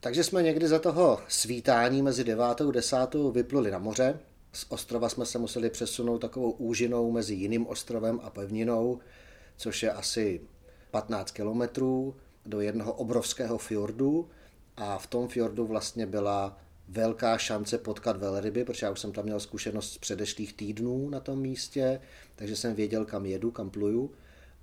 Takže 0.01 0.25
jsme 0.25 0.43
někdy 0.43 0.69
za 0.69 0.79
toho 0.79 1.21
svítání 1.29 2.03
mezi 2.03 2.25
9. 2.25 2.45
a 2.45 2.71
10. 2.71 2.97
vypluli 3.33 3.71
na 3.71 3.79
moře. 3.79 4.19
Z 4.53 4.67
ostrova 4.69 5.09
jsme 5.09 5.27
se 5.27 5.39
museli 5.39 5.71
přesunout 5.71 6.19
takovou 6.19 6.51
úžinou 6.51 7.11
mezi 7.11 7.35
jiným 7.35 7.67
ostrovem 7.67 8.21
a 8.23 8.31
pevninou, 8.31 8.99
což 9.57 9.83
je 9.83 9.93
asi 9.93 10.41
15 10.91 11.31
kilometrů 11.31 12.17
do 12.47 12.61
jednoho 12.61 12.93
obrovského 12.93 13.59
fjordu 13.59 14.29
a 14.77 14.99
v 14.99 15.07
tom 15.07 15.29
fjordu 15.29 15.67
vlastně 15.67 16.07
byla 16.07 16.59
velká 16.89 17.39
šance 17.39 17.79
potkat 17.79 18.17
velryby, 18.17 18.65
protože 18.65 18.87
já 18.87 18.93
už 18.93 19.01
jsem 19.01 19.13
tam 19.13 19.25
měl 19.25 19.41
zkušenost 19.41 19.93
z 19.93 19.99
předešlých 19.99 20.53
týdnů 20.53 21.11
na 21.11 21.21
tom 21.21 21.39
místě, 21.39 22.01
takže 22.37 22.57
jsem 22.57 22.75
věděl, 22.75 23.05
kam 23.05 23.27
jedu, 23.27 23.51
kam 23.51 23.71
pluju 23.71 24.11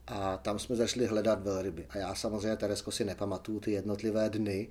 a 0.07 0.37
tam 0.37 0.59
jsme 0.59 0.75
začali 0.75 1.05
hledat 1.05 1.43
velryby. 1.43 1.85
A 1.89 1.97
já 1.97 2.15
samozřejmě, 2.15 2.57
Teresko, 2.57 2.91
si 2.91 3.05
nepamatuju 3.05 3.59
ty 3.59 3.71
jednotlivé 3.71 4.29
dny, 4.29 4.69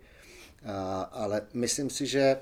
ale 1.11 1.43
myslím 1.55 1.91
si, 1.91 2.07
že 2.07 2.37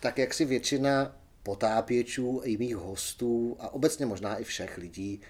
tak 0.00 0.18
jak 0.18 0.34
si 0.34 0.44
většina 0.44 1.16
potápěčů 1.42 2.40
i 2.44 2.56
mých 2.56 2.76
hostů 2.76 3.56
a 3.58 3.74
obecně 3.74 4.06
možná 4.06 4.36
i 4.36 4.44
všech 4.44 4.78
lidí 4.78 5.20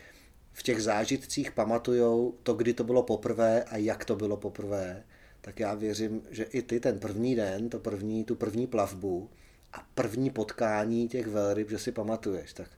v 0.52 0.62
těch 0.62 0.82
zážitcích 0.82 1.52
pamatujou 1.52 2.34
to, 2.42 2.54
kdy 2.54 2.74
to 2.74 2.84
bylo 2.84 3.02
poprvé 3.02 3.64
a 3.64 3.76
jak 3.76 4.04
to 4.04 4.16
bylo 4.16 4.36
poprvé, 4.36 5.04
tak 5.40 5.60
já 5.60 5.74
věřím, 5.74 6.22
že 6.30 6.44
i 6.44 6.62
ty 6.62 6.80
ten 6.80 6.98
první 6.98 7.34
den, 7.34 7.68
to 7.68 7.78
první, 7.78 8.24
tu 8.24 8.34
první 8.34 8.66
plavbu 8.66 9.30
a 9.72 9.86
první 9.94 10.30
potkání 10.30 11.08
těch 11.08 11.26
velryb, 11.26 11.70
že 11.70 11.78
si 11.78 11.92
pamatuješ. 11.92 12.52
Tak, 12.52 12.70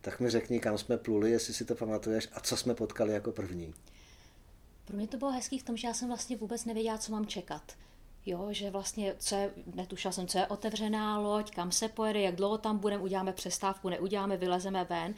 tak 0.00 0.20
mi 0.20 0.30
řekni, 0.30 0.60
kam 0.60 0.78
jsme 0.78 0.98
pluli, 0.98 1.30
jestli 1.30 1.54
si 1.54 1.64
to 1.64 1.74
pamatuješ 1.74 2.28
a 2.32 2.40
co 2.40 2.56
jsme 2.56 2.74
potkali 2.74 3.12
jako 3.12 3.32
první. 3.32 3.74
Pro 4.84 4.96
mě 4.96 5.08
to 5.08 5.16
bylo 5.16 5.30
hezký 5.30 5.58
v 5.58 5.62
tom, 5.62 5.76
že 5.76 5.88
já 5.88 5.94
jsem 5.94 6.08
vlastně 6.08 6.36
vůbec 6.36 6.64
nevěděla, 6.64 6.98
co 6.98 7.12
mám 7.12 7.26
čekat. 7.26 7.72
Jo, 8.26 8.48
že 8.50 8.70
vlastně, 8.70 9.14
co 9.18 9.34
je, 9.34 9.50
netušila 9.74 10.12
jsem, 10.12 10.26
co 10.26 10.38
je 10.38 10.46
otevřená 10.46 11.18
loď, 11.18 11.50
kam 11.50 11.72
se 11.72 11.88
pojede, 11.88 12.20
jak 12.20 12.36
dlouho 12.36 12.58
tam 12.58 12.78
budeme, 12.78 13.02
uděláme 13.02 13.32
přestávku, 13.32 13.88
neuděláme, 13.88 14.36
vylezeme 14.36 14.84
ven. 14.84 15.14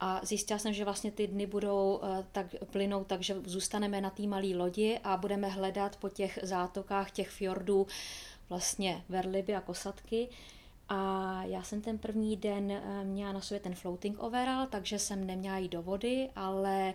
A 0.00 0.20
zjistila 0.24 0.58
jsem, 0.58 0.72
že 0.72 0.84
vlastně 0.84 1.10
ty 1.10 1.26
dny 1.26 1.46
budou 1.46 2.00
uh, 2.02 2.08
tak 2.32 2.46
plynout, 2.70 3.06
takže 3.06 3.36
zůstaneme 3.44 4.00
na 4.00 4.10
té 4.10 4.22
malé 4.22 4.56
lodi 4.56 5.00
a 5.04 5.16
budeme 5.16 5.48
hledat 5.48 5.96
po 5.96 6.08
těch 6.08 6.38
zátokách 6.42 7.10
těch 7.10 7.30
fjordů 7.30 7.86
vlastně 8.48 9.04
verliby 9.08 9.54
a 9.54 9.60
kosatky. 9.60 10.28
A 10.88 11.42
já 11.44 11.62
jsem 11.62 11.80
ten 11.80 11.98
první 11.98 12.36
den 12.36 12.72
eh, 12.72 13.04
měla 13.04 13.32
na 13.32 13.40
sobě 13.40 13.60
ten 13.60 13.74
floating 13.74 14.22
overall, 14.22 14.66
takže 14.66 14.98
jsem 14.98 15.26
neměla 15.26 15.58
jít 15.58 15.72
do 15.72 15.82
vody, 15.82 16.30
ale 16.36 16.94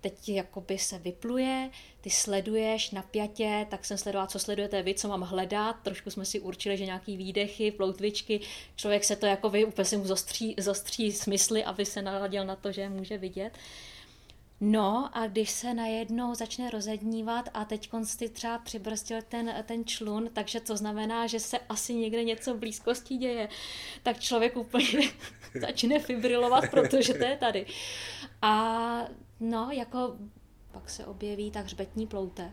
teď 0.00 0.28
jakoby 0.28 0.78
se 0.78 0.98
vypluje, 0.98 1.70
ty 2.00 2.10
sleduješ 2.10 2.90
napjatě, 2.90 3.66
tak 3.70 3.84
jsem 3.84 3.98
sledovala, 3.98 4.26
co 4.26 4.38
sledujete 4.38 4.82
vy, 4.82 4.94
co 4.94 5.08
mám 5.08 5.22
hledat, 5.22 5.76
trošku 5.82 6.10
jsme 6.10 6.24
si 6.24 6.40
určili, 6.40 6.76
že 6.76 6.86
nějaký 6.86 7.16
výdechy, 7.16 7.70
ploutvičky, 7.70 8.40
člověk 8.76 9.04
se 9.04 9.16
to 9.16 9.26
jako 9.26 9.50
vy 9.50 9.64
úplně 9.64 9.84
si 9.84 9.96
mu 9.96 10.06
zostří, 10.06 10.54
zostří 10.58 11.12
smysly, 11.12 11.64
aby 11.64 11.86
se 11.86 12.02
naladil 12.02 12.44
na 12.44 12.56
to, 12.56 12.72
že 12.72 12.88
může 12.88 13.18
vidět. 13.18 13.52
No 14.60 15.10
a 15.12 15.26
když 15.26 15.50
se 15.50 15.74
najednou 15.74 16.34
začne 16.34 16.70
rozednívat 16.70 17.48
a 17.54 17.64
teď 17.64 17.90
ty 18.18 18.28
třeba 18.28 18.58
přibrzdil 18.58 19.18
ten, 19.28 19.54
ten 19.66 19.84
člun, 19.84 20.30
takže 20.32 20.60
to 20.60 20.76
znamená, 20.76 21.26
že 21.26 21.40
se 21.40 21.58
asi 21.68 21.94
někde 21.94 22.24
něco 22.24 22.54
v 22.54 22.58
blízkosti 22.58 23.16
děje, 23.16 23.48
tak 24.02 24.20
člověk 24.20 24.56
úplně 24.56 24.88
začne 25.60 25.98
fibrilovat, 25.98 26.64
protože 26.70 27.14
to 27.14 27.24
je 27.24 27.36
tady. 27.36 27.66
A 28.42 29.08
no, 29.40 29.70
jako 29.70 30.16
pak 30.72 30.90
se 30.90 31.06
objeví 31.06 31.50
tak 31.50 31.64
hřbetní 31.64 32.06
ploutev. 32.06 32.52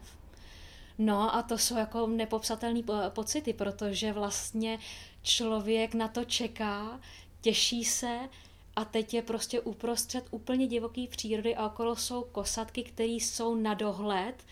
No 0.97 1.35
a 1.35 1.41
to 1.41 1.57
jsou 1.57 1.77
jako 1.77 2.07
nepopsatelné 2.07 2.81
pocity, 3.09 3.53
protože 3.53 4.13
vlastně 4.13 4.79
člověk 5.21 5.93
na 5.93 6.07
to 6.07 6.25
čeká, 6.25 6.99
těší 7.41 7.85
se 7.85 8.19
a 8.75 8.85
teď 8.85 9.13
je 9.13 9.21
prostě 9.21 9.59
uprostřed 9.61 10.25
úplně 10.31 10.67
divoký 10.67 11.07
přírody 11.07 11.55
a 11.55 11.65
okolo 11.65 11.95
jsou 11.95 12.23
kosatky, 12.23 12.83
které 12.83 13.13
jsou 13.13 13.55
na 13.55 13.73
dohled, 13.73 14.45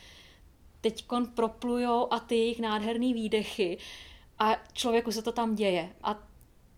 teď 0.81 1.05
proplujou 1.35 2.13
a 2.13 2.19
ty 2.19 2.35
jejich 2.35 2.59
nádherný 2.59 3.13
výdechy 3.13 3.77
a 4.39 4.55
člověku 4.73 5.11
se 5.11 5.21
to 5.21 5.31
tam 5.31 5.55
děje. 5.55 5.89
A 6.03 6.30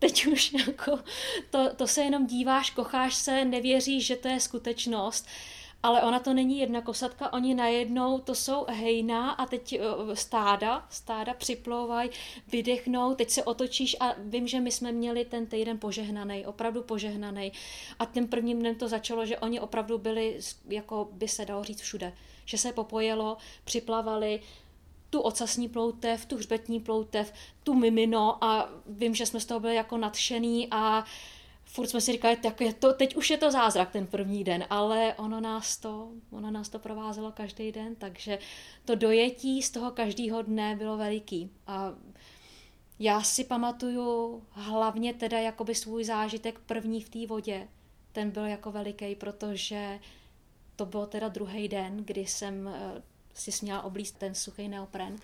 teď 0.04 0.28
už 0.28 0.54
jako 0.68 1.00
to, 1.50 1.76
to 1.76 1.88
se 1.88 2.02
jenom 2.02 2.28
díváš, 2.28 2.70
kocháš 2.70 3.16
se, 3.16 3.46
nevěříš, 3.46 4.06
že 4.06 4.16
to 4.16 4.28
je 4.28 4.40
skutečnost 4.40 5.28
ale 5.84 6.02
ona 6.02 6.20
to 6.20 6.34
není 6.34 6.60
jedna 6.60 6.82
kosatka, 6.82 7.34
oni 7.34 7.56
najednou, 7.56 8.20
to 8.20 8.36
jsou 8.36 8.66
hejna 8.70 9.32
a 9.32 9.46
teď 9.46 9.80
uh, 9.80 10.14
stáda, 10.14 10.88
stáda 10.90 11.34
připlouvají, 11.34 12.10
vydechnou, 12.48 13.16
teď 13.16 13.30
se 13.30 13.44
otočíš 13.44 13.96
a 14.00 14.16
vím, 14.18 14.48
že 14.48 14.60
my 14.60 14.72
jsme 14.72 14.92
měli 14.92 15.26
ten 15.26 15.46
týden 15.46 15.80
požehnaný, 15.80 16.46
opravdu 16.46 16.84
požehnaný 16.84 17.52
a 18.00 18.06
tím 18.06 18.28
prvním 18.28 18.60
dnem 18.60 18.76
to 18.76 18.88
začalo, 18.88 19.26
že 19.26 19.38
oni 19.38 19.60
opravdu 19.60 19.98
byli, 19.98 20.40
jako 20.70 21.10
by 21.12 21.28
se 21.28 21.46
dalo 21.46 21.64
říct 21.64 21.82
všude, 21.82 22.14
že 22.46 22.58
se 22.58 22.74
popojelo, 22.74 23.38
připlavali, 23.64 24.40
tu 25.14 25.22
ocasní 25.22 25.70
ploutev, 25.70 26.26
tu 26.26 26.38
hřbetní 26.38 26.80
ploutev, 26.80 27.34
tu 27.64 27.74
mimino 27.74 28.44
a 28.44 28.70
vím, 28.86 29.16
že 29.16 29.26
jsme 29.26 29.40
z 29.40 29.46
toho 29.46 29.60
byli 29.60 29.76
jako 29.76 29.98
nadšený 29.98 30.68
a 30.72 31.06
furt 31.66 31.88
jsme 31.88 32.02
si 32.02 32.12
říkali, 32.12 32.36
tak 32.36 32.62
je 32.62 32.74
to, 32.74 32.94
teď 32.94 33.16
už 33.16 33.30
je 33.30 33.38
to 33.38 33.52
zázrak 33.52 33.92
ten 33.92 34.08
první 34.08 34.44
den, 34.44 34.66
ale 34.70 35.14
ono 35.14 35.42
nás 35.42 35.78
to, 35.78 36.10
ono 36.32 36.52
nás 36.52 36.70
to 36.70 36.80
provázelo 36.80 37.32
každý 37.32 37.72
den, 37.72 37.96
takže 37.96 38.40
to 38.86 38.96
dojetí 38.96 39.62
z 39.62 39.72
toho 39.72 39.92
každého 39.92 40.42
dne 40.42 40.76
bylo 40.76 40.98
veliký. 40.98 41.50
A 41.68 41.94
já 43.00 43.22
si 43.22 43.44
pamatuju 43.44 44.44
hlavně 44.50 45.14
teda 45.14 45.40
jakoby 45.40 45.76
svůj 45.76 46.04
zážitek 46.04 46.60
první 46.60 47.02
v 47.02 47.10
té 47.10 47.28
vodě. 47.28 47.68
Ten 48.12 48.32
byl 48.32 48.46
jako 48.46 48.72
veliký, 48.72 49.16
protože 49.16 50.00
to 50.76 50.86
byl 50.86 51.06
teda 51.06 51.28
druhý 51.28 51.68
den, 51.68 51.98
kdy 51.98 52.26
jsem 52.26 52.68
eh, 52.68 53.13
si 53.34 53.52
směla 53.52 53.82
oblíst 53.82 54.18
ten 54.18 54.36
suchý 54.36 54.68
neopren. 54.68 55.16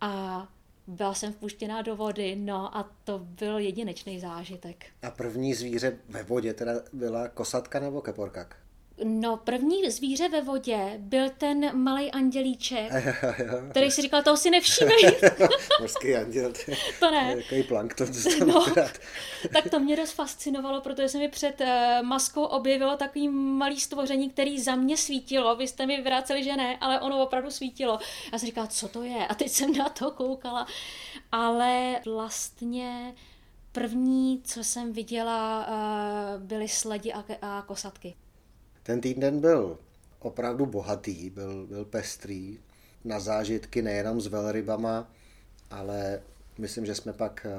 A 0.00 0.48
byla 0.86 1.14
jsem 1.14 1.32
vpuštěná 1.32 1.82
do 1.82 1.96
vody, 1.96 2.36
no 2.36 2.76
a 2.76 2.90
to 3.04 3.18
byl 3.18 3.58
jedinečný 3.58 4.20
zážitek. 4.20 4.86
A 5.02 5.10
první 5.10 5.54
zvíře 5.54 5.98
ve 6.08 6.22
vodě 6.22 6.54
teda 6.54 6.72
byla 6.92 7.28
kosatka 7.28 7.80
nebo 7.80 8.00
keporkak? 8.00 8.56
No, 9.04 9.36
první 9.36 9.90
zvíře 9.90 10.28
ve 10.28 10.42
vodě 10.42 10.94
byl 10.98 11.30
ten 11.38 11.76
malý 11.76 12.10
andělíček, 12.10 12.92
který 13.70 13.90
si 13.90 14.02
říkal, 14.02 14.22
toho 14.22 14.36
si 14.36 14.50
nevšímej. 14.50 14.96
Mořský 15.80 16.16
anděl, 16.16 16.52
to 17.00 17.10
ne. 17.10 17.36
Takový 17.36 17.62
plankton, 17.62 18.08
to 18.38 18.44
no, 18.44 18.66
tak 19.52 19.70
to 19.70 19.80
mě 19.80 19.96
dost 19.96 20.12
fascinovalo, 20.12 20.80
protože 20.80 21.08
se 21.08 21.18
mi 21.18 21.28
před 21.28 21.60
uh, 21.60 22.06
maskou 22.06 22.42
objevilo 22.42 22.96
takový 22.96 23.28
malý 23.28 23.80
stvoření, 23.80 24.30
který 24.30 24.60
za 24.60 24.74
mě 24.74 24.96
svítilo. 24.96 25.56
Vy 25.56 25.68
jste 25.68 25.86
mi 25.86 26.02
vraceli, 26.02 26.44
že 26.44 26.56
ne, 26.56 26.76
ale 26.80 27.00
ono 27.00 27.22
opravdu 27.22 27.50
svítilo. 27.50 27.98
Já 28.32 28.38
jsem 28.38 28.46
říkala, 28.46 28.66
co 28.66 28.88
to 28.88 29.02
je? 29.02 29.26
A 29.26 29.34
teď 29.34 29.48
jsem 29.48 29.72
na 29.72 29.88
to 29.88 30.10
koukala. 30.10 30.66
Ale 31.32 32.00
vlastně 32.04 33.14
první, 33.72 34.42
co 34.44 34.64
jsem 34.64 34.92
viděla, 34.92 35.66
uh, 35.68 36.42
byly 36.42 36.68
sledi 36.68 37.12
a, 37.12 37.24
a 37.42 37.62
kosatky. 37.62 38.14
Ten 38.82 39.00
týden 39.00 39.40
byl 39.40 39.78
opravdu 40.18 40.66
bohatý, 40.66 41.30
byl, 41.30 41.66
byl 41.66 41.84
pestrý 41.84 42.58
na 43.04 43.20
zážitky 43.20 43.82
nejenom 43.82 44.20
s 44.20 44.26
velrybama, 44.26 45.12
ale 45.70 46.22
myslím, 46.58 46.86
že 46.86 46.94
jsme 46.94 47.12
pak 47.12 47.46
eh, 47.46 47.50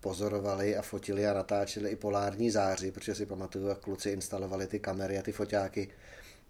pozorovali 0.00 0.76
a 0.76 0.82
fotili 0.82 1.26
a 1.26 1.34
natáčeli 1.34 1.90
i 1.90 1.96
polární 1.96 2.50
záři, 2.50 2.90
protože 2.90 3.14
si 3.14 3.26
pamatuju, 3.26 3.66
jak 3.66 3.78
kluci 3.78 4.10
instalovali 4.10 4.66
ty 4.66 4.78
kamery 4.78 5.18
a 5.18 5.22
ty 5.22 5.32
foťáky 5.32 5.88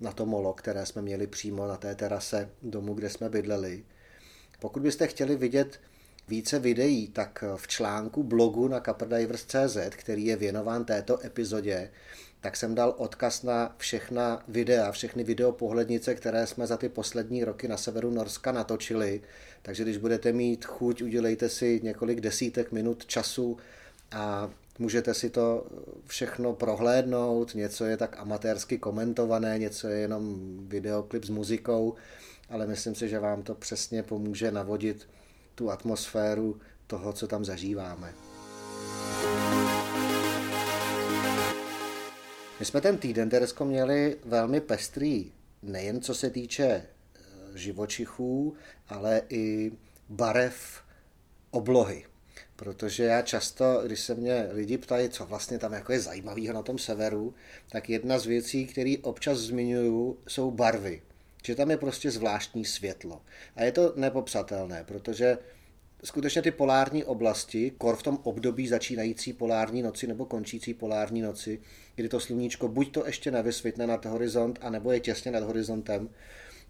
na 0.00 0.12
to 0.12 0.26
molo, 0.26 0.52
které 0.54 0.86
jsme 0.86 1.02
měli 1.02 1.26
přímo 1.26 1.66
na 1.66 1.76
té 1.76 1.94
terase 1.94 2.50
domu, 2.62 2.94
kde 2.94 3.10
jsme 3.10 3.28
bydleli. 3.28 3.84
Pokud 4.60 4.82
byste 4.82 5.06
chtěli 5.06 5.36
vidět 5.36 5.80
více 6.28 6.58
videí, 6.58 7.08
tak 7.08 7.44
v 7.56 7.68
článku 7.68 8.22
blogu 8.22 8.68
na 8.68 8.80
caperdivers.cz, 8.80 9.76
který 9.90 10.26
je 10.26 10.36
věnován 10.36 10.84
této 10.84 11.24
epizodě, 11.24 11.90
tak 12.40 12.56
jsem 12.56 12.74
dal 12.74 12.94
odkaz 12.96 13.42
na 13.42 13.74
všechna 13.78 14.42
videa, 14.48 14.92
všechny 14.92 15.24
videopohlednice, 15.24 16.14
které 16.14 16.46
jsme 16.46 16.66
za 16.66 16.76
ty 16.76 16.88
poslední 16.88 17.44
roky 17.44 17.68
na 17.68 17.76
severu 17.76 18.10
Norska 18.10 18.52
natočili. 18.52 19.22
Takže 19.62 19.82
když 19.82 19.96
budete 19.96 20.32
mít 20.32 20.64
chuť, 20.64 21.02
udělejte 21.02 21.48
si 21.48 21.80
několik 21.82 22.20
desítek 22.20 22.72
minut 22.72 23.06
času 23.06 23.56
a 24.12 24.50
můžete 24.78 25.14
si 25.14 25.30
to 25.30 25.66
všechno 26.06 26.52
prohlédnout. 26.52 27.54
Něco 27.54 27.84
je 27.84 27.96
tak 27.96 28.16
amatérsky 28.18 28.78
komentované, 28.78 29.58
něco 29.58 29.88
je 29.88 29.98
jenom 29.98 30.38
videoklip 30.68 31.24
s 31.24 31.30
muzikou, 31.30 31.94
ale 32.50 32.66
myslím 32.66 32.94
si, 32.94 33.08
že 33.08 33.18
vám 33.18 33.42
to 33.42 33.54
přesně 33.54 34.02
pomůže 34.02 34.50
navodit 34.50 35.08
tu 35.54 35.70
atmosféru 35.70 36.60
toho, 36.86 37.12
co 37.12 37.26
tam 37.26 37.44
zažíváme. 37.44 38.37
My 42.58 42.64
jsme 42.64 42.80
ten 42.80 42.98
týden, 42.98 43.30
Teresko, 43.30 43.64
měli 43.64 44.16
velmi 44.24 44.60
pestrý, 44.60 45.32
nejen 45.62 46.00
co 46.00 46.14
se 46.14 46.30
týče 46.30 46.64
e, 46.64 46.82
živočichů, 47.54 48.54
ale 48.88 49.22
i 49.28 49.72
barev 50.08 50.82
oblohy. 51.50 52.04
Protože 52.56 53.04
já 53.04 53.22
často, 53.22 53.82
když 53.86 54.00
se 54.00 54.14
mě 54.14 54.48
lidi 54.50 54.78
ptají, 54.78 55.08
co 55.08 55.26
vlastně 55.26 55.58
tam 55.58 55.72
jako 55.72 55.92
je 55.92 56.00
zajímavého 56.00 56.52
na 56.54 56.62
tom 56.62 56.78
severu, 56.78 57.34
tak 57.68 57.90
jedna 57.90 58.18
z 58.18 58.26
věcí, 58.26 58.66
které 58.66 58.94
občas 59.02 59.38
zmiňuju, 59.38 60.18
jsou 60.28 60.50
barvy. 60.50 61.02
Že 61.44 61.54
tam 61.54 61.70
je 61.70 61.76
prostě 61.76 62.10
zvláštní 62.10 62.64
světlo. 62.64 63.22
A 63.56 63.62
je 63.62 63.72
to 63.72 63.92
nepopsatelné, 63.96 64.84
protože 64.84 65.38
skutečně 66.04 66.42
ty 66.42 66.50
polární 66.50 67.04
oblasti, 67.04 67.72
kor 67.78 67.96
v 67.96 68.02
tom 68.02 68.18
období 68.22 68.68
začínající 68.68 69.32
polární 69.32 69.82
noci 69.82 70.06
nebo 70.06 70.26
končící 70.26 70.74
polární 70.74 71.22
noci, 71.22 71.60
kdy 71.94 72.08
to 72.08 72.20
sluníčko 72.20 72.68
buď 72.68 72.92
to 72.92 73.06
ještě 73.06 73.30
nevysvětne 73.30 73.86
nad 73.86 74.06
horizont, 74.06 74.58
anebo 74.62 74.92
je 74.92 75.00
těsně 75.00 75.30
nad 75.30 75.42
horizontem, 75.42 76.08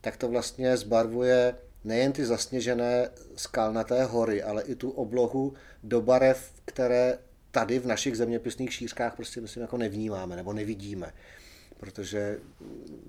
tak 0.01 0.17
to 0.17 0.29
vlastně 0.29 0.77
zbarvuje 0.77 1.55
nejen 1.85 2.13
ty 2.13 2.25
zasněžené 2.27 3.11
skalnaté 3.37 4.05
hory, 4.05 4.43
ale 4.43 4.63
i 4.63 4.75
tu 4.75 4.91
oblohu 4.91 5.55
do 5.83 6.01
barev, 6.01 6.53
které 6.65 7.19
tady 7.51 7.79
v 7.79 7.87
našich 7.87 8.17
zeměpisných 8.17 8.73
šířkách 8.73 9.17
prostě 9.17 9.41
myslím 9.41 9.61
jako 9.61 9.77
nevnímáme 9.77 10.37
nebo 10.37 10.53
nevidíme, 10.53 11.13
protože 11.77 12.39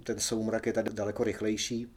ten 0.03 0.19
soumrak 0.19 0.65
je 0.65 0.73
tady 0.73 0.93
daleko 0.93 1.23
rychlejší. 1.23 1.87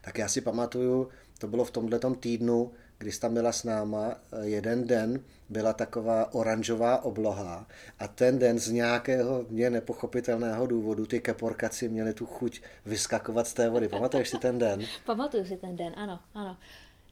Tak 0.00 0.18
já 0.18 0.28
si 0.28 0.40
pamatuju, 0.40 1.08
to 1.38 1.48
bylo 1.48 1.64
v 1.64 1.70
tomhle 1.70 2.00
týdnu, 2.20 2.72
když 3.02 3.18
tam 3.18 3.34
byla 3.34 3.52
s 3.52 3.64
náma 3.64 4.10
eh, 4.10 4.46
jeden 4.46 4.86
den, 4.86 5.20
byla 5.48 5.72
taková 5.72 6.34
oranžová 6.34 7.04
obloha 7.04 7.66
a 7.98 8.08
ten 8.08 8.38
den 8.38 8.58
z 8.58 8.70
nějakého 8.70 9.46
mě 9.48 9.70
nepochopitelného 9.70 10.66
důvodu 10.66 11.06
ty 11.06 11.20
keporkaci 11.20 11.88
měli 11.88 12.14
tu 12.14 12.26
chuť 12.26 12.60
vyskakovat 12.86 13.46
z 13.46 13.54
té 13.54 13.68
vody. 13.68 13.88
Pamatuješ 13.88 14.28
si 14.28 14.38
ten 14.38 14.58
den? 14.58 14.86
Pamatuju 15.06 15.44
si 15.44 15.56
ten 15.56 15.76
den, 15.76 15.92
ano, 15.96 16.20
ano. 16.34 16.56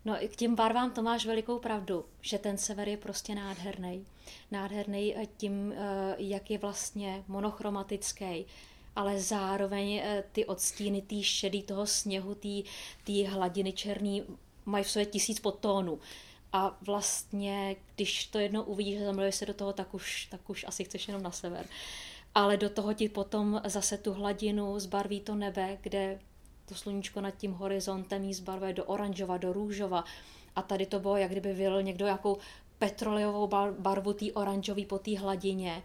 No 0.05 0.25
i 0.25 0.29
k 0.29 0.37
těm 0.37 0.55
barvám 0.55 0.91
to 0.91 1.03
máš 1.03 1.27
velikou 1.27 1.59
pravdu, 1.59 2.05
že 2.21 2.39
ten 2.39 2.59
sever 2.59 2.89
je 2.89 2.97
prostě 2.97 3.35
nádherný. 3.35 4.07
Nádherný 4.51 5.17
eh, 5.17 5.27
tím, 5.37 5.73
eh, 5.73 6.15
jak 6.19 6.51
je 6.51 6.59
vlastně 6.59 7.25
monochromatický, 7.29 8.47
ale 8.97 9.21
zároveň 9.21 10.03
ty 10.33 10.45
odstíny, 10.45 11.03
ty 11.03 11.23
šedý 11.23 11.63
toho 11.63 11.87
sněhu, 11.87 12.37
ty 13.05 13.23
hladiny 13.23 13.73
černý 13.73 14.25
mají 14.67 14.85
v 14.85 14.91
sobě 14.91 15.07
tisíc 15.07 15.41
podtónů. 15.41 15.99
A 16.53 16.77
vlastně, 16.81 17.77
když 17.95 18.27
to 18.27 18.39
jednou 18.39 18.63
uvidíš 18.63 19.01
a 19.01 19.05
zamiluješ 19.05 19.35
se 19.35 19.47
do 19.47 19.55
toho, 19.55 19.73
tak 19.73 19.95
už, 19.95 20.27
tak 20.27 20.51
už 20.51 20.65
asi 20.69 20.85
chceš 20.85 21.09
jenom 21.09 21.23
na 21.23 21.31
sever. 21.31 21.67
Ale 22.35 22.57
do 22.57 22.71
toho 22.71 22.95
ti 22.95 23.09
potom 23.09 23.61
zase 23.65 23.99
tu 23.99 24.13
hladinu 24.13 24.79
zbarví 24.79 25.21
to 25.21 25.35
nebe, 25.35 25.79
kde 25.81 26.19
to 26.67 26.75
sluníčko 26.75 27.21
nad 27.21 27.31
tím 27.31 27.53
horizontem 27.53 28.25
jí 28.25 28.35
zbarvuje 28.35 28.73
do 28.73 28.85
oranžova, 28.85 29.37
do 29.37 29.53
růžova. 29.53 30.05
A 30.57 30.63
tady 30.63 30.87
to 30.87 31.01
bylo, 31.01 31.17
jak 31.17 31.31
kdyby 31.31 31.53
vylil 31.53 31.83
někdo 31.83 32.07
jakou 32.07 32.39
petroleovou 32.79 33.47
barvu 33.79 34.13
té 34.13 34.33
oranžový 34.33 34.87
po 34.87 34.99
té 34.99 35.19
hladině 35.19 35.83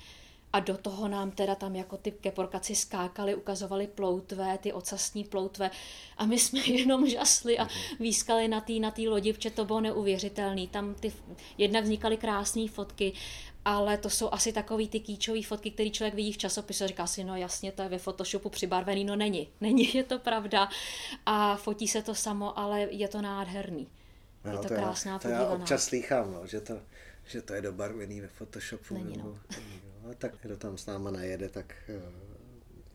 a 0.54 0.60
do 0.60 0.78
toho 0.78 1.08
nám 1.08 1.32
teda 1.32 1.56
tam 1.56 1.76
jako 1.76 1.98
ty 1.98 2.12
keporkaci 2.12 2.76
skákali, 2.76 3.36
ukazovali 3.36 3.88
ploutve, 3.88 4.58
ty 4.58 4.74
ocasní 4.74 5.24
ploutve 5.24 5.72
a 6.18 6.26
my 6.26 6.39
jsme 6.39 6.60
jenom 6.66 7.10
žasli 7.10 7.60
a 7.60 7.68
výskali 8.00 8.48
na 8.48 8.62
té 8.62 8.74
na 8.74 8.91
tý 8.91 9.08
lodi, 9.08 9.34
protože 9.34 9.50
to 9.50 9.66
bylo 9.66 9.82
neuvěřitelné. 9.82 10.68
Tam 10.68 10.93
ty, 10.93 11.14
jednak 11.58 11.84
vznikaly 11.84 12.18
krásné 12.18 12.68
fotky, 12.68 13.14
ale 13.66 13.98
to 13.98 14.10
jsou 14.10 14.30
asi 14.32 14.54
takový 14.54 14.88
ty 14.88 15.00
kýčové 15.00 15.43
fotky, 15.43 15.72
které 15.72 15.89
člověk 15.89 16.14
vidí 16.14 16.34
v 16.34 16.38
časopisu 16.38 16.84
a 16.84 16.88
říká 16.88 17.08
si, 17.08 17.24
no 17.24 17.36
jasně, 17.36 17.72
to 17.72 17.82
je 17.82 17.89
ve 17.89 17.98
Photoshopu 17.98 18.50
přibarvený, 18.50 19.04
no 19.04 19.16
není, 19.16 19.50
není, 19.62 19.96
je 19.96 20.04
to 20.04 20.20
pravda 20.20 20.70
a 21.26 21.56
fotí 21.56 21.88
se 21.88 22.02
to 22.02 22.16
samo, 22.16 22.60
ale 22.60 22.82
je 22.82 23.08
to 23.08 23.22
nádherný. 23.22 23.88
No, 24.46 24.52
je 24.52 24.58
to, 24.58 24.64
to 24.64 24.74
krásná 24.76 25.12
já, 25.12 25.20
to 25.20 25.28
já 25.28 25.48
občas 25.48 25.84
slýchám, 25.84 26.34
no, 26.34 26.48
že, 26.48 26.62
to, 26.62 26.82
že 27.26 27.41
to 27.41 27.54
je 27.54 27.62
dobarvený 27.62 28.22
ve 28.22 28.28
Photoshopu. 28.28 28.93
Není, 28.93 29.18
no. 29.18 29.39
No, 30.06 30.14
tak 30.18 30.38
kdo 30.41 30.58
tam 30.58 30.78
s 30.78 30.86
náma 30.86 31.12
najede, 31.12 31.49
tak 31.49 31.74
eh, 31.89 32.01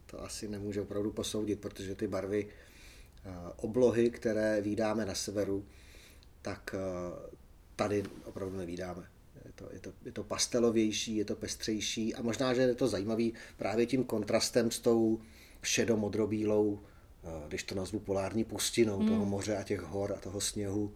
to 0.06 0.22
asi 0.22 0.48
nemůže 0.48 0.80
opravdu 0.80 1.12
posoudit, 1.12 1.61
protože 1.61 1.94
ty 1.94 2.06
barvy 2.06 2.46
eh, 2.46 3.30
oblohy, 3.56 4.11
které 4.11 4.61
vydáme 4.61 5.06
na 5.06 5.14
severu, 5.14 5.66
tak 6.42 6.74
eh, 6.74 7.30
tady 7.76 8.02
opravdu 8.24 8.56
nevídáme. 8.56 9.08
Je 9.44 9.52
to, 9.52 9.68
je, 9.72 9.80
to, 9.80 9.92
je 10.04 10.12
to 10.12 10.24
pastelovější, 10.24 11.16
je 11.16 11.24
to 11.24 11.36
pestřejší 11.36 12.14
a 12.14 12.22
možná, 12.22 12.54
že 12.54 12.62
je 12.62 12.74
to 12.74 12.88
zajímavý 12.88 13.34
právě 13.56 13.86
tím 13.86 14.04
kontrastem 14.04 14.70
s 14.70 14.78
tou 14.78 15.20
šedomodrobílou, 15.62 16.80
když 17.48 17.62
to 17.62 17.74
nazvu 17.74 17.98
polární 17.98 18.44
pustinou 18.44 18.98
hmm. 18.98 19.08
toho 19.08 19.24
moře 19.24 19.56
a 19.56 19.62
těch 19.62 19.80
hor 19.80 20.12
a 20.12 20.20
toho 20.20 20.40
sněhu, 20.40 20.94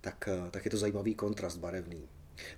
tak, 0.00 0.28
tak 0.50 0.64
je 0.64 0.70
to 0.70 0.76
zajímavý 0.76 1.14
kontrast 1.14 1.58
barevný. 1.58 2.08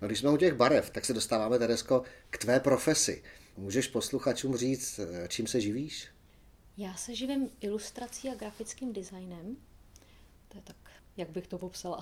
No, 0.02 0.08
když 0.08 0.18
jsme 0.18 0.30
u 0.30 0.36
těch 0.36 0.54
barev, 0.54 0.90
tak 0.90 1.04
se 1.04 1.12
dostáváme, 1.12 1.58
Teresko, 1.58 2.02
k 2.30 2.38
tvé 2.38 2.60
profesi. 2.60 3.22
Můžeš 3.56 3.88
posluchačům 3.88 4.56
říct, 4.56 5.00
čím 5.28 5.46
se 5.46 5.60
živíš? 5.60 6.08
Já 6.76 6.94
se 6.94 7.14
živím 7.14 7.50
ilustrací 7.60 8.28
a 8.28 8.34
grafickým 8.34 8.92
designem. 8.92 9.56
To 10.48 10.58
je 10.58 10.62
tak, 10.64 10.76
jak 11.16 11.30
bych 11.30 11.46
to 11.46 11.58
popsala. 11.58 12.00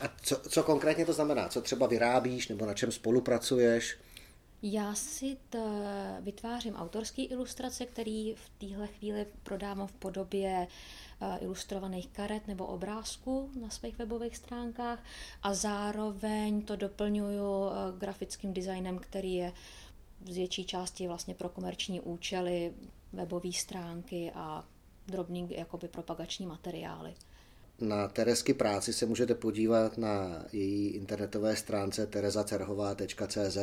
A 0.00 0.08
co, 0.22 0.36
co 0.36 0.62
konkrétně 0.62 1.06
to 1.06 1.12
znamená? 1.12 1.48
Co 1.48 1.60
třeba 1.60 1.86
vyrábíš 1.86 2.48
nebo 2.48 2.66
na 2.66 2.74
čem 2.74 2.92
spolupracuješ? 2.92 3.98
Já 4.62 4.94
si 4.94 5.36
t, 5.50 5.58
vytvářím 6.20 6.74
autorské 6.74 7.22
ilustrace, 7.22 7.86
které 7.86 8.32
v 8.36 8.50
téhle 8.58 8.86
chvíli 8.86 9.26
prodávám 9.42 9.86
v 9.86 9.92
podobě 9.92 10.66
Eh, 11.13 11.13
ilustrovaných 11.40 12.08
karet 12.08 12.48
nebo 12.48 12.66
obrázků 12.66 13.50
na 13.60 13.70
svých 13.70 13.98
webových 13.98 14.36
stránkách 14.36 15.04
a 15.42 15.54
zároveň 15.54 16.62
to 16.62 16.76
doplňuju 16.76 17.68
eh, 17.68 17.98
grafickým 17.98 18.52
designem, 18.52 18.98
který 18.98 19.34
je 19.34 19.52
z 20.28 20.36
větší 20.36 20.64
části 20.64 21.08
vlastně 21.08 21.34
pro 21.34 21.48
komerční 21.48 22.00
účely, 22.00 22.72
webové 23.12 23.52
stránky 23.52 24.32
a 24.34 24.64
drobný 25.06 25.48
jakoby 25.50 25.88
propagační 25.88 26.46
materiály. 26.46 27.14
Na 27.80 28.08
Teresky 28.08 28.54
práci 28.54 28.92
se 28.92 29.06
můžete 29.06 29.34
podívat 29.34 29.98
na 29.98 30.44
její 30.52 30.88
internetové 30.88 31.56
stránce 31.56 32.06
terezacerhová.cz, 32.06 33.58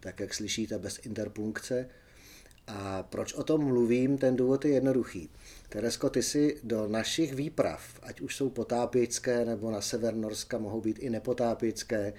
tak 0.00 0.20
jak 0.20 0.34
slyšíte 0.34 0.78
bez 0.78 0.98
interpunkce. 1.06 1.88
A 2.68 3.02
proč 3.02 3.34
o 3.34 3.42
tom 3.42 3.64
mluvím? 3.64 4.18
Ten 4.18 4.36
důvod 4.36 4.64
je 4.64 4.70
jednoduchý. 4.70 5.30
Teresko, 5.68 6.10
ty 6.10 6.22
si 6.22 6.60
do 6.62 6.88
našich 6.88 7.34
výprav, 7.34 7.82
ať 8.02 8.20
už 8.20 8.36
jsou 8.36 8.50
potápěčské 8.50 9.44
nebo 9.44 9.70
na 9.70 9.80
sever 9.80 10.14
Norska 10.14 10.58
mohou 10.58 10.80
být 10.80 10.98
i 10.98 11.10
nepotápěčské, 11.10 12.12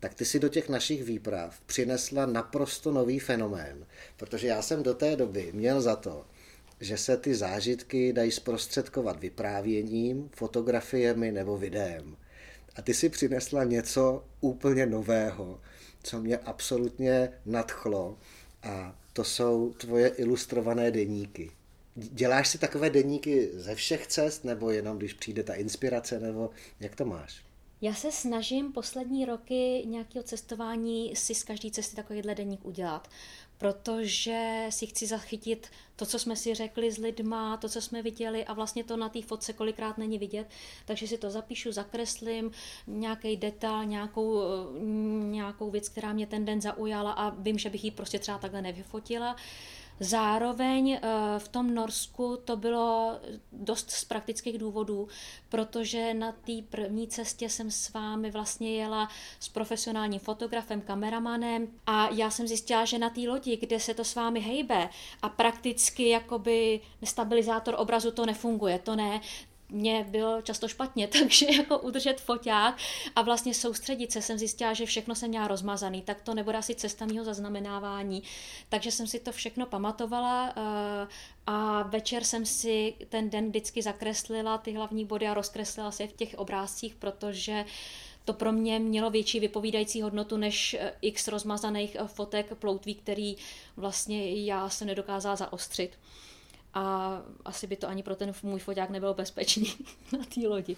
tak 0.00 0.14
ty 0.14 0.24
si 0.24 0.38
do 0.38 0.48
těch 0.48 0.68
našich 0.68 1.04
výprav 1.04 1.60
přinesla 1.66 2.26
naprosto 2.26 2.92
nový 2.92 3.18
fenomén, 3.18 3.86
protože 4.16 4.46
já 4.46 4.62
jsem 4.62 4.82
do 4.82 4.94
té 4.94 5.16
doby 5.16 5.50
měl 5.52 5.80
za 5.80 5.96
to, 5.96 6.26
že 6.80 6.98
se 6.98 7.16
ty 7.16 7.34
zážitky 7.34 8.12
dají 8.12 8.30
zprostředkovat 8.30 9.20
vyprávěním, 9.20 10.30
fotografiemi 10.34 11.32
nebo 11.32 11.58
videem. 11.58 12.16
A 12.76 12.82
ty 12.82 12.94
si 12.94 13.08
přinesla 13.08 13.64
něco 13.64 14.24
úplně 14.40 14.86
nového, 14.86 15.60
co 16.02 16.20
mě 16.20 16.38
absolutně 16.38 17.32
nadchlo 17.46 18.18
a 18.62 18.98
to 19.16 19.24
jsou 19.24 19.72
tvoje 19.72 20.08
ilustrované 20.08 20.90
deníky. 20.90 21.50
Děláš 21.94 22.48
si 22.48 22.58
takové 22.58 22.90
deníky 22.90 23.50
ze 23.52 23.74
všech 23.74 24.06
cest, 24.06 24.44
nebo 24.44 24.70
jenom 24.70 24.98
když 24.98 25.12
přijde 25.12 25.42
ta 25.42 25.54
inspirace, 25.54 26.20
nebo 26.20 26.50
jak 26.80 26.96
to 26.96 27.04
máš? 27.04 27.42
Já 27.80 27.94
se 27.94 28.12
snažím 28.12 28.72
poslední 28.72 29.24
roky 29.24 29.82
nějakého 29.86 30.22
cestování 30.22 31.16
si 31.16 31.34
z 31.34 31.44
každé 31.44 31.70
cesty 31.70 31.96
takovýhle 31.96 32.34
deník 32.34 32.64
udělat, 32.64 33.08
protože 33.58 34.66
si 34.70 34.86
chci 34.86 35.06
zachytit 35.06 35.66
to, 35.96 36.06
co 36.06 36.18
jsme 36.18 36.36
si 36.36 36.54
řekli 36.54 36.92
s 36.92 36.98
lidma, 36.98 37.56
to, 37.56 37.68
co 37.68 37.80
jsme 37.80 38.02
viděli 38.02 38.44
a 38.44 38.52
vlastně 38.52 38.84
to 38.84 38.96
na 38.96 39.08
té 39.08 39.22
fotce 39.22 39.52
kolikrát 39.52 39.98
není 39.98 40.18
vidět, 40.18 40.46
takže 40.84 41.08
si 41.08 41.18
to 41.18 41.30
zapíšu, 41.30 41.72
zakreslím, 41.72 42.50
nějaký 42.86 43.36
detail, 43.36 43.84
nějakou, 43.84 44.40
nějakou 45.30 45.70
věc, 45.70 45.88
která 45.88 46.12
mě 46.12 46.26
ten 46.26 46.44
den 46.44 46.60
zaujala 46.60 47.12
a 47.12 47.30
vím, 47.30 47.58
že 47.58 47.70
bych 47.70 47.84
ji 47.84 47.90
prostě 47.90 48.18
třeba 48.18 48.38
takhle 48.38 48.62
nevyfotila. 48.62 49.36
Zároveň 50.00 50.92
eh, 50.92 51.00
v 51.38 51.48
tom 51.48 51.74
Norsku 51.74 52.36
to 52.44 52.56
bylo 52.56 53.20
dost 53.52 53.90
z 53.90 54.04
praktických 54.04 54.58
důvodů, 54.58 55.08
protože 55.48 56.14
na 56.14 56.32
té 56.32 56.52
první 56.68 57.08
cestě 57.08 57.48
jsem 57.48 57.70
s 57.70 57.92
vámi 57.92 58.30
vlastně 58.30 58.76
jela 58.76 59.08
s 59.40 59.48
profesionálním 59.48 60.20
fotografem, 60.20 60.80
kameramanem 60.80 61.68
a 61.86 62.08
já 62.08 62.30
jsem 62.30 62.46
zjistila, 62.46 62.84
že 62.84 62.98
na 62.98 63.10
té 63.10 63.20
lodi, 63.20 63.56
kde 63.56 63.80
se 63.80 63.94
to 63.94 64.04
s 64.04 64.14
vámi 64.14 64.40
hejbe 64.40 64.88
a 65.22 65.28
prakticky 65.28 66.08
jakoby 66.08 66.80
stabilizátor 67.04 67.74
obrazu 67.78 68.10
to 68.10 68.26
nefunguje, 68.26 68.78
to 68.78 68.96
ne, 68.96 69.20
mě 69.68 70.06
bylo 70.08 70.42
často 70.42 70.68
špatně, 70.68 71.08
takže 71.18 71.46
jako 71.56 71.78
udržet 71.78 72.20
foťák 72.20 72.78
a 73.16 73.22
vlastně 73.22 73.54
soustředit 73.54 74.12
se, 74.12 74.22
jsem 74.22 74.38
zjistila, 74.38 74.72
že 74.72 74.86
všechno 74.86 75.14
jsem 75.14 75.28
měla 75.28 75.48
rozmazaný, 75.48 76.02
tak 76.02 76.20
to 76.20 76.34
nebude 76.34 76.58
asi 76.58 76.74
cesta 76.74 77.06
mého 77.06 77.24
zaznamenávání. 77.24 78.22
Takže 78.68 78.90
jsem 78.90 79.06
si 79.06 79.20
to 79.20 79.32
všechno 79.32 79.66
pamatovala 79.66 80.52
eh, 80.56 81.08
a 81.46 81.82
večer 81.82 82.24
jsem 82.24 82.46
si 82.46 82.94
ten 83.08 83.30
den 83.30 83.48
vždycky 83.48 83.82
zakreslila 83.82 84.58
ty 84.58 84.72
hlavní 84.72 85.04
body 85.04 85.26
a 85.26 85.34
rozkreslila 85.34 85.90
si 85.90 86.08
v 86.08 86.12
těch 86.12 86.34
obrázcích, 86.38 86.94
protože 86.94 87.64
to 88.24 88.32
pro 88.32 88.52
mě 88.52 88.78
mělo 88.78 89.10
větší 89.10 89.40
vypovídající 89.40 90.02
hodnotu 90.02 90.36
než 90.36 90.74
eh, 90.74 90.92
x 91.00 91.28
rozmazaných 91.28 91.96
eh, 92.00 92.06
fotek 92.06 92.54
ploutví, 92.54 92.94
který 92.94 93.36
vlastně 93.76 94.44
já 94.44 94.68
se 94.68 94.84
nedokázala 94.84 95.36
zaostřit. 95.36 95.98
A 96.76 97.22
asi 97.44 97.66
by 97.66 97.76
to 97.76 97.88
ani 97.88 98.02
pro 98.02 98.16
ten 98.16 98.32
můj 98.42 98.60
foťák 98.60 98.90
nebylo 98.90 99.14
bezpečný 99.14 99.72
na 100.12 100.18
té 100.34 100.48
lodi. 100.48 100.76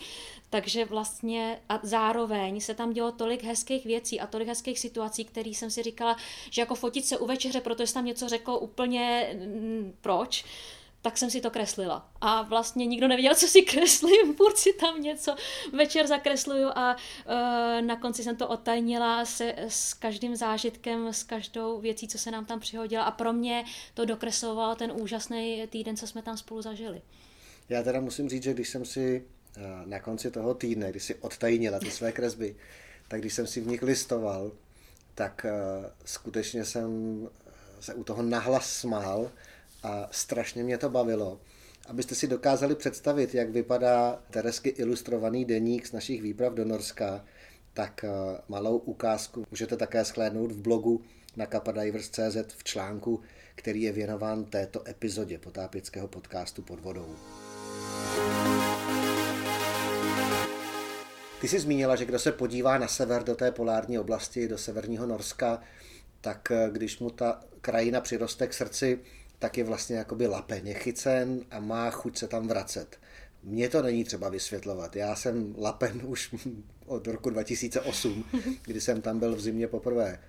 Takže 0.51 0.85
vlastně 0.85 1.61
a 1.69 1.81
zároveň 1.83 2.61
se 2.61 2.75
tam 2.75 2.93
dělo 2.93 3.13
tolik 3.13 3.45
hezkých 3.45 3.85
věcí 3.85 4.21
a 4.21 4.27
tolik 4.27 4.49
hezkých 4.49 4.79
situací, 4.79 5.25
které 5.25 5.51
jsem 5.51 5.71
si 5.71 5.83
říkala, 5.83 6.17
že 6.51 6.63
jako 6.63 6.75
fotit 6.75 7.07
se 7.07 7.19
u 7.19 7.27
večeře, 7.27 7.61
protože 7.61 7.95
tam 7.95 8.05
něco 8.05 8.29
řekl 8.29 8.59
úplně 8.61 9.35
proč, 10.01 10.45
tak 11.03 11.19
jsem 11.19 11.31
si 11.31 11.41
to 11.41 11.51
kreslila. 11.51 12.11
A 12.21 12.43
vlastně 12.43 12.87
nikdo 12.87 13.09
nevěděl, 13.09 13.35
co 13.35 13.47
si 13.47 13.63
kreslím, 13.73 14.35
furt 14.37 14.57
si 14.57 14.73
tam 14.73 15.03
něco 15.03 15.37
večer 15.73 16.07
zakresluju 16.07 16.69
a 16.69 16.97
uh, 16.97 17.87
na 17.87 17.97
konci 17.97 18.23
jsem 18.23 18.37
to 18.37 18.49
otajnila 18.49 19.25
se, 19.25 19.55
s 19.69 19.95
každým 19.95 20.37
zážitkem, 20.37 21.13
s 21.13 21.23
každou 21.23 21.81
věcí, 21.81 22.09
co 22.09 22.19
se 22.19 22.31
nám 22.31 22.45
tam 22.45 22.61
přihodila 22.61 23.05
a 23.05 23.11
pro 23.11 23.33
mě 23.33 23.65
to 23.95 24.05
dokresloval 24.05 24.77
ten 24.77 24.93
úžasný 24.93 25.67
týden, 25.71 25.97
co 25.97 26.07
jsme 26.07 26.23
tam 26.23 26.37
spolu 26.37 26.63
zažili. 26.63 27.03
Já 27.69 27.83
teda 27.83 28.01
musím 28.01 28.29
říct, 28.29 28.43
že 28.43 28.55
když 28.55 28.69
jsem 28.69 28.85
si 28.85 29.25
uh, 29.57 29.63
na 29.87 30.01
konci 30.01 30.31
toho 30.31 30.55
týdne, 30.55 30.91
když 30.91 31.03
si 31.03 31.15
odtajnila 31.15 31.79
ty 31.79 31.91
své 31.91 32.13
kresby, 32.13 32.57
tak 33.09 33.21
když 33.21 33.35
jsem 33.35 33.47
si 33.47 33.61
v 33.61 33.67
nich 33.67 33.83
listoval, 33.83 34.53
tak 35.15 35.47
uh, 35.49 35.87
skutečně 36.05 36.65
jsem 36.65 36.89
se 37.81 37.95
u 37.95 38.05
toho 38.05 38.23
nahlas 38.23 38.73
smál, 38.73 39.31
a 39.83 40.09
strašně 40.11 40.63
mě 40.65 40.79
to 40.79 40.89
bavilo. 40.89 41.41
Abyste 41.89 42.15
si 42.15 42.27
dokázali 42.27 42.75
představit, 42.75 43.35
jak 43.35 43.51
vypadá 43.51 44.23
Teresky 44.31 44.69
ilustrovaný 44.69 45.45
deník 45.45 45.87
z 45.87 45.93
našich 45.93 46.23
výprav 46.23 46.53
do 46.53 46.65
Norska, 46.65 47.25
tak 47.75 48.05
eh, 48.05 48.09
malou 48.49 48.79
ukázku 48.79 49.47
můžete 49.51 49.77
také 49.77 50.05
shlédnout 50.05 50.53
v 50.53 50.63
blogu 50.63 51.03
na 51.37 51.47
kapadivers.cz 51.47 52.55
v 52.57 52.65
článku, 52.65 53.21
který 53.55 53.83
je 53.83 53.93
věnován 53.93 54.45
této 54.45 54.89
epizodě 54.89 55.39
potápěckého 55.39 56.09
podcastu 56.09 56.63
pod 56.63 56.81
vodou. 56.81 57.17
Ty 61.41 61.49
jsi 61.49 61.61
zmínila, 61.61 61.97
že 61.97 62.05
kdo 62.05 62.19
se 62.19 62.33
podívá 62.33 62.79
na 62.79 62.89
sever 62.89 63.25
do 63.25 63.35
té 63.35 63.53
polární 63.53 63.99
oblasti, 63.99 64.49
do 64.49 64.59
severního 64.59 65.07
Norska, 65.07 65.61
tak 66.21 66.51
eh, 66.51 66.69
když 66.73 66.99
mu 66.99 67.11
ta 67.11 67.41
krajina 67.61 68.01
přiroste 68.01 68.47
k 68.47 68.55
srdci, 68.55 68.99
tak 69.39 69.59
je 69.59 69.65
vlastně 69.65 69.97
jakoby 69.97 70.27
lapeně 70.27 70.75
chycen 70.75 71.41
a 71.51 71.61
má 71.61 71.91
chuť 71.91 72.19
se 72.19 72.29
tam 72.29 72.49
vracet. 72.49 72.99
Mně 73.43 73.69
to 73.69 73.83
není 73.83 74.05
třeba 74.05 74.29
vysvětlovat. 74.29 74.97
Já 74.97 75.17
jsem 75.17 75.55
lapen 75.59 76.01
už 76.07 76.35
od 76.87 77.07
roku 77.07 77.31
2008, 77.31 78.25
kdy 78.63 78.81
jsem 78.81 79.03
tam 79.03 79.19
byl 79.19 79.37
v 79.37 79.41
zimě 79.41 79.69
poprvé. 79.69 80.21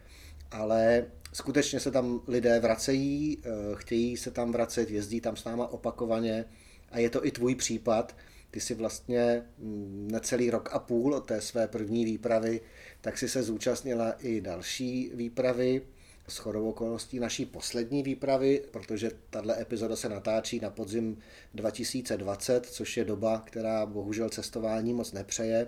Ale 0.52 1.06
skutečně 1.34 1.80
se 1.80 1.92
tam 1.92 2.22
lidé 2.28 2.60
vracejí, 2.60 3.38
eh, 3.44 3.50
chtějí 3.76 4.18
se 4.18 4.32
tam 4.32 4.52
vracet, 4.52 4.92
jezdí 4.92 5.22
tam 5.22 5.36
s 5.36 5.44
náma 5.44 5.68
opakovaně 5.68 6.46
a 6.92 7.00
je 7.00 7.10
to 7.10 7.26
i 7.26 7.32
tvůj 7.32 7.56
případ. 7.56 8.16
Ty 8.52 8.60
si 8.60 8.74
vlastně 8.74 9.44
mm, 9.58 10.08
necelý 10.12 10.50
rok 10.50 10.70
a 10.74 10.80
půl 10.80 11.14
od 11.14 11.26
té 11.26 11.42
své 11.42 11.68
první 11.68 12.06
výpravy, 12.06 12.62
tak 13.02 13.18
si 13.18 13.30
se 13.30 13.44
zúčastnila 13.44 14.12
i 14.12 14.42
další 14.42 15.12
výpravy 15.14 15.82
s 16.30 16.38
chodou 16.38 16.70
okolností 16.70 17.20
naší 17.20 17.46
poslední 17.46 18.04
výpravy, 18.04 18.64
protože 18.72 19.12
tahle 19.30 19.62
epizoda 19.62 19.96
se 19.96 20.10
natáčí 20.10 20.60
na 20.60 20.70
podzim 20.70 21.18
2020, 21.54 22.66
což 22.66 22.98
je 22.98 23.06
doba, 23.06 23.44
která 23.46 23.86
bohužel 23.86 24.30
cestování 24.30 24.94
moc 24.94 25.12
nepřeje, 25.12 25.68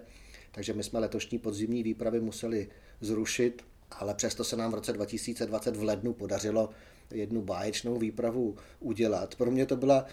takže 0.52 0.74
my 0.74 0.84
jsme 0.84 1.00
letošní 1.00 1.40
podzimní 1.40 1.84
výpravy 1.84 2.20
museli 2.20 2.70
zrušit, 3.02 3.64
ale 3.92 4.14
přesto 4.14 4.44
se 4.44 4.56
nám 4.56 4.72
v 4.72 4.76
roce 4.76 4.94
2020 4.94 5.76
v 5.76 5.84
lednu 5.84 6.14
podařilo 6.14 6.70
jednu 7.12 7.42
báječnou 7.42 7.98
výpravu 7.98 8.58
udělat. 8.80 9.36
Pro 9.36 9.52
mě 9.52 9.66
to 9.66 9.76
byla 9.76 10.06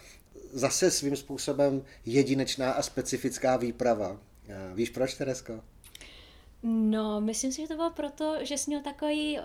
zase 0.53 0.91
svým 0.91 1.17
způsobem 1.17 1.83
jedinečná 2.07 2.73
a 2.73 2.83
specifická 2.83 3.57
výprava. 3.57 4.21
Víš 4.75 4.91
proč, 4.91 5.15
Teresko? 5.15 5.61
No, 6.63 7.21
myslím 7.21 7.53
si, 7.53 7.63
že 7.63 7.69
to 7.69 7.75
bylo 7.75 7.91
proto, 7.91 8.37
že 8.43 8.59
jsi 8.59 8.71
měl 8.71 8.83
takový 8.83 9.39
uh, 9.39 9.45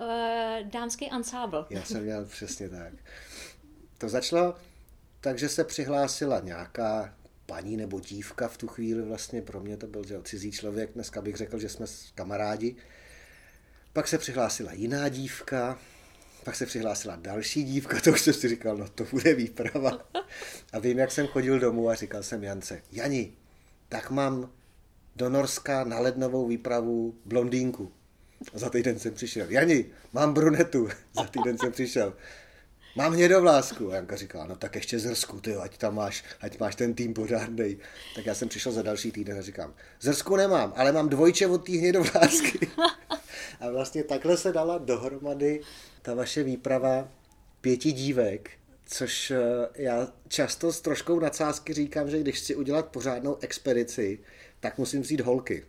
dámský 0.62 1.10
ansábl. 1.10 1.66
Já 1.70 1.84
jsem 1.84 2.02
měl 2.02 2.24
přesně 2.24 2.68
tak. 2.68 2.92
To 3.98 4.08
začalo 4.08 4.54
tak, 5.20 5.38
že 5.38 5.48
se 5.48 5.64
přihlásila 5.64 6.40
nějaká 6.40 7.14
paní 7.46 7.76
nebo 7.76 8.00
dívka 8.00 8.48
v 8.48 8.56
tu 8.56 8.68
chvíli 8.68 9.02
vlastně, 9.02 9.42
pro 9.42 9.60
mě 9.60 9.76
to 9.76 9.86
byl 9.86 10.06
že 10.06 10.22
cizí 10.22 10.52
člověk, 10.52 10.92
dneska 10.94 11.22
bych 11.22 11.36
řekl, 11.36 11.58
že 11.58 11.68
jsme 11.68 11.86
kamarádi. 12.14 12.76
Pak 13.92 14.08
se 14.08 14.18
přihlásila 14.18 14.72
jiná 14.72 15.08
dívka, 15.08 15.78
pak 16.44 16.56
se 16.56 16.66
přihlásila 16.66 17.16
další 17.16 17.64
dívka, 17.64 18.00
to 18.00 18.10
už 18.10 18.20
jsem 18.20 18.34
si 18.34 18.48
říkal, 18.48 18.76
no 18.76 18.88
to 18.88 19.04
bude 19.10 19.34
výprava. 19.34 19.98
A 20.72 20.78
vím, 20.78 20.98
jak 20.98 21.12
jsem 21.12 21.26
chodil 21.26 21.58
domů 21.58 21.88
a 21.88 21.94
říkal 21.94 22.22
jsem 22.22 22.44
Jance, 22.44 22.82
Jani, 22.92 23.32
tak 23.88 24.10
mám 24.10 24.50
do 25.16 25.28
Norska 25.28 25.84
na 25.84 25.98
lednovou 25.98 26.46
výpravu 26.46 27.14
blondýnku. 27.24 27.92
Za 28.54 28.70
týden 28.70 28.98
jsem 28.98 29.14
přišel. 29.14 29.46
Jani, 29.50 29.86
mám 30.12 30.34
brunetu. 30.34 30.88
Za 31.14 31.24
týden 31.24 31.58
jsem 31.58 31.72
přišel. 31.72 32.14
Mám 32.96 33.12
hnědovlásku. 33.12 33.92
A 33.92 33.94
Janka 33.94 34.16
říká, 34.16 34.46
no 34.46 34.56
tak 34.56 34.74
ještě 34.74 34.98
zrsku, 34.98 35.40
ty, 35.40 35.56
ať 35.56 35.78
tam 35.78 35.94
máš, 35.94 36.24
ať 36.40 36.60
máš 36.60 36.74
ten 36.74 36.94
tým 36.94 37.14
pořádnej. 37.14 37.78
Tak 38.14 38.26
já 38.26 38.34
jsem 38.34 38.48
přišel 38.48 38.72
za 38.72 38.82
další 38.82 39.12
týden 39.12 39.38
a 39.38 39.42
říkám, 39.42 39.74
zrsku 40.00 40.36
nemám, 40.36 40.72
ale 40.76 40.92
mám 40.92 41.08
dvojče 41.08 41.46
od 41.46 41.66
té 41.66 41.72
hnědovlásky. 41.72 42.68
A 43.60 43.70
vlastně 43.70 44.04
takhle 44.04 44.36
se 44.36 44.52
dala 44.52 44.78
dohromady 44.78 45.60
ta 46.02 46.14
vaše 46.14 46.42
výprava 46.42 47.08
pěti 47.60 47.92
dívek, 47.92 48.50
což 48.86 49.30
eh, 49.30 49.38
já 49.74 50.12
často 50.28 50.72
s 50.72 50.80
troškou 50.80 51.20
nadsázky 51.20 51.72
říkám, 51.72 52.10
že 52.10 52.20
když 52.20 52.38
chci 52.38 52.54
udělat 52.56 52.86
pořádnou 52.86 53.36
expedici, 53.40 54.18
tak 54.60 54.78
musím 54.78 55.02
vzít 55.02 55.20
holky. 55.20 55.64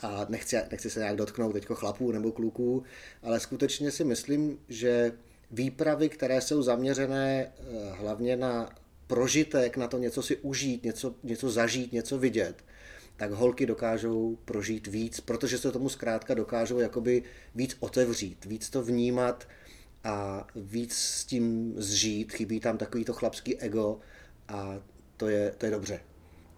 A 0.00 0.26
nechci, 0.28 0.56
nechci 0.70 0.90
se 0.90 1.00
nějak 1.00 1.16
dotknout 1.16 1.52
teďko 1.52 1.74
chlapů 1.74 2.12
nebo 2.12 2.32
kluků, 2.32 2.82
ale 3.22 3.40
skutečně 3.40 3.90
si 3.90 4.04
myslím, 4.04 4.58
že 4.68 5.12
výpravy, 5.50 6.08
které 6.08 6.40
jsou 6.40 6.62
zaměřené 6.62 7.46
eh, 7.46 7.90
hlavně 7.90 8.36
na 8.36 8.74
prožitek, 9.06 9.76
na 9.76 9.88
to 9.88 9.98
něco 9.98 10.22
si 10.22 10.36
užít, 10.36 10.84
něco, 10.84 11.14
něco 11.22 11.50
zažít, 11.50 11.92
něco 11.92 12.18
vidět, 12.18 12.64
tak 13.16 13.30
holky 13.30 13.66
dokážou 13.66 14.38
prožít 14.44 14.86
víc, 14.86 15.20
protože 15.20 15.58
se 15.58 15.72
tomu 15.72 15.88
zkrátka 15.88 16.34
dokážou 16.34 16.78
jakoby 16.78 17.22
víc 17.54 17.76
otevřít, 17.80 18.44
víc 18.44 18.70
to 18.70 18.82
vnímat 18.82 19.48
a 20.04 20.46
víc 20.56 20.94
s 20.94 21.24
tím 21.24 21.74
zžít. 21.76 22.32
Chybí 22.32 22.60
tam 22.60 22.78
takový 22.78 23.04
to 23.04 23.12
chlapský 23.12 23.58
ego 23.58 23.98
a 24.48 24.78
to 25.16 25.28
je, 25.28 25.54
to 25.58 25.66
je 25.66 25.72
dobře. 25.72 26.00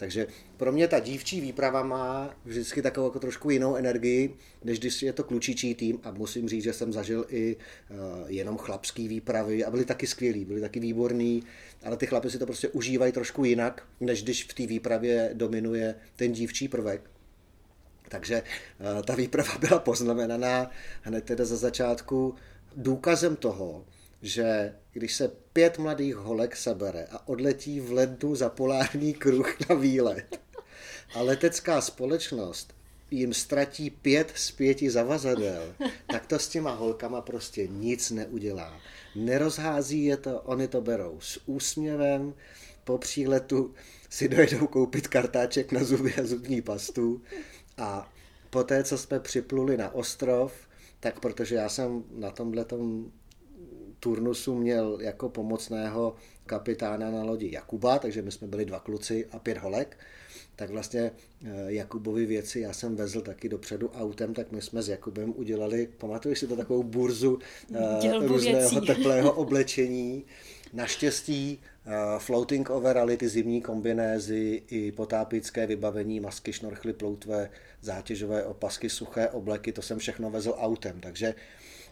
Takže 0.01 0.27
pro 0.57 0.73
mě 0.73 0.89
ta 0.89 0.99
dívčí 0.99 1.41
výprava 1.41 1.83
má 1.83 2.37
vždycky 2.45 2.83
takovou 2.83 3.07
jako 3.07 3.19
trošku 3.19 3.51
jinou 3.51 3.77
energii, 3.77 4.37
než 4.65 4.79
když 4.79 5.03
je 5.03 5.13
to 5.13 5.25
klučičí 5.25 5.75
tým 5.75 6.01
a 6.03 6.11
musím 6.11 6.49
říct, 6.49 6.63
že 6.63 6.73
jsem 6.73 6.93
zažil 6.93 7.27
i 7.29 7.57
uh, 7.57 7.97
jenom 8.27 8.57
chlapský 8.57 9.09
výpravy 9.09 9.65
a 9.65 9.71
byli 9.71 9.85
taky 9.85 10.07
skvělí, 10.07 10.45
byli 10.45 10.61
taky 10.61 10.81
výborní, 10.81 11.43
ale 11.85 11.97
ty 11.97 12.07
chlapy 12.07 12.31
si 12.31 12.39
to 12.39 12.47
prostě 12.47 12.69
užívají 12.69 13.13
trošku 13.13 13.45
jinak, 13.45 13.83
než 14.01 14.23
když 14.23 14.45
v 14.45 14.55
té 14.55 14.67
výpravě 14.67 15.31
dominuje 15.35 15.95
ten 16.17 16.33
dívčí 16.33 16.69
prvek. 16.69 17.11
Takže 18.09 18.43
uh, 18.43 19.03
ta 19.03 19.15
výprava 19.15 19.59
byla 19.59 19.79
poznamenaná 19.79 20.71
hned 21.03 21.25
teda 21.25 21.45
za 21.45 21.57
začátku 21.57 22.35
důkazem 22.77 23.37
toho, 23.37 23.85
že 24.23 24.75
když 24.93 25.15
se 25.15 25.31
pět 25.53 25.79
mladých 25.79 26.17
holek 26.17 26.57
sebere 26.57 27.07
a 27.11 27.29
odletí 27.29 27.81
v 27.81 27.93
lednu 27.93 28.35
za 28.35 28.49
polární 28.49 29.15
kruh 29.15 29.57
na 29.69 29.75
výlet 29.75 30.41
a 31.15 31.23
letecká 31.23 31.81
společnost 31.81 32.75
jim 33.11 33.35
ztratí 33.35 33.91
pět 33.91 34.33
z 34.35 34.51
pěti 34.51 34.91
zavazadel, 34.91 35.75
tak 36.11 36.27
to 36.27 36.39
s 36.39 36.49
těma 36.49 36.75
holkama 36.75 37.21
prostě 37.21 37.67
nic 37.67 38.11
neudělá. 38.11 38.81
Nerozhází 39.15 40.05
je 40.05 40.17
to, 40.17 40.41
oni 40.41 40.69
to 40.69 40.81
berou 40.81 41.21
s 41.21 41.41
úsměvem, 41.47 42.35
po 42.85 42.99
příletu 42.99 43.75
si 44.11 44.29
dojedou 44.29 44.67
koupit 44.67 45.09
kartáček 45.09 45.73
na 45.73 45.85
zuby 45.85 46.15
a 46.15 46.27
zubní 46.27 46.63
pastu 46.63 47.23
a 47.79 48.13
poté, 48.51 48.85
co 48.85 48.99
jsme 48.99 49.21
připluli 49.21 49.77
na 49.77 49.95
ostrov, 49.95 50.53
tak 51.01 51.21
protože 51.21 51.55
já 51.55 51.69
jsem 51.69 52.05
na 52.11 52.31
tomhle 52.31 52.65
turnusu 54.01 54.55
měl 54.55 54.99
jako 55.01 55.29
pomocného 55.29 56.15
kapitána 56.47 57.11
na 57.11 57.23
lodi 57.23 57.51
Jakuba, 57.53 57.99
takže 57.99 58.23
my 58.23 58.33
jsme 58.33 58.47
byli 58.47 58.65
dva 58.65 58.81
kluci 58.81 59.27
a 59.33 59.39
pět 59.39 59.59
holek, 59.59 59.99
tak 60.57 60.71
vlastně 60.71 61.01
eh, 61.45 61.49
Jakubovi 61.67 62.27
věci 62.27 62.61
já 62.61 62.73
jsem 62.73 62.97
vezl 62.97 63.21
taky 63.21 63.49
dopředu 63.49 63.91
autem, 63.91 64.35
tak 64.35 64.53
my 64.53 64.63
jsme 64.63 64.83
s 64.83 64.89
Jakubem 64.89 65.33
udělali, 65.37 65.89
pamatuješ 65.99 66.39
si 66.39 66.47
to 66.47 66.57
takovou 66.57 66.83
burzu 66.83 67.39
eh, 67.75 67.79
Dělbu 68.03 68.29
různého 68.29 68.71
věcí. 68.71 68.87
teplého 68.87 69.33
oblečení. 69.33 70.25
Naštěstí 70.73 71.61
floating 72.19 72.71
overally, 72.71 73.17
ty 73.17 73.29
zimní 73.29 73.63
kombinézy 73.63 74.63
i 74.69 74.93
potápické 74.93 75.67
vybavení, 75.67 76.21
masky, 76.21 76.53
šnorchly, 76.53 76.93
ploutve, 76.93 77.51
zátěžové 77.81 78.45
opasky, 78.45 78.91
suché 78.91 79.29
obleky, 79.29 79.73
to 79.73 79.83
jsem 79.83 79.99
všechno 79.99 80.31
vezl 80.31 80.55
autem, 80.59 81.01
takže 81.01 81.35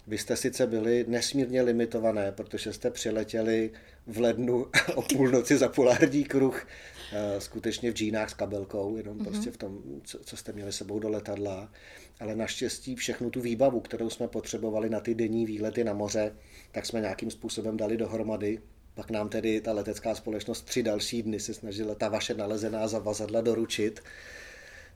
Vy 0.08 0.18
jste 0.18 0.36
sice 0.36 0.66
byli 0.66 1.04
nesmírně 1.08 1.62
limitované, 1.62 2.32
protože 2.32 2.72
jste 2.72 2.90
přiletěli 2.90 3.70
v 4.06 4.18
lednu 4.20 4.66
o 4.94 5.02
půlnoci 5.02 5.58
za 5.58 5.68
polární 5.68 6.24
kruh, 6.24 6.66
eh, 7.12 7.40
skutečně 7.40 7.90
v 7.90 7.94
džínách 7.94 8.30
s 8.30 8.34
kabelkou, 8.34 8.96
jenom 8.96 9.18
mm-hmm. 9.18 9.24
prostě 9.24 9.50
v 9.50 9.56
tom, 9.56 9.82
co, 10.04 10.18
co 10.18 10.36
jste 10.36 10.52
měli 10.52 10.72
sebou 10.72 10.98
do 10.98 11.08
letadla. 11.08 11.72
Ale 12.20 12.36
naštěstí 12.36 12.94
všechnu 12.96 13.30
tu 13.30 13.40
výbavu, 13.40 13.80
kterou 13.80 14.10
jsme 14.10 14.28
potřebovali 14.28 14.90
na 14.90 15.00
ty 15.00 15.14
denní 15.14 15.46
výlety 15.46 15.84
na 15.84 15.92
moře, 15.92 16.36
tak 16.72 16.86
jsme 16.86 17.00
nějakým 17.00 17.30
způsobem 17.30 17.76
dali 17.76 17.96
dohromady. 17.96 18.58
Pak 18.98 19.10
nám 19.10 19.28
tedy 19.28 19.60
ta 19.60 19.72
letecká 19.72 20.14
společnost 20.14 20.62
tři 20.62 20.82
další 20.82 21.22
dny 21.22 21.40
se 21.40 21.54
snažila 21.54 21.94
ta 21.94 22.08
vaše 22.08 22.34
nalezená 22.34 22.88
zavazadla 22.88 23.40
doručit. 23.40 24.02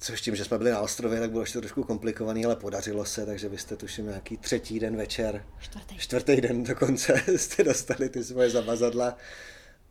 Což 0.01 0.21
tím, 0.21 0.37
že 0.37 0.45
jsme 0.45 0.59
byli 0.59 0.71
na 0.71 0.81
ostrově, 0.81 1.21
tak 1.21 1.31
bylo 1.31 1.43
ještě 1.43 1.59
trošku 1.59 1.85
komplikovaný, 1.85 2.45
ale 2.45 2.57
podařilo 2.57 3.05
se, 3.05 3.27
takže 3.27 3.49
vy 3.49 3.59
jste 3.59 3.77
tuším 3.77 4.07
nějaký 4.07 4.37
třetí 4.37 4.81
den 4.81 4.97
večer, 4.97 5.47
čtvrtý, 5.61 5.99
čtvrtý 5.99 6.41
den 6.41 6.65
dokonce 6.65 7.23
jste 7.37 7.65
dostali 7.65 8.09
ty 8.09 8.25
svoje 8.25 8.51
zavazadla 8.51 9.17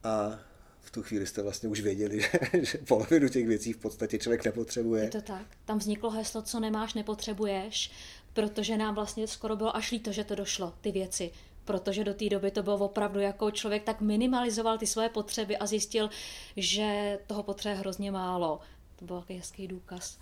a 0.04 0.40
v 0.80 0.92
tu 0.92 1.04
chvíli 1.04 1.28
jste 1.28 1.42
vlastně 1.42 1.70
už 1.70 1.82
věděli, 1.82 2.22
že, 2.54 2.66
že 2.66 2.78
polovinu 2.78 3.30
těch 3.30 3.48
věcí 3.48 3.74
v 3.74 3.78
podstatě 3.78 4.18
člověk 4.18 4.46
nepotřebuje. 4.46 5.04
Je 5.04 5.10
to 5.10 5.22
tak. 5.22 5.46
Tam 5.66 5.78
vzniklo 5.78 6.10
heslo, 6.10 6.42
co 6.42 6.60
nemáš, 6.60 6.94
nepotřebuješ, 6.94 7.92
protože 8.34 8.78
nám 8.78 8.96
vlastně 8.96 9.28
skoro 9.28 9.56
bylo 9.56 9.76
až 9.76 9.92
líto, 9.92 10.12
že 10.12 10.24
to 10.24 10.36
došlo, 10.36 10.74
ty 10.82 10.92
věci 10.92 11.32
protože 11.72 12.04
do 12.04 12.14
té 12.14 12.30
doby 12.30 12.52
to 12.52 12.64
bylo 12.64 12.78
opravdu 12.78 13.20
jako 13.20 13.52
člověk 13.52 13.84
tak 13.84 14.02
minimalizoval 14.02 14.78
ty 14.78 14.88
svoje 14.88 15.10
potřeby 15.10 15.58
a 15.58 15.66
zjistil, 15.66 16.10
že 16.58 17.20
toho 17.28 17.44
potřebuje 17.44 17.80
hrozně 17.80 18.12
málo. 18.12 18.60
To 18.96 19.06
byl 19.06 19.20
takový 19.20 19.40
hezký 19.40 19.68
důkaz. 19.68 20.18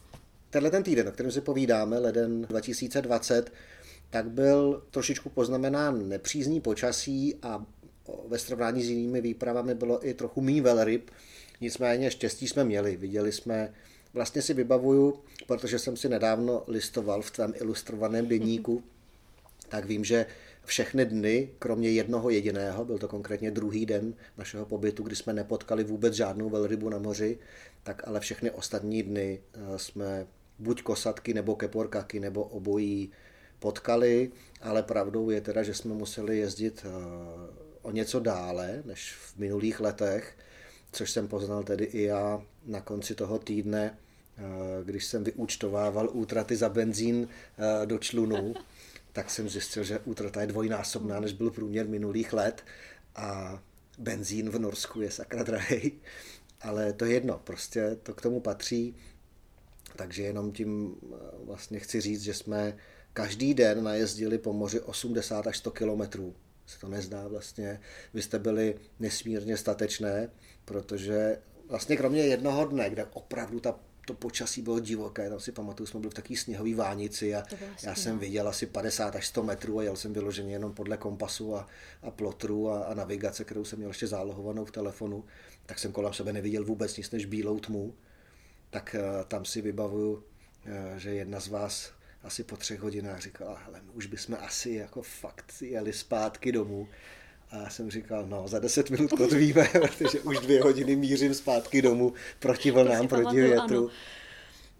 Tenhle 0.49 0.71
ten 0.71 0.83
týden, 0.83 1.07
o 1.07 1.11
kterém 1.11 1.31
si 1.31 1.41
povídáme, 1.41 1.99
leden 1.99 2.41
2020, 2.41 3.51
tak 4.09 4.29
byl 4.29 4.83
trošičku 4.91 5.29
poznamenán 5.29 6.09
nepřízní 6.09 6.61
počasí 6.61 7.35
a 7.41 7.65
ve 8.27 8.39
srovnání 8.39 8.83
s 8.83 8.89
jinými 8.89 9.21
výpravami 9.21 9.75
bylo 9.75 10.07
i 10.07 10.13
trochu 10.13 10.41
mý 10.41 10.61
velryb. 10.61 11.11
Nicméně 11.61 12.11
štěstí 12.11 12.47
jsme 12.47 12.63
měli. 12.63 12.95
Viděli 12.95 13.31
jsme, 13.31 13.73
vlastně 14.13 14.41
si 14.41 14.53
vybavuju, 14.53 15.19
protože 15.47 15.79
jsem 15.79 15.97
si 15.97 16.09
nedávno 16.09 16.63
listoval 16.67 17.21
v 17.21 17.31
tvém 17.31 17.53
ilustrovaném 17.55 18.27
deníku, 18.27 18.83
tak 19.69 19.85
vím, 19.85 20.05
že 20.05 20.25
všechny 20.69 21.05
dny, 21.05 21.49
kromě 21.59 21.89
jednoho 21.89 22.29
jediného, 22.29 22.85
byl 22.85 22.97
to 22.97 23.07
konkrétně 23.07 23.51
druhý 23.51 23.85
den 23.85 24.13
našeho 24.37 24.65
pobytu, 24.65 25.03
kdy 25.03 25.15
jsme 25.15 25.33
nepotkali 25.33 25.83
vůbec 25.83 26.13
žádnou 26.13 26.49
velrybu 26.49 26.89
na 26.89 26.97
moři, 26.97 27.37
tak 27.83 28.07
ale 28.07 28.19
všechny 28.19 28.51
ostatní 28.51 29.03
dny 29.03 29.41
eh, 29.53 29.79
jsme 29.79 30.27
buď 30.59 30.81
kosatky 30.81 31.33
nebo 31.33 31.55
keporkaky 31.55 32.19
nebo 32.19 32.43
obojí 32.43 33.11
potkali, 33.59 34.31
ale 34.61 34.83
pravdou 34.83 35.29
je 35.29 35.41
teda, 35.41 35.63
že 35.63 35.73
jsme 35.73 35.93
museli 35.93 36.37
jezdit 36.37 36.85
eh, 36.85 36.89
o 37.81 37.91
něco 37.91 38.19
dále 38.19 38.83
než 38.85 39.13
v 39.13 39.37
minulých 39.37 39.79
letech, 39.79 40.37
což 40.91 41.11
jsem 41.11 41.27
poznal 41.27 41.63
tedy 41.63 41.85
i 41.85 42.03
já 42.03 42.41
na 42.65 42.81
konci 42.81 43.15
toho 43.15 43.39
týdne, 43.39 43.97
eh, 44.37 44.41
když 44.83 45.05
jsem 45.05 45.23
vyúčtovával 45.23 46.09
útraty 46.13 46.55
za 46.55 46.69
benzín 46.69 47.27
do 47.85 47.97
člunů, 47.97 48.53
tak 49.19 49.29
jsem 49.29 49.49
zjistil, 49.49 49.83
že 49.83 49.99
útrata 49.99 50.41
je 50.41 50.47
dvojnásobná, 50.47 51.19
než 51.19 51.33
byl 51.33 51.51
průměr 51.51 51.87
minulých 51.87 52.33
let 52.33 52.63
a 53.15 53.59
benzín 53.97 54.49
v 54.49 54.59
Norsku 54.59 55.01
je 55.01 55.11
sakra 55.11 55.43
drahý, 55.43 56.01
ale 56.61 56.93
to 56.93 57.05
je 57.05 57.13
jedno, 57.13 57.41
prostě 57.43 57.97
to 58.03 58.13
k 58.13 58.21
tomu 58.21 58.39
patří, 58.39 58.95
takže 59.95 60.23
jenom 60.23 60.51
tím 60.51 60.95
eh, 61.03 61.15
vlastně 61.43 61.79
chci 61.79 62.01
říct, 62.01 62.21
že 62.21 62.33
jsme 62.33 62.77
každý 63.13 63.53
den 63.53 63.83
najezdili 63.83 64.37
po 64.37 64.53
moři 64.53 64.79
80 64.79 65.47
až 65.47 65.57
100 65.57 65.71
kilometrů. 65.71 66.35
Se 66.65 66.79
to 66.79 66.87
nezdá 66.87 67.27
vlastně. 67.27 67.81
Vy 68.13 68.21
jste 68.21 68.39
byli 68.39 68.75
nesmírně 68.99 69.57
statečné, 69.57 70.29
protože 70.65 71.41
vlastně 71.69 71.97
kromě 71.97 72.21
jednoho 72.21 72.65
dne, 72.65 72.89
kde 72.89 73.05
opravdu 73.05 73.59
ta 73.59 73.79
to 74.09 74.13
počasí 74.13 74.61
bylo 74.61 74.79
divoké, 74.79 75.29
tam 75.29 75.39
si 75.39 75.51
pamatuju, 75.51 75.87
jsme 75.87 75.99
byli 75.99 76.11
v 76.11 76.13
takové 76.13 76.37
sněhové 76.37 76.75
vánici 76.75 77.35
a 77.35 77.43
já 77.83 77.95
jsem 77.95 78.19
viděl 78.19 78.47
asi 78.47 78.65
50 78.65 79.15
až 79.15 79.27
100 79.27 79.43
metrů 79.43 79.79
a 79.79 79.83
jel 79.83 79.95
jsem 79.95 80.13
vyloženě 80.13 80.51
jenom 80.51 80.73
podle 80.73 80.97
kompasu 80.97 81.55
a, 81.55 81.67
a 82.01 82.11
plotru 82.11 82.69
a, 82.69 82.83
a 82.83 82.93
navigace, 82.93 83.43
kterou 83.43 83.65
jsem 83.65 83.79
měl 83.79 83.89
ještě 83.89 84.07
zálohovanou 84.07 84.65
v 84.65 84.71
telefonu, 84.71 85.25
tak 85.65 85.79
jsem 85.79 85.91
kolem 85.91 86.13
sebe 86.13 86.33
neviděl 86.33 86.65
vůbec 86.65 86.97
nic 86.97 87.11
než 87.11 87.25
bílou 87.25 87.59
tmu. 87.59 87.93
Tak 88.69 88.95
uh, 88.99 89.25
tam 89.25 89.45
si 89.45 89.61
vybavuju, 89.61 90.13
uh, 90.13 90.23
že 90.97 91.09
jedna 91.09 91.39
z 91.39 91.47
vás 91.47 91.91
asi 92.23 92.43
po 92.43 92.57
třech 92.57 92.79
hodinách 92.79 93.21
říkala, 93.21 93.61
hele, 93.65 93.81
už 93.93 94.05
bychom 94.05 94.37
asi 94.41 94.69
jako 94.71 95.01
fakt 95.01 95.53
jeli 95.61 95.93
zpátky 95.93 96.51
domů. 96.51 96.87
A 97.51 97.57
já 97.57 97.69
jsem 97.69 97.91
říkal, 97.91 98.25
no 98.27 98.47
za 98.47 98.59
deset 98.59 98.89
minut 98.89 99.11
kotvíme, 99.11 99.67
protože 99.81 100.19
už 100.19 100.39
dvě 100.39 100.61
hodiny 100.61 100.95
mířím 100.95 101.33
zpátky 101.33 101.81
domů 101.81 102.13
proti 102.39 102.71
vlnám, 102.71 103.07
proti 103.07 103.35
větru. 103.35 103.77
Ano. 103.77 103.89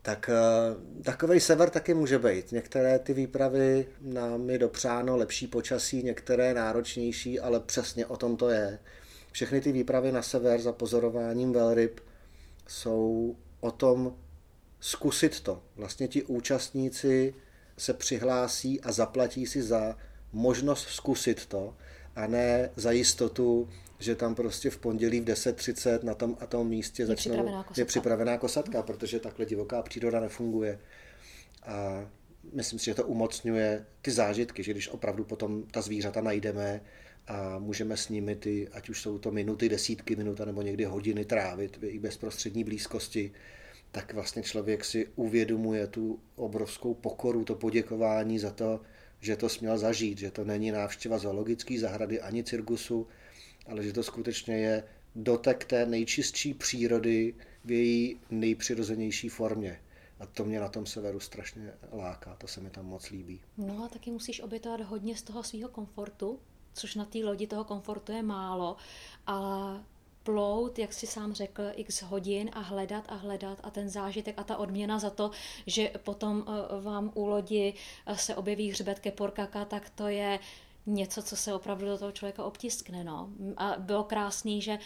Tak 0.02 0.30
uh, 0.30 1.04
takový 1.04 1.40
sever 1.40 1.70
taky 1.70 1.94
může 1.94 2.20
být. 2.20 2.52
Některé 2.52 3.00
ty 3.00 3.14
výpravy 3.14 3.88
nám 4.02 4.50
je 4.50 4.58
dopřáno 4.58 5.18
lepší 5.18 5.48
počasí, 5.48 6.04
některé 6.04 6.54
náročnější, 6.54 7.40
ale 7.40 7.60
přesně 7.60 8.06
o 8.06 8.18
tom 8.18 8.38
to 8.38 8.50
je. 8.50 8.80
Všechny 9.32 9.62
ty 9.62 9.72
výpravy 9.72 10.12
na 10.12 10.22
sever 10.22 10.62
za 10.62 10.72
pozorováním 10.72 11.54
velryb 11.54 12.00
jsou 12.68 13.36
o 13.60 13.72
tom 13.72 14.16
zkusit 14.80 15.40
to. 15.40 15.64
Vlastně 15.76 16.08
ti 16.08 16.24
účastníci 16.24 17.34
se 17.78 17.94
přihlásí 17.94 18.82
a 18.82 18.92
zaplatí 18.92 19.46
si 19.46 19.64
za 19.64 19.98
možnost 20.34 20.88
zkusit 20.90 21.46
to 21.46 21.76
a 22.16 22.28
ne 22.28 22.70
za 22.76 22.92
jistotu, 22.92 23.70
že 24.00 24.16
tam 24.16 24.36
prostě 24.36 24.70
v 24.70 24.78
pondělí 24.78 25.22
v 25.22 25.26
10.30 25.26 26.04
na 26.04 26.14
tom 26.14 26.38
a 26.40 26.46
tom 26.46 26.68
místě 26.68 27.02
je 27.02 27.08
začnou, 27.08 27.34
připravená 27.34 27.66
je 27.78 27.86
připravená 27.86 28.38
kosatka, 28.38 28.82
protože 28.82 29.20
takhle 29.20 29.46
divoká 29.46 29.82
příroda 29.82 30.20
nefunguje. 30.20 30.80
A 31.64 32.08
myslím 32.54 32.80
si, 32.80 32.86
že 32.86 32.94
to 32.94 33.04
umocňuje 33.04 33.86
ty 34.02 34.12
zážitky, 34.12 34.64
že 34.64 34.72
když 34.72 34.90
opravdu 34.90 35.24
potom 35.24 35.64
ta 35.72 35.82
zvířata 35.82 36.22
najdeme 36.22 36.82
a 37.28 37.60
můžeme 37.60 37.98
s 37.98 38.10
nimi 38.10 38.36
ty, 38.36 38.68
ať 38.68 38.90
už 38.90 39.02
jsou 39.02 39.18
to 39.18 39.32
minuty, 39.32 39.70
desítky 39.70 40.16
minut, 40.16 40.40
nebo 40.40 40.62
někdy 40.62 40.84
hodiny 40.84 41.26
trávit 41.26 41.78
v 41.78 41.84
jejich 41.84 42.00
bezprostřední 42.00 42.64
blízkosti, 42.64 43.32
tak 43.92 44.14
vlastně 44.14 44.44
člověk 44.44 44.86
si 44.86 45.08
uvědomuje 45.16 45.88
tu 45.88 46.20
obrovskou 46.36 46.94
pokoru, 46.94 47.44
to 47.44 47.56
poděkování 47.56 48.40
za 48.40 48.52
to, 48.52 48.82
že 49.20 49.36
to 49.36 49.50
směl 49.50 49.78
zažít, 49.78 50.18
že 50.18 50.32
to 50.32 50.44
není 50.44 50.72
návštěva 50.72 51.18
zoologické 51.18 51.80
zahrady 51.80 52.22
ani 52.22 52.44
cirkusu, 52.44 53.08
ale 53.68 53.84
že 53.84 53.94
to 53.94 54.04
skutečně 54.04 54.58
je 54.58 54.84
dotek 55.16 55.66
té 55.66 55.86
nejčistší 55.86 56.54
přírody 56.54 57.36
v 57.66 57.72
její 57.72 58.20
nejpřirozenější 58.30 59.30
formě. 59.30 59.82
A 60.20 60.26
to 60.26 60.46
mě 60.46 60.60
na 60.60 60.70
tom 60.70 60.86
severu 60.86 61.20
strašně 61.20 61.74
láká, 61.92 62.36
to 62.36 62.48
se 62.48 62.62
mi 62.62 62.70
tam 62.70 62.86
moc 62.86 63.10
líbí. 63.10 63.42
No 63.58 63.84
a 63.84 63.88
taky 63.88 64.12
musíš 64.12 64.42
obětovat 64.42 64.82
hodně 64.82 65.16
z 65.16 65.22
toho 65.22 65.44
svého 65.44 65.70
komfortu, 65.70 66.40
což 66.74 66.96
na 66.96 67.06
té 67.06 67.20
lodi 67.20 67.48
toho 67.48 67.64
komfortu 67.64 68.12
je 68.12 68.24
málo, 68.24 68.78
ale 69.28 69.84
plout, 70.24 70.80
jak 70.80 70.94
si 70.94 71.08
sám 71.08 71.34
řekl, 71.34 71.64
x 71.76 72.02
hodin 72.02 72.50
a 72.54 72.60
hledat 72.60 73.04
a 73.08 73.16
hledat 73.16 73.60
a 73.64 73.70
ten 73.70 73.90
zážitek 73.90 74.40
a 74.40 74.44
ta 74.44 74.58
odměna 74.58 75.00
za 75.00 75.10
to, 75.10 75.32
že 75.68 75.92
potom 76.04 76.46
eh, 76.48 76.82
vám 76.82 77.12
u 77.14 77.26
lodi 77.26 77.74
eh, 78.06 78.18
se 78.18 78.36
objeví 78.36 78.72
hřbet 78.72 79.00
keporkaka, 79.00 79.66
tak 79.66 79.90
to 79.90 80.08
je 80.08 80.40
něco, 80.86 81.24
co 81.24 81.36
se 81.36 81.54
opravdu 81.54 81.86
do 81.86 81.98
toho 81.98 82.12
člověka 82.12 82.44
obtiskne. 82.44 83.04
No. 83.04 83.30
A 83.58 83.76
bylo 83.78 84.04
krásný, 84.04 84.62
že 84.62 84.80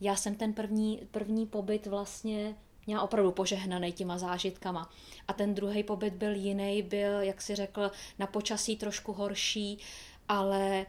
já 0.00 0.16
jsem 0.16 0.34
ten 0.34 0.52
první, 0.52 1.00
první 1.10 1.46
pobyt 1.46 1.86
vlastně 1.86 2.56
měla 2.86 3.02
opravdu 3.02 3.32
požehnaný 3.32 3.92
těma 3.92 4.18
zážitkama. 4.18 4.90
A 5.28 5.32
ten 5.32 5.54
druhý 5.54 5.82
pobyt 5.82 6.14
byl 6.14 6.34
jiný, 6.34 6.82
byl, 6.82 7.20
jak 7.20 7.42
si 7.42 7.54
řekl, 7.54 7.90
na 8.18 8.26
počasí 8.26 8.76
trošku 8.76 9.12
horší, 9.12 9.78
ale 10.28 10.86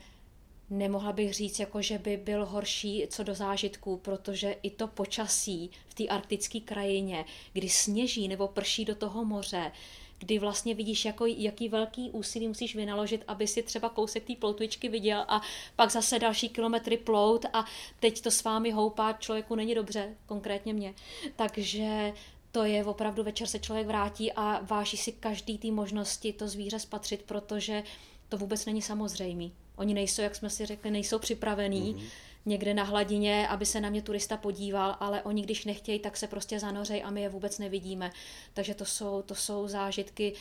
nemohla 0.70 1.12
bych 1.12 1.34
říct, 1.34 1.60
jako 1.60 1.82
že 1.82 1.98
by 1.98 2.18
byl 2.18 2.46
horší 2.46 3.08
co 3.10 3.24
do 3.24 3.36
zážitků, 3.36 3.98
protože 3.98 4.56
i 4.64 4.70
to 4.70 4.88
počasí 4.88 5.72
v 5.88 5.94
té 5.94 6.08
arktické 6.08 6.60
krajině, 6.60 7.26
kdy 7.54 7.70
sněží 7.70 8.28
nebo 8.28 8.48
prší 8.48 8.86
do 8.86 8.96
toho 8.96 9.26
moře, 9.26 9.72
kdy 10.20 10.40
vlastně 10.40 10.76
vidíš, 10.76 11.06
jako, 11.06 11.26
jaký 11.26 11.70
velký 11.70 12.10
úsilí 12.12 12.48
musíš 12.48 12.76
vynaložit, 12.76 13.24
aby 13.28 13.48
si 13.48 13.64
třeba 13.64 13.90
kousek 13.90 14.24
té 14.24 14.36
ploutvičky 14.36 14.90
viděl 14.90 15.26
a 15.28 15.42
pak 15.76 15.92
zase 15.92 16.20
další 16.20 16.50
kilometry 16.50 16.98
plout 16.98 17.46
a 17.54 17.66
teď 18.00 18.22
to 18.22 18.32
s 18.32 18.44
vámi 18.44 18.72
houpá, 18.72 19.14
člověku 19.14 19.56
není 19.56 19.76
dobře, 19.76 20.16
konkrétně 20.26 20.74
mě. 20.74 20.94
Takže 21.36 22.14
to 22.52 22.64
je 22.64 22.86
opravdu 22.86 23.24
večer 23.24 23.48
se 23.48 23.60
člověk 23.60 23.88
vrátí 23.88 24.34
a 24.34 24.60
váží 24.64 24.98
si 24.98 25.12
každý 25.12 25.58
té 25.58 25.72
možnosti 25.72 26.34
to 26.34 26.48
zvíře 26.48 26.80
spatřit, 26.80 27.24
protože 27.24 27.84
to 28.30 28.38
vůbec 28.38 28.66
není 28.66 28.82
samozřejmý. 28.82 29.54
Oni 29.78 29.94
nejsou, 29.94 30.22
jak 30.22 30.36
jsme 30.36 30.50
si 30.50 30.66
řekli, 30.66 30.92
nejsou 30.92 31.20
připravení 31.20 31.96
mm-hmm. 31.96 32.10
někde 32.46 32.74
na 32.74 32.84
hladině, 32.84 33.48
aby 33.48 33.66
se 33.66 33.82
na 33.82 33.90
mě 33.90 34.02
turista 34.02 34.38
podíval, 34.38 34.98
ale 35.00 35.22
oni, 35.22 35.42
když 35.42 35.66
nechtějí, 35.66 36.00
tak 36.00 36.18
se 36.18 36.28
prostě 36.28 36.60
zanořejí 36.60 37.04
a 37.04 37.10
my 37.10 37.22
je 37.22 37.30
vůbec 37.30 37.60
nevidíme. 37.60 38.12
Takže 38.54 38.74
to 38.74 38.86
jsou, 38.86 39.22
to 39.22 39.36
jsou 39.36 39.68
zážitky, 39.68 40.34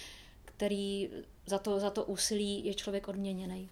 které 0.45 1.07
za 1.47 1.59
to, 1.59 1.81
za 1.81 1.91
to 1.91 2.05
úsilí 2.05 2.67
je 2.67 2.75
člověk 2.75 3.09
odměněný. 3.09 3.71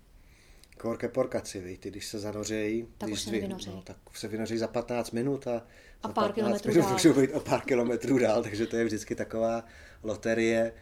Korke 0.78 1.08
porkaci, 1.08 1.78
ty 1.80 1.90
když 1.90 2.06
se 2.06 2.18
zanořejí, 2.18 2.86
tak, 2.98 3.08
když 3.08 3.20
se 3.20 3.30
dvě, 3.30 3.48
no, 3.48 3.82
tak 3.84 3.96
se 4.14 4.28
vynoří 4.28 4.58
za 4.58 4.68
15 4.68 5.10
minut 5.10 5.46
a, 5.46 5.66
a 6.02 6.08
pár 6.08 6.32
kilometrů 6.32 6.74
minut 6.74 6.90
můžou 6.90 7.12
být 7.12 7.32
o 7.32 7.40
pár 7.40 7.60
kilometrů 7.60 8.18
dál, 8.18 8.42
takže 8.42 8.66
to 8.66 8.76
je 8.76 8.84
vždycky 8.84 9.14
taková 9.14 9.64
loterie 10.02 10.72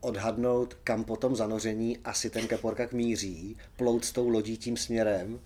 odhadnout, 0.00 0.74
kam 0.84 1.04
po 1.04 1.16
tom 1.16 1.36
zanoření 1.36 1.98
asi 2.04 2.30
ten 2.30 2.48
keporkak 2.48 2.92
míří, 2.92 3.56
plout 3.76 4.04
s 4.04 4.12
tou 4.12 4.28
lodí 4.28 4.56
tím 4.56 4.76
směrem 4.76 5.40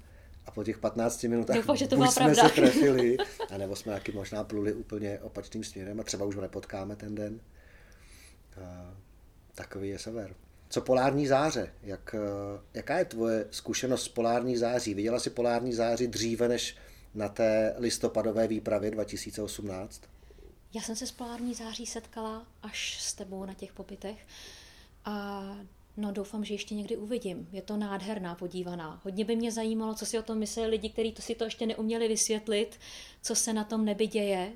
a 0.47 0.51
po 0.51 0.65
těch 0.65 0.79
15 0.79 1.23
minutách 1.23 1.57
Doufám, 1.57 1.77
že 1.77 1.89
to 1.89 1.97
buď 1.97 2.11
jsme 2.11 2.25
pravda. 2.25 2.49
se 2.49 2.55
trefili, 2.55 3.17
anebo 3.51 3.77
jsme 3.77 3.93
taky 3.93 4.13
možná 4.13 4.45
pluli 4.45 4.73
úplně 4.73 5.19
opačným 5.19 5.65
směrem 5.65 6.01
a 6.01 6.03
třeba 6.03 6.25
už 6.25 6.37
ho 6.37 6.43
nepotkáme 6.43 6.97
ten 6.97 7.15
den. 7.15 7.41
Takový 9.55 9.89
je 9.89 9.99
sever. 9.99 10.35
Co 10.69 10.81
polární 10.81 11.27
záře? 11.27 11.73
Jak, 11.83 12.15
jaká 12.75 12.99
je 12.99 13.05
tvoje 13.05 13.47
zkušenost 13.51 14.03
s 14.03 14.09
polární 14.09 14.57
září? 14.57 14.95
Viděla 14.95 15.21
jsi 15.21 15.31
polární 15.31 15.73
záři 15.73 16.07
dříve 16.07 16.49
než 16.49 16.77
na 17.15 17.29
té 17.29 17.75
listopadové 17.79 18.47
výpravě 18.49 18.91
2018? 18.91 20.03
Já 20.77 20.83
jsem 20.83 20.97
se 20.97 21.07
s 21.07 21.13
polární 21.13 21.55
září 21.55 21.87
setkala 21.87 22.47
až 22.63 23.03
s 23.03 23.15
tebou 23.15 23.45
na 23.45 23.55
těch 23.55 23.73
pobytech 23.73 24.27
a 25.05 25.43
no 25.97 26.13
doufám, 26.13 26.45
že 26.45 26.55
ještě 26.55 26.75
někdy 26.75 26.97
uvidím. 26.97 27.49
Je 27.53 27.63
to 27.63 27.77
nádherná 27.77 28.35
podívaná. 28.35 29.01
Hodně 29.05 29.25
by 29.25 29.37
mě 29.37 29.53
zajímalo, 29.53 29.95
co 29.95 30.07
si 30.07 30.19
o 30.19 30.23
tom 30.23 30.39
mysleli 30.39 30.71
lidi, 30.71 30.91
kteří 30.91 31.13
to 31.13 31.23
si 31.23 31.35
to 31.35 31.45
ještě 31.45 31.67
neuměli 31.67 32.09
vysvětlit, 32.09 32.81
co 33.23 33.35
se 33.35 33.53
na 33.53 33.65
tom 33.65 33.85
nebi 33.85 34.07
děje, 34.07 34.53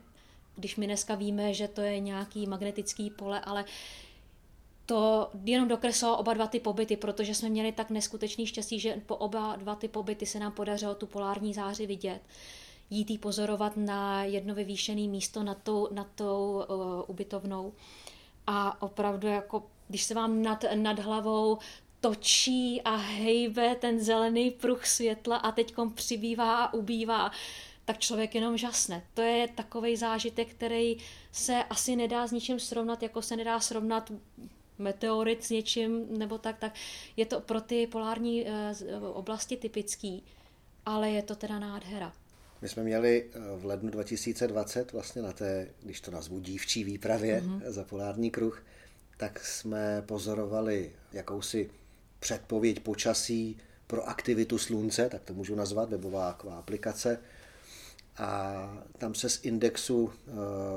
když 0.57 0.77
my 0.77 0.87
dneska 0.87 1.15
víme, 1.15 1.55
že 1.55 1.69
to 1.69 1.81
je 1.81 2.01
nějaký 2.01 2.47
magnetický 2.47 3.11
pole, 3.11 3.41
ale 3.41 3.65
to 4.87 5.31
jenom 5.45 5.69
dokreslilo 5.69 6.19
oba 6.19 6.35
dva 6.35 6.47
ty 6.47 6.61
pobyty, 6.61 6.97
protože 6.97 7.35
jsme 7.35 7.49
měli 7.49 7.73
tak 7.73 7.91
neskutečný 7.91 8.47
štěstí, 8.47 8.81
že 8.81 9.01
po 9.07 9.17
oba 9.17 9.57
dva 9.57 9.75
ty 9.75 9.89
pobyty 9.89 10.27
se 10.27 10.39
nám 10.39 10.53
podařilo 10.53 10.95
tu 10.95 11.07
polární 11.07 11.55
záři 11.55 11.87
vidět 11.87 12.21
jít 12.91 13.11
jí 13.11 13.19
pozorovat 13.19 13.77
na 13.77 14.25
jedno 14.25 14.55
vyvýšené 14.55 15.09
místo 15.09 15.43
nad 15.43 15.63
tou, 15.63 15.89
nad 15.93 16.07
tou 16.15 16.65
uh, 16.69 16.77
ubytovnou. 17.07 17.73
A 18.47 18.83
opravdu 18.83 19.29
jako, 19.29 19.67
když 19.89 20.03
se 20.03 20.15
vám 20.15 20.43
nad, 20.43 20.65
nad 20.75 20.99
hlavou 20.99 21.59
točí 22.01 22.83
a 22.83 22.97
hejbe 22.97 23.75
ten 23.75 24.01
zelený 24.01 24.51
pruh 24.51 24.87
světla 24.87 25.37
a 25.37 25.53
teďkom 25.53 25.93
přibývá 25.93 26.65
a 26.65 26.75
ubývá, 26.75 27.31
tak 27.85 27.99
člověk 27.99 28.35
jenom 28.35 28.57
žasne. 28.57 29.03
To 29.15 29.23
je 29.23 29.49
takový 29.49 29.97
zážitek, 29.97 30.51
který 30.51 30.97
se 31.33 31.65
asi 31.65 31.97
nedá 31.97 32.27
s 32.27 32.33
ničím 32.33 32.61
srovnat, 32.61 33.03
jako 33.03 33.23
se 33.23 33.37
nedá 33.37 33.61
srovnat 33.61 34.13
meteorit 34.79 35.45
s 35.45 35.51
něčím, 35.51 36.19
nebo 36.19 36.39
tak, 36.39 36.59
tak 36.59 36.75
je 37.17 37.27
to 37.27 37.41
pro 37.41 37.61
ty 37.61 37.87
polární 37.87 38.45
uh, 38.45 38.51
oblasti 39.13 39.57
typický, 39.57 40.25
ale 40.87 41.11
je 41.11 41.23
to 41.23 41.35
teda 41.35 41.59
nádhera. 41.59 42.13
My 42.63 42.69
jsme 42.69 42.83
měli 42.83 43.25
eh, 43.25 43.39
v 43.57 43.65
lednu 43.65 43.91
2020 43.91 44.93
vlastně 44.93 45.23
na 45.23 45.33
té, 45.33 45.69
když 45.83 46.01
to 46.01 46.11
nazvu 46.11 46.41
dívčí 46.41 46.85
výpravě 46.85 47.41
mm-hmm. 47.41 47.63
za 47.67 47.85
polární 47.85 48.31
kruh, 48.31 48.63
tak 49.17 49.45
jsme 49.45 50.03
pozorovali 50.07 50.93
jakousi 51.13 51.71
předpověď 52.21 52.81
počasí 52.81 53.57
pro 53.87 54.09
aktivitu 54.09 54.59
slunce, 54.59 55.09
tak 55.09 55.23
to 55.23 55.35
můžu 55.35 55.55
nazvat, 55.55 55.91
webová 55.91 56.29
aplikace. 56.31 57.19
A 58.17 58.85
tam 58.99 59.15
se 59.15 59.29
z 59.29 59.45
indexu 59.45 60.05
uh, 60.05 60.13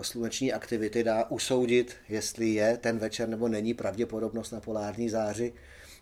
sluneční 0.01 0.53
aktivity 0.53 1.03
dá 1.03 1.31
usoudit, 1.31 1.95
jestli 2.09 2.49
je 2.49 2.77
ten 2.77 2.97
večer 2.97 3.29
nebo 3.29 3.47
není 3.47 3.73
pravděpodobnost 3.73 4.51
na 4.51 4.59
polární 4.59 5.09
záři. 5.09 5.53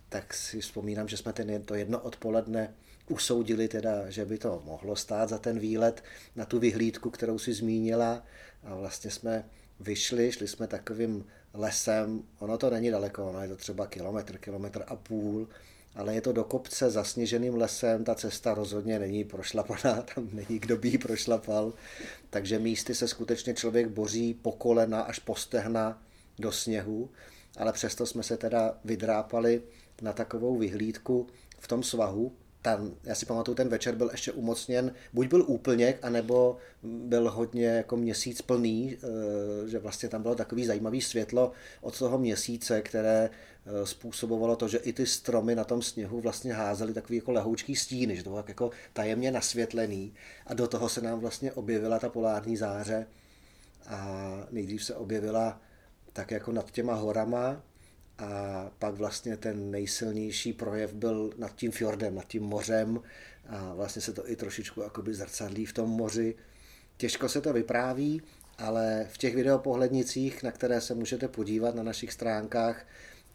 Tak 0.10 0.34
si 0.34 0.62
vzpomínám, 0.62 1.08
že 1.08 1.18
jsme 1.18 1.34
ten, 1.34 1.64
to 1.64 1.76
jedno 1.76 2.00
odpoledne 2.00 2.74
usoudili 3.10 3.68
teda, 3.68 4.10
že 4.10 4.26
by 4.26 4.38
to 4.38 4.62
mohlo 4.66 4.96
stát 4.96 5.30
za 5.30 5.38
ten 5.38 5.60
výlet 5.60 6.04
na 6.36 6.46
tu 6.46 6.60
vyhlídku, 6.60 7.10
kterou 7.10 7.40
si 7.40 7.54
zmínila. 7.54 8.24
A 8.64 8.76
vlastně 8.76 9.12
jsme 9.12 9.46
vyšli, 9.80 10.32
šli 10.32 10.48
jsme 10.48 10.68
takovým 10.68 11.26
lesem, 11.54 12.24
ono 12.40 12.58
to 12.58 12.70
není 12.70 12.92
daleko, 12.92 13.30
ono 13.30 13.42
je 13.42 13.48
to 13.48 13.56
třeba 13.56 13.88
kilometr, 13.88 14.38
kilometr 14.38 14.84
a 14.88 14.96
půl, 14.96 15.48
ale 15.96 16.16
je 16.16 16.22
to 16.22 16.34
do 16.34 16.44
kopce 16.44 16.90
zasněženým 16.90 17.56
lesem, 17.56 18.04
ta 18.04 18.16
cesta 18.16 18.54
rozhodně 18.54 19.00
není 19.00 19.24
prošlapaná, 19.24 20.02
tam 20.16 20.30
není 20.34 20.60
kdo 20.60 20.78
by 20.78 20.88
ji 20.90 20.98
prošlapal, 20.98 21.74
takže 22.30 22.60
místy 22.60 22.96
se 22.96 23.08
skutečně 23.08 23.54
člověk 23.54 23.88
boří 23.88 24.34
po 24.34 24.52
kolena 24.52 25.02
až 25.02 25.20
po 25.20 25.36
stehna 25.36 26.04
do 26.40 26.52
sněhu, 26.52 27.10
ale 27.58 27.74
přesto 27.74 28.06
jsme 28.06 28.24
se 28.24 28.38
teda 28.38 28.78
vydrápali 28.86 29.62
na 30.02 30.14
takovou 30.14 30.58
vyhlídku 30.58 31.28
v 31.60 31.68
tom 31.68 31.84
svahu, 31.84 32.36
tam, 32.62 32.92
já 33.04 33.16
si 33.16 33.26
pamatuju, 33.26 33.56
ten 33.56 33.70
večer 33.70 33.96
byl 33.96 34.10
ještě 34.12 34.32
umocněn, 34.32 34.94
buď 35.14 35.28
byl 35.28 35.44
úplněk, 35.48 36.00
anebo 36.02 36.58
byl 36.84 37.32
hodně 37.32 37.66
jako 37.66 37.98
měsíc 37.98 38.42
plný, 38.42 38.98
eh, 38.98 39.70
že 39.70 39.80
vlastně 39.80 40.10
tam 40.10 40.22
bylo 40.22 40.36
takový 40.36 40.66
zajímavý 40.66 41.02
světlo 41.02 41.52
od 41.82 42.00
toho 42.00 42.18
měsíce, 42.18 42.82
které 42.82 43.30
eh, 43.30 43.86
způsobovalo 43.86 44.56
to, 44.56 44.68
že 44.68 44.78
i 44.78 44.94
ty 44.94 45.06
stromy 45.06 45.56
na 45.56 45.64
tom 45.64 45.82
sněhu 45.82 46.22
vlastně 46.22 46.54
házely 46.54 46.94
takový 46.94 47.16
jako 47.16 47.32
lehoučký 47.32 47.76
stíny, 47.76 48.16
že 48.16 48.24
to 48.24 48.30
bylo 48.30 48.44
jako 48.48 48.72
tajemně 48.94 49.32
nasvětlený. 49.32 50.14
A 50.48 50.54
do 50.54 50.68
toho 50.68 50.90
se 50.90 51.02
nám 51.02 51.20
vlastně 51.20 51.54
objevila 51.54 52.00
ta 52.00 52.10
polární 52.10 52.58
záře 52.58 53.08
a 53.88 54.48
nejdřív 54.52 54.84
se 54.84 54.96
objevila 54.96 55.62
tak 56.14 56.32
jako 56.32 56.52
nad 56.52 56.72
těma 56.72 56.94
horama, 56.94 57.64
a 58.18 58.72
pak 58.80 58.96
vlastně 58.96 59.38
ten 59.38 59.72
nejsilnější 59.72 60.54
projev 60.54 60.94
byl 60.94 61.34
nad 61.38 61.56
tím 61.56 61.72
fjordem, 61.72 62.16
nad 62.16 62.28
tím 62.28 62.44
mořem 62.44 63.02
a 63.50 63.74
vlastně 63.74 64.02
se 64.02 64.14
to 64.14 64.30
i 64.30 64.36
trošičku 64.36 64.82
jakoby 64.82 65.14
zrcadlí 65.14 65.66
v 65.66 65.74
tom 65.74 65.90
moři. 65.90 66.36
Těžko 66.98 67.30
se 67.30 67.42
to 67.42 67.54
vypráví, 67.54 68.22
ale 68.58 69.08
v 69.10 69.18
těch 69.18 69.36
videopohlednicích, 69.36 70.44
na 70.44 70.52
které 70.52 70.82
se 70.82 70.96
můžete 70.96 71.28
podívat 71.28 71.76
na 71.76 71.84
našich 71.84 72.14
stránkách, 72.14 72.86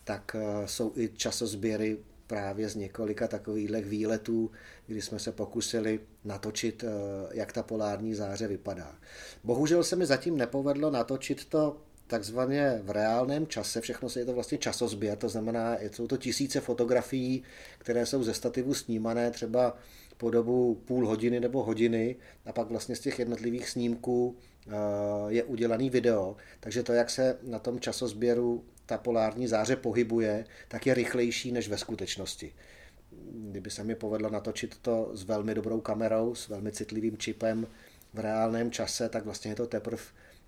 tak 0.05 0.37
eh, 0.39 0.69
jsou 0.69 0.93
i 0.97 1.09
časozběry 1.09 1.99
právě 2.27 2.69
z 2.69 2.75
několika 2.75 3.29
takových 3.29 3.87
výletů, 3.87 4.51
kdy 4.87 5.03
jsme 5.03 5.19
se 5.19 5.33
pokusili 5.33 6.01
natočit, 6.25 6.85
eh, 6.85 6.89
jak 7.33 7.53
ta 7.53 7.63
polární 7.63 8.15
záře 8.15 8.49
vypadá. 8.49 8.99
Bohužel 9.45 9.85
se 9.85 9.97
mi 9.97 10.07
zatím 10.07 10.37
nepovedlo 10.37 10.91
natočit 10.91 11.45
to 11.45 11.77
takzvaně 12.07 12.81
v 12.83 12.91
reálném 12.91 13.47
čase, 13.47 13.81
všechno 13.81 14.09
se 14.09 14.21
je 14.21 14.25
to 14.25 14.33
vlastně 14.33 14.59
časozběr, 14.59 15.19
to 15.19 15.29
znamená, 15.29 15.77
jsou 15.81 16.07
to 16.07 16.17
tisíce 16.17 16.61
fotografií, 16.61 17.43
které 17.79 18.07
jsou 18.07 18.23
ze 18.23 18.35
stativu 18.35 18.75
snímané 18.75 19.31
třeba 19.31 19.79
po 20.17 20.31
dobu 20.31 20.75
půl 20.85 21.07
hodiny 21.07 21.41
nebo 21.41 21.63
hodiny 21.63 22.17
a 22.47 22.53
pak 22.53 22.71
vlastně 22.71 22.97
z 22.97 23.01
těch 23.01 23.19
jednotlivých 23.19 23.69
snímků 23.69 24.37
eh, 24.67 24.73
je 25.29 25.45
udělaný 25.45 25.91
video, 25.91 26.37
takže 26.61 26.83
to, 26.83 26.93
jak 26.93 27.11
se 27.11 27.39
na 27.43 27.59
tom 27.59 27.81
časozběru 27.81 28.65
ta 28.87 28.99
polární 28.99 29.49
záře 29.49 29.77
pohybuje, 29.77 30.45
tak 30.69 30.87
je 30.87 30.95
rychlejší 30.95 31.53
než 31.53 31.69
ve 31.69 31.79
skutečnosti. 31.79 32.55
Kdyby 33.51 33.71
se 33.71 33.85
mi 33.85 33.95
povedlo 33.95 34.31
natočit 34.31 34.79
to 34.83 35.11
s 35.15 35.25
velmi 35.25 35.55
dobrou 35.55 35.81
kamerou, 35.81 36.35
s 36.35 36.49
velmi 36.49 36.73
citlivým 36.73 37.17
čipem 37.19 37.67
v 38.15 38.19
reálném 38.19 38.71
čase, 38.71 39.09
tak 39.09 39.25
vlastně 39.25 39.51
je 39.51 39.55
to 39.55 39.67
teprve 39.67 40.03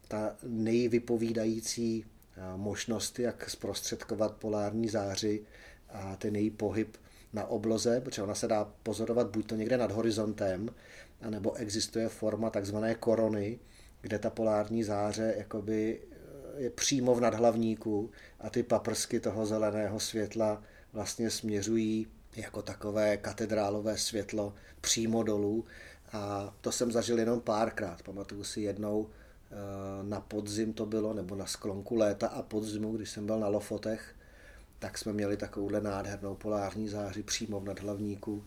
ta 0.08 0.36
nejvypovídající 0.42 2.04
eh, 2.04 2.40
možnost, 2.56 3.18
jak 3.18 3.50
zprostředkovat 3.50 4.36
polární 4.36 4.88
záři 4.88 5.42
a 5.88 6.16
ten 6.16 6.36
její 6.36 6.50
pohyb 6.50 6.96
na 7.32 7.44
obloze, 7.44 8.00
protože 8.00 8.22
ona 8.22 8.34
se 8.34 8.48
dá 8.48 8.72
pozorovat 8.82 9.30
buď 9.30 9.46
to 9.46 9.54
někde 9.54 9.78
nad 9.78 9.92
horizontem, 9.92 10.74
anebo 11.22 11.54
existuje 11.54 12.08
forma 12.08 12.50
takzvané 12.50 12.94
korony, 12.94 13.58
kde 14.00 14.18
ta 14.18 14.30
polární 14.30 14.84
záře 14.84 15.34
jakoby 15.38 16.00
eh, 16.00 16.62
je 16.62 16.70
přímo 16.70 17.14
v 17.14 17.20
nadhlavníku 17.20 18.10
a 18.40 18.50
ty 18.50 18.62
paprsky 18.62 19.20
toho 19.20 19.46
zeleného 19.46 20.00
světla 20.00 20.62
vlastně 20.92 21.30
směřují 21.30 22.06
jako 22.36 22.62
takové 22.62 23.16
katedrálové 23.16 23.98
světlo 23.98 24.54
přímo 24.80 25.22
dolů 25.22 25.64
a 26.12 26.54
to 26.60 26.72
jsem 26.72 26.92
zažil 26.92 27.18
jenom 27.18 27.40
párkrát. 27.40 28.02
Pamatuju 28.02 28.44
si 28.44 28.60
jednou 28.60 29.08
na 30.02 30.20
podzim 30.20 30.72
to 30.72 30.86
bylo, 30.86 31.14
nebo 31.14 31.36
na 31.36 31.46
sklonku 31.46 31.94
léta 31.94 32.28
a 32.28 32.42
podzimu, 32.42 32.96
když 32.96 33.10
jsem 33.10 33.26
byl 33.26 33.40
na 33.40 33.48
Lofotech, 33.48 34.14
tak 34.78 34.98
jsme 34.98 35.12
měli 35.12 35.36
takovouhle 35.36 35.80
nádhernou 35.80 36.34
polární 36.34 36.88
záři 36.88 37.22
přímo 37.22 37.60
v 37.60 37.64
nadhlavníku. 37.64 38.44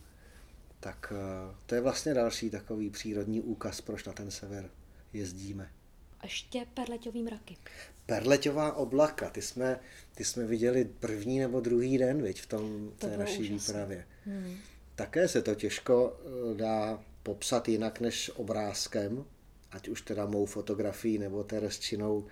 Tak 0.80 1.14
eh, 1.16 1.56
to 1.66 1.76
je 1.76 1.82
vlastně 1.82 2.14
další 2.14 2.49
takový 2.49 2.89
přírodní 2.89 3.41
úkaz, 3.41 3.82
proč 3.82 4.06
na 4.06 4.14
ten 4.14 4.32
sever 4.32 4.70
jezdíme. 5.14 5.72
A 6.20 6.26
ještě 6.26 6.66
perleťový 6.74 7.24
mraky. 7.24 7.58
Perleťová 8.06 8.74
oblaka, 8.74 9.30
ty 9.30 9.41
jsme, 9.41 9.80
ty 10.16 10.26
jsme 10.26 10.45
viděli 10.45 10.86
první 10.86 11.39
nebo 11.39 11.60
druhý 11.60 11.97
den, 11.97 12.22
viď, 12.22 12.41
v 12.41 12.45
tom 12.45 12.91
to 12.99 13.08
té 13.08 13.18
naší 13.18 13.39
úžasné. 13.39 13.58
výpravě. 13.58 14.08
Hmm. 14.26 14.58
Také 14.95 15.28
se 15.28 15.41
to 15.41 15.56
těžko 15.56 16.20
eh, 16.20 16.56
dá 16.56 17.04
popsat 17.24 17.70
jinak 17.70 17.99
než 17.99 18.32
obrázkem, 18.36 19.26
ať 19.72 19.88
už 19.88 20.02
teda 20.02 20.26
mou 20.26 20.46
fotografii 20.46 21.18
nebo 21.18 21.44
Teresčinou 21.44 22.28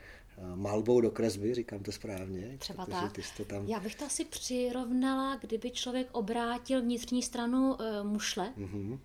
malbou 0.56 1.02
do 1.02 1.12
kresby, 1.12 1.54
říkám 1.54 1.84
to 1.84 1.92
správně. 1.92 2.58
Třeba 2.60 2.86
tak. 2.86 3.12
Ty 3.12 3.22
to 3.38 3.46
tam... 3.46 3.68
Já 3.68 3.80
bych 3.80 3.96
to 3.96 4.06
asi 4.06 4.26
přirovnala, 4.26 5.36
kdyby 5.36 5.72
člověk 5.72 6.08
obrátil 6.12 6.82
vnitřní 6.82 7.24
stranu 7.24 7.74
uh, 7.74 8.08
mušle 8.08 8.54
mm-hmm. 8.58 9.00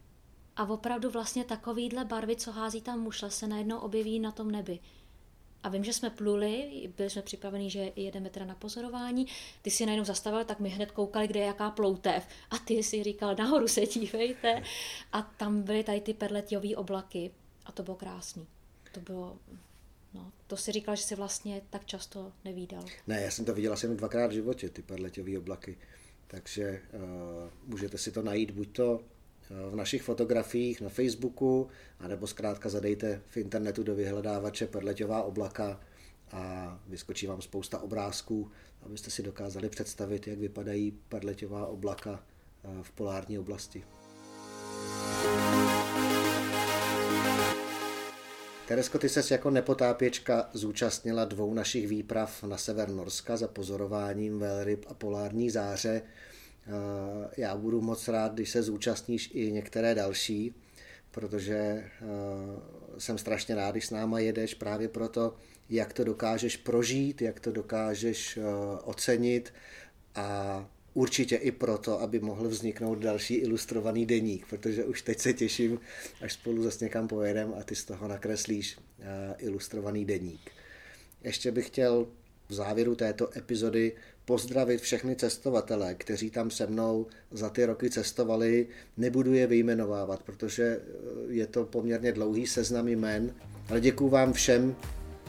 a 0.57 0.69
opravdu 0.69 1.11
vlastně 1.11 1.45
takovýhle 1.45 2.05
barvy, 2.05 2.37
co 2.37 2.53
hází 2.53 2.81
tam 2.81 3.01
mušle, 3.01 3.31
se 3.31 3.47
najednou 3.47 3.79
objeví 3.79 4.21
na 4.21 4.33
tom 4.33 4.51
nebi. 4.51 4.79
A 5.63 5.69
vím, 5.69 5.85
že 5.85 5.93
jsme 5.93 6.11
pluli, 6.11 6.89
byli 6.97 7.11
jsme 7.11 7.23
připraveni, 7.23 7.71
že 7.71 7.93
jedeme 7.97 8.31
teda 8.31 8.47
na 8.47 8.55
pozorování. 8.55 9.27
Ty 9.63 9.71
si 9.71 9.87
najednou 9.87 10.05
zastavil, 10.05 10.45
tak 10.45 10.61
my 10.61 10.69
hned 10.69 10.91
koukali, 10.91 11.29
kde 11.29 11.41
je 11.41 11.47
jaká 11.47 11.71
ploutev. 11.71 12.29
A 12.51 12.59
ty 12.59 12.83
si 12.83 13.03
říkal, 13.03 13.35
nahoru 13.39 13.69
se 13.69 13.87
dívejte. 13.87 14.63
A 15.13 15.23
tam 15.23 15.63
byly 15.63 15.85
tady 15.85 16.01
ty 16.01 16.15
perletiové 16.15 16.77
oblaky. 16.77 17.31
A 17.65 17.73
to 17.73 17.83
bylo 17.83 17.97
krásný. 17.97 18.47
To 18.93 19.01
bylo, 19.01 19.39
no, 20.15 20.33
to 20.47 20.57
si 20.57 20.73
říkal, 20.73 20.97
že 20.97 21.03
si 21.03 21.15
vlastně 21.15 21.63
tak 21.71 21.85
často 21.85 22.33
nevídal. 22.45 22.85
Ne, 23.07 23.21
já 23.21 23.31
jsem 23.31 23.45
to 23.45 23.55
viděl 23.55 23.73
asi 23.73 23.87
jen 23.87 23.97
dvakrát 23.97 24.27
v 24.27 24.35
životě, 24.35 24.69
ty 24.69 24.83
perletiové 24.83 25.39
oblaky. 25.39 25.79
Takže 26.27 26.83
uh, 26.93 27.01
můžete 27.65 27.99
si 27.99 28.13
to 28.13 28.23
najít 28.23 28.51
buď 28.51 28.69
to 28.73 29.01
v 29.51 29.77
našich 29.77 30.03
fotografiích 30.03 30.81
na 30.81 30.89
Facebooku, 30.89 31.69
anebo 32.01 32.27
zkrátka 32.27 32.69
zadejte 32.69 33.23
v 33.27 33.37
internetu 33.37 33.83
do 33.83 33.95
vyhledávače 33.95 34.67
perleťová 34.67 35.23
oblaka 35.23 35.81
a 36.33 36.79
vyskočí 36.87 37.27
vám 37.27 37.43
spousta 37.43 37.79
obrázků, 37.79 38.51
abyste 38.83 39.11
si 39.11 39.23
dokázali 39.23 39.69
představit, 39.69 40.27
jak 40.27 40.39
vypadají 40.39 40.99
perleťová 41.09 41.67
oblaka 41.67 42.25
eh, 42.65 42.69
v 42.83 42.91
polární 42.91 43.39
oblasti. 43.39 43.85
Teresko, 48.69 48.99
ty 48.99 49.09
ses 49.09 49.31
jako 49.31 49.51
nepotápěčka 49.51 50.49
zúčastnila 50.53 51.25
dvou 51.25 51.55
našich 51.55 51.89
výprav 51.89 52.43
na 52.43 52.57
sever 52.57 52.89
Norska 52.89 53.37
za 53.37 53.49
pozorováním 53.49 54.39
velryb 54.39 54.85
a 54.89 54.95
polární 54.95 55.51
záře. 55.51 56.03
Eh, 56.03 56.71
já 57.37 57.57
budu 57.57 57.81
moc 57.81 58.09
rád, 58.09 58.35
když 58.35 58.51
se 58.51 58.63
zúčastníš 58.63 59.31
i 59.35 59.53
některé 59.53 59.95
další, 59.95 60.55
protože 61.11 61.55
eh, 61.55 61.91
jsem 62.99 63.19
strašně 63.19 63.55
rád, 63.55 63.71
když 63.71 63.87
s 63.87 63.91
náma 63.91 64.19
jedeš 64.19 64.55
právě 64.55 64.89
proto, 64.89 65.37
jak 65.71 65.93
to 65.93 66.05
dokážeš 66.05 66.57
prožít, 66.57 67.23
jak 67.23 67.41
to 67.41 67.53
dokážeš 67.53 68.37
eh, 68.37 68.43
ocenit 68.85 69.55
a 70.15 70.69
určitě 70.95 71.37
i 71.37 71.51
proto, 71.51 72.01
aby 72.01 72.21
mohl 72.21 72.49
vzniknout 72.49 72.99
další 72.99 73.35
ilustrovaný 73.35 74.07
deník, 74.07 74.47
protože 74.47 74.85
už 74.85 75.03
teď 75.03 75.19
se 75.19 75.33
těším, 75.33 75.81
až 76.21 76.33
spolu 76.33 76.63
zase 76.63 76.85
někam 76.85 77.09
pojedem 77.09 77.55
a 77.61 77.63
ty 77.63 77.75
z 77.75 77.85
toho 77.85 78.09
nakreslíš 78.09 78.79
ilustrovaný 79.39 80.05
deník. 80.05 80.51
Ještě 81.25 81.53
bych 81.53 81.67
chtěl 81.67 82.07
v 82.49 82.55
závěru 82.55 82.95
této 82.95 83.39
epizody 83.39 83.93
pozdravit 84.25 84.81
všechny 84.81 85.17
cestovatele, 85.17 85.95
kteří 85.95 86.31
tam 86.31 86.51
se 86.51 86.67
mnou 86.67 87.07
za 87.31 87.51
ty 87.51 87.65
roky 87.65 87.91
cestovali. 87.91 88.67
Nebudu 88.97 89.33
je 89.33 89.47
vyjmenovávat, 89.47 90.23
protože 90.23 90.65
eh, 90.65 91.33
je 91.33 91.47
to 91.47 91.65
poměrně 91.65 92.13
dlouhý 92.13 92.47
seznam 92.47 92.89
jmen, 92.89 93.35
ale 93.69 93.81
děkuji 93.81 94.09
vám 94.09 94.33
všem, 94.33 94.77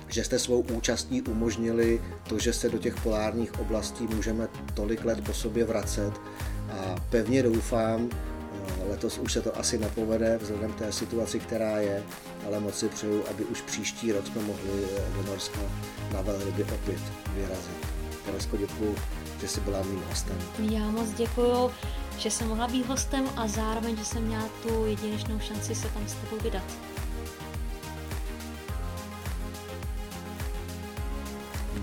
že 0.08 0.24
jste 0.24 0.40
svou 0.40 0.60
účastí 0.60 1.22
umožnili 1.22 2.02
to, 2.30 2.40
že 2.40 2.54
se 2.54 2.70
do 2.70 2.78
těch 2.78 2.96
polárních 3.02 3.60
oblastí 3.60 4.08
můžeme 4.16 4.48
tolik 4.74 5.06
let 5.06 5.24
po 5.26 5.34
sobě 5.34 5.66
vracet 5.66 6.12
a 6.72 6.96
pevně 7.10 7.44
doufám, 7.44 8.10
eh, 8.10 8.90
letos 8.90 9.18
už 9.18 9.34
se 9.34 9.42
to 9.42 9.60
asi 9.60 9.78
nepovede 9.78 10.38
vzhledem 10.38 10.74
té 10.74 10.92
situaci, 10.92 11.40
která 11.40 11.78
je, 11.78 12.04
ale 12.46 12.60
moc 12.60 12.80
si 12.80 12.90
přeju, 12.90 13.24
aby 13.30 13.46
už 13.46 13.62
příští 13.62 14.12
rok 14.12 14.28
jsme 14.28 14.42
mohli 14.42 14.84
eh, 14.98 15.02
do 15.16 15.32
Norska 15.32 15.60
na 16.14 16.22
velryby 16.22 16.64
opět 16.64 17.02
vyrazit. 17.36 17.88
Teresko, 18.26 18.58
děkuji, 18.58 18.96
že 19.42 19.48
jsi 19.48 19.60
byla 19.62 19.84
mým 19.84 20.04
hostem. 20.10 20.38
Já 20.60 20.90
moc 20.90 21.10
děkuji, 21.10 21.72
že 22.18 22.32
jsem 22.32 22.48
mohla 22.48 22.68
být 22.68 22.88
hostem 22.88 23.26
a 23.36 23.48
zároveň, 23.48 23.98
že 23.98 24.06
jsem 24.06 24.24
měla 24.24 24.50
tu 24.64 24.86
jedinečnou 24.86 25.40
šanci 25.40 25.76
se 25.76 25.88
tam 25.88 26.08
s 26.08 26.14
tebou 26.14 26.44
vydat. 26.44 26.64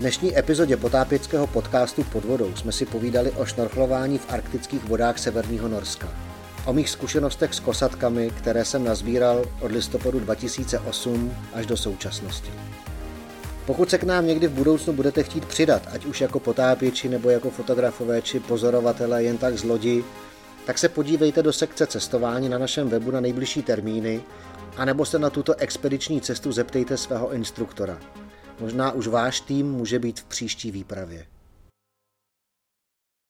Dnešní 0.03 0.37
epizodě 0.37 0.77
potápěckého 0.77 1.47
podcastu 1.47 2.03
Pod 2.03 2.25
vodou 2.25 2.55
jsme 2.55 2.71
si 2.71 2.85
povídali 2.85 3.31
o 3.31 3.45
šnorchlování 3.45 4.17
v 4.17 4.33
arktických 4.33 4.83
vodách 4.83 5.19
Severního 5.19 5.67
Norska. 5.67 6.09
O 6.65 6.73
mých 6.73 6.89
zkušenostech 6.89 7.53
s 7.53 7.59
kosatkami, 7.59 8.31
které 8.37 8.65
jsem 8.65 8.83
nazbíral 8.83 9.45
od 9.61 9.71
listopadu 9.71 10.19
2008 10.19 11.33
až 11.53 11.65
do 11.65 11.77
současnosti. 11.77 12.51
Pokud 13.65 13.89
se 13.89 13.97
k 13.97 14.03
nám 14.03 14.27
někdy 14.27 14.47
v 14.47 14.51
budoucnu 14.51 14.93
budete 14.93 15.23
chtít 15.23 15.45
přidat, 15.45 15.81
ať 15.91 16.05
už 16.05 16.21
jako 16.21 16.39
potápěči 16.39 17.09
nebo 17.09 17.29
jako 17.29 17.49
fotografové 17.49 18.21
či 18.21 18.39
pozorovatele 18.39 19.23
jen 19.23 19.37
tak 19.37 19.57
z 19.57 19.63
lodi, 19.63 20.03
tak 20.65 20.77
se 20.77 20.89
podívejte 20.89 21.43
do 21.43 21.53
sekce 21.53 21.87
cestování 21.87 22.49
na 22.49 22.57
našem 22.57 22.89
webu 22.89 23.11
na 23.11 23.19
nejbližší 23.19 23.61
termíny, 23.63 24.21
anebo 24.77 25.05
se 25.05 25.19
na 25.19 25.29
tuto 25.29 25.55
expediční 25.55 26.21
cestu 26.21 26.51
zeptejte 26.51 26.97
svého 26.97 27.33
instruktora. 27.33 27.97
Možná 28.59 28.91
už 28.91 29.07
váš 29.07 29.39
tým 29.39 29.71
může 29.71 29.99
být 29.99 30.19
v 30.19 30.23
příští 30.23 30.71
výpravě. 30.71 31.25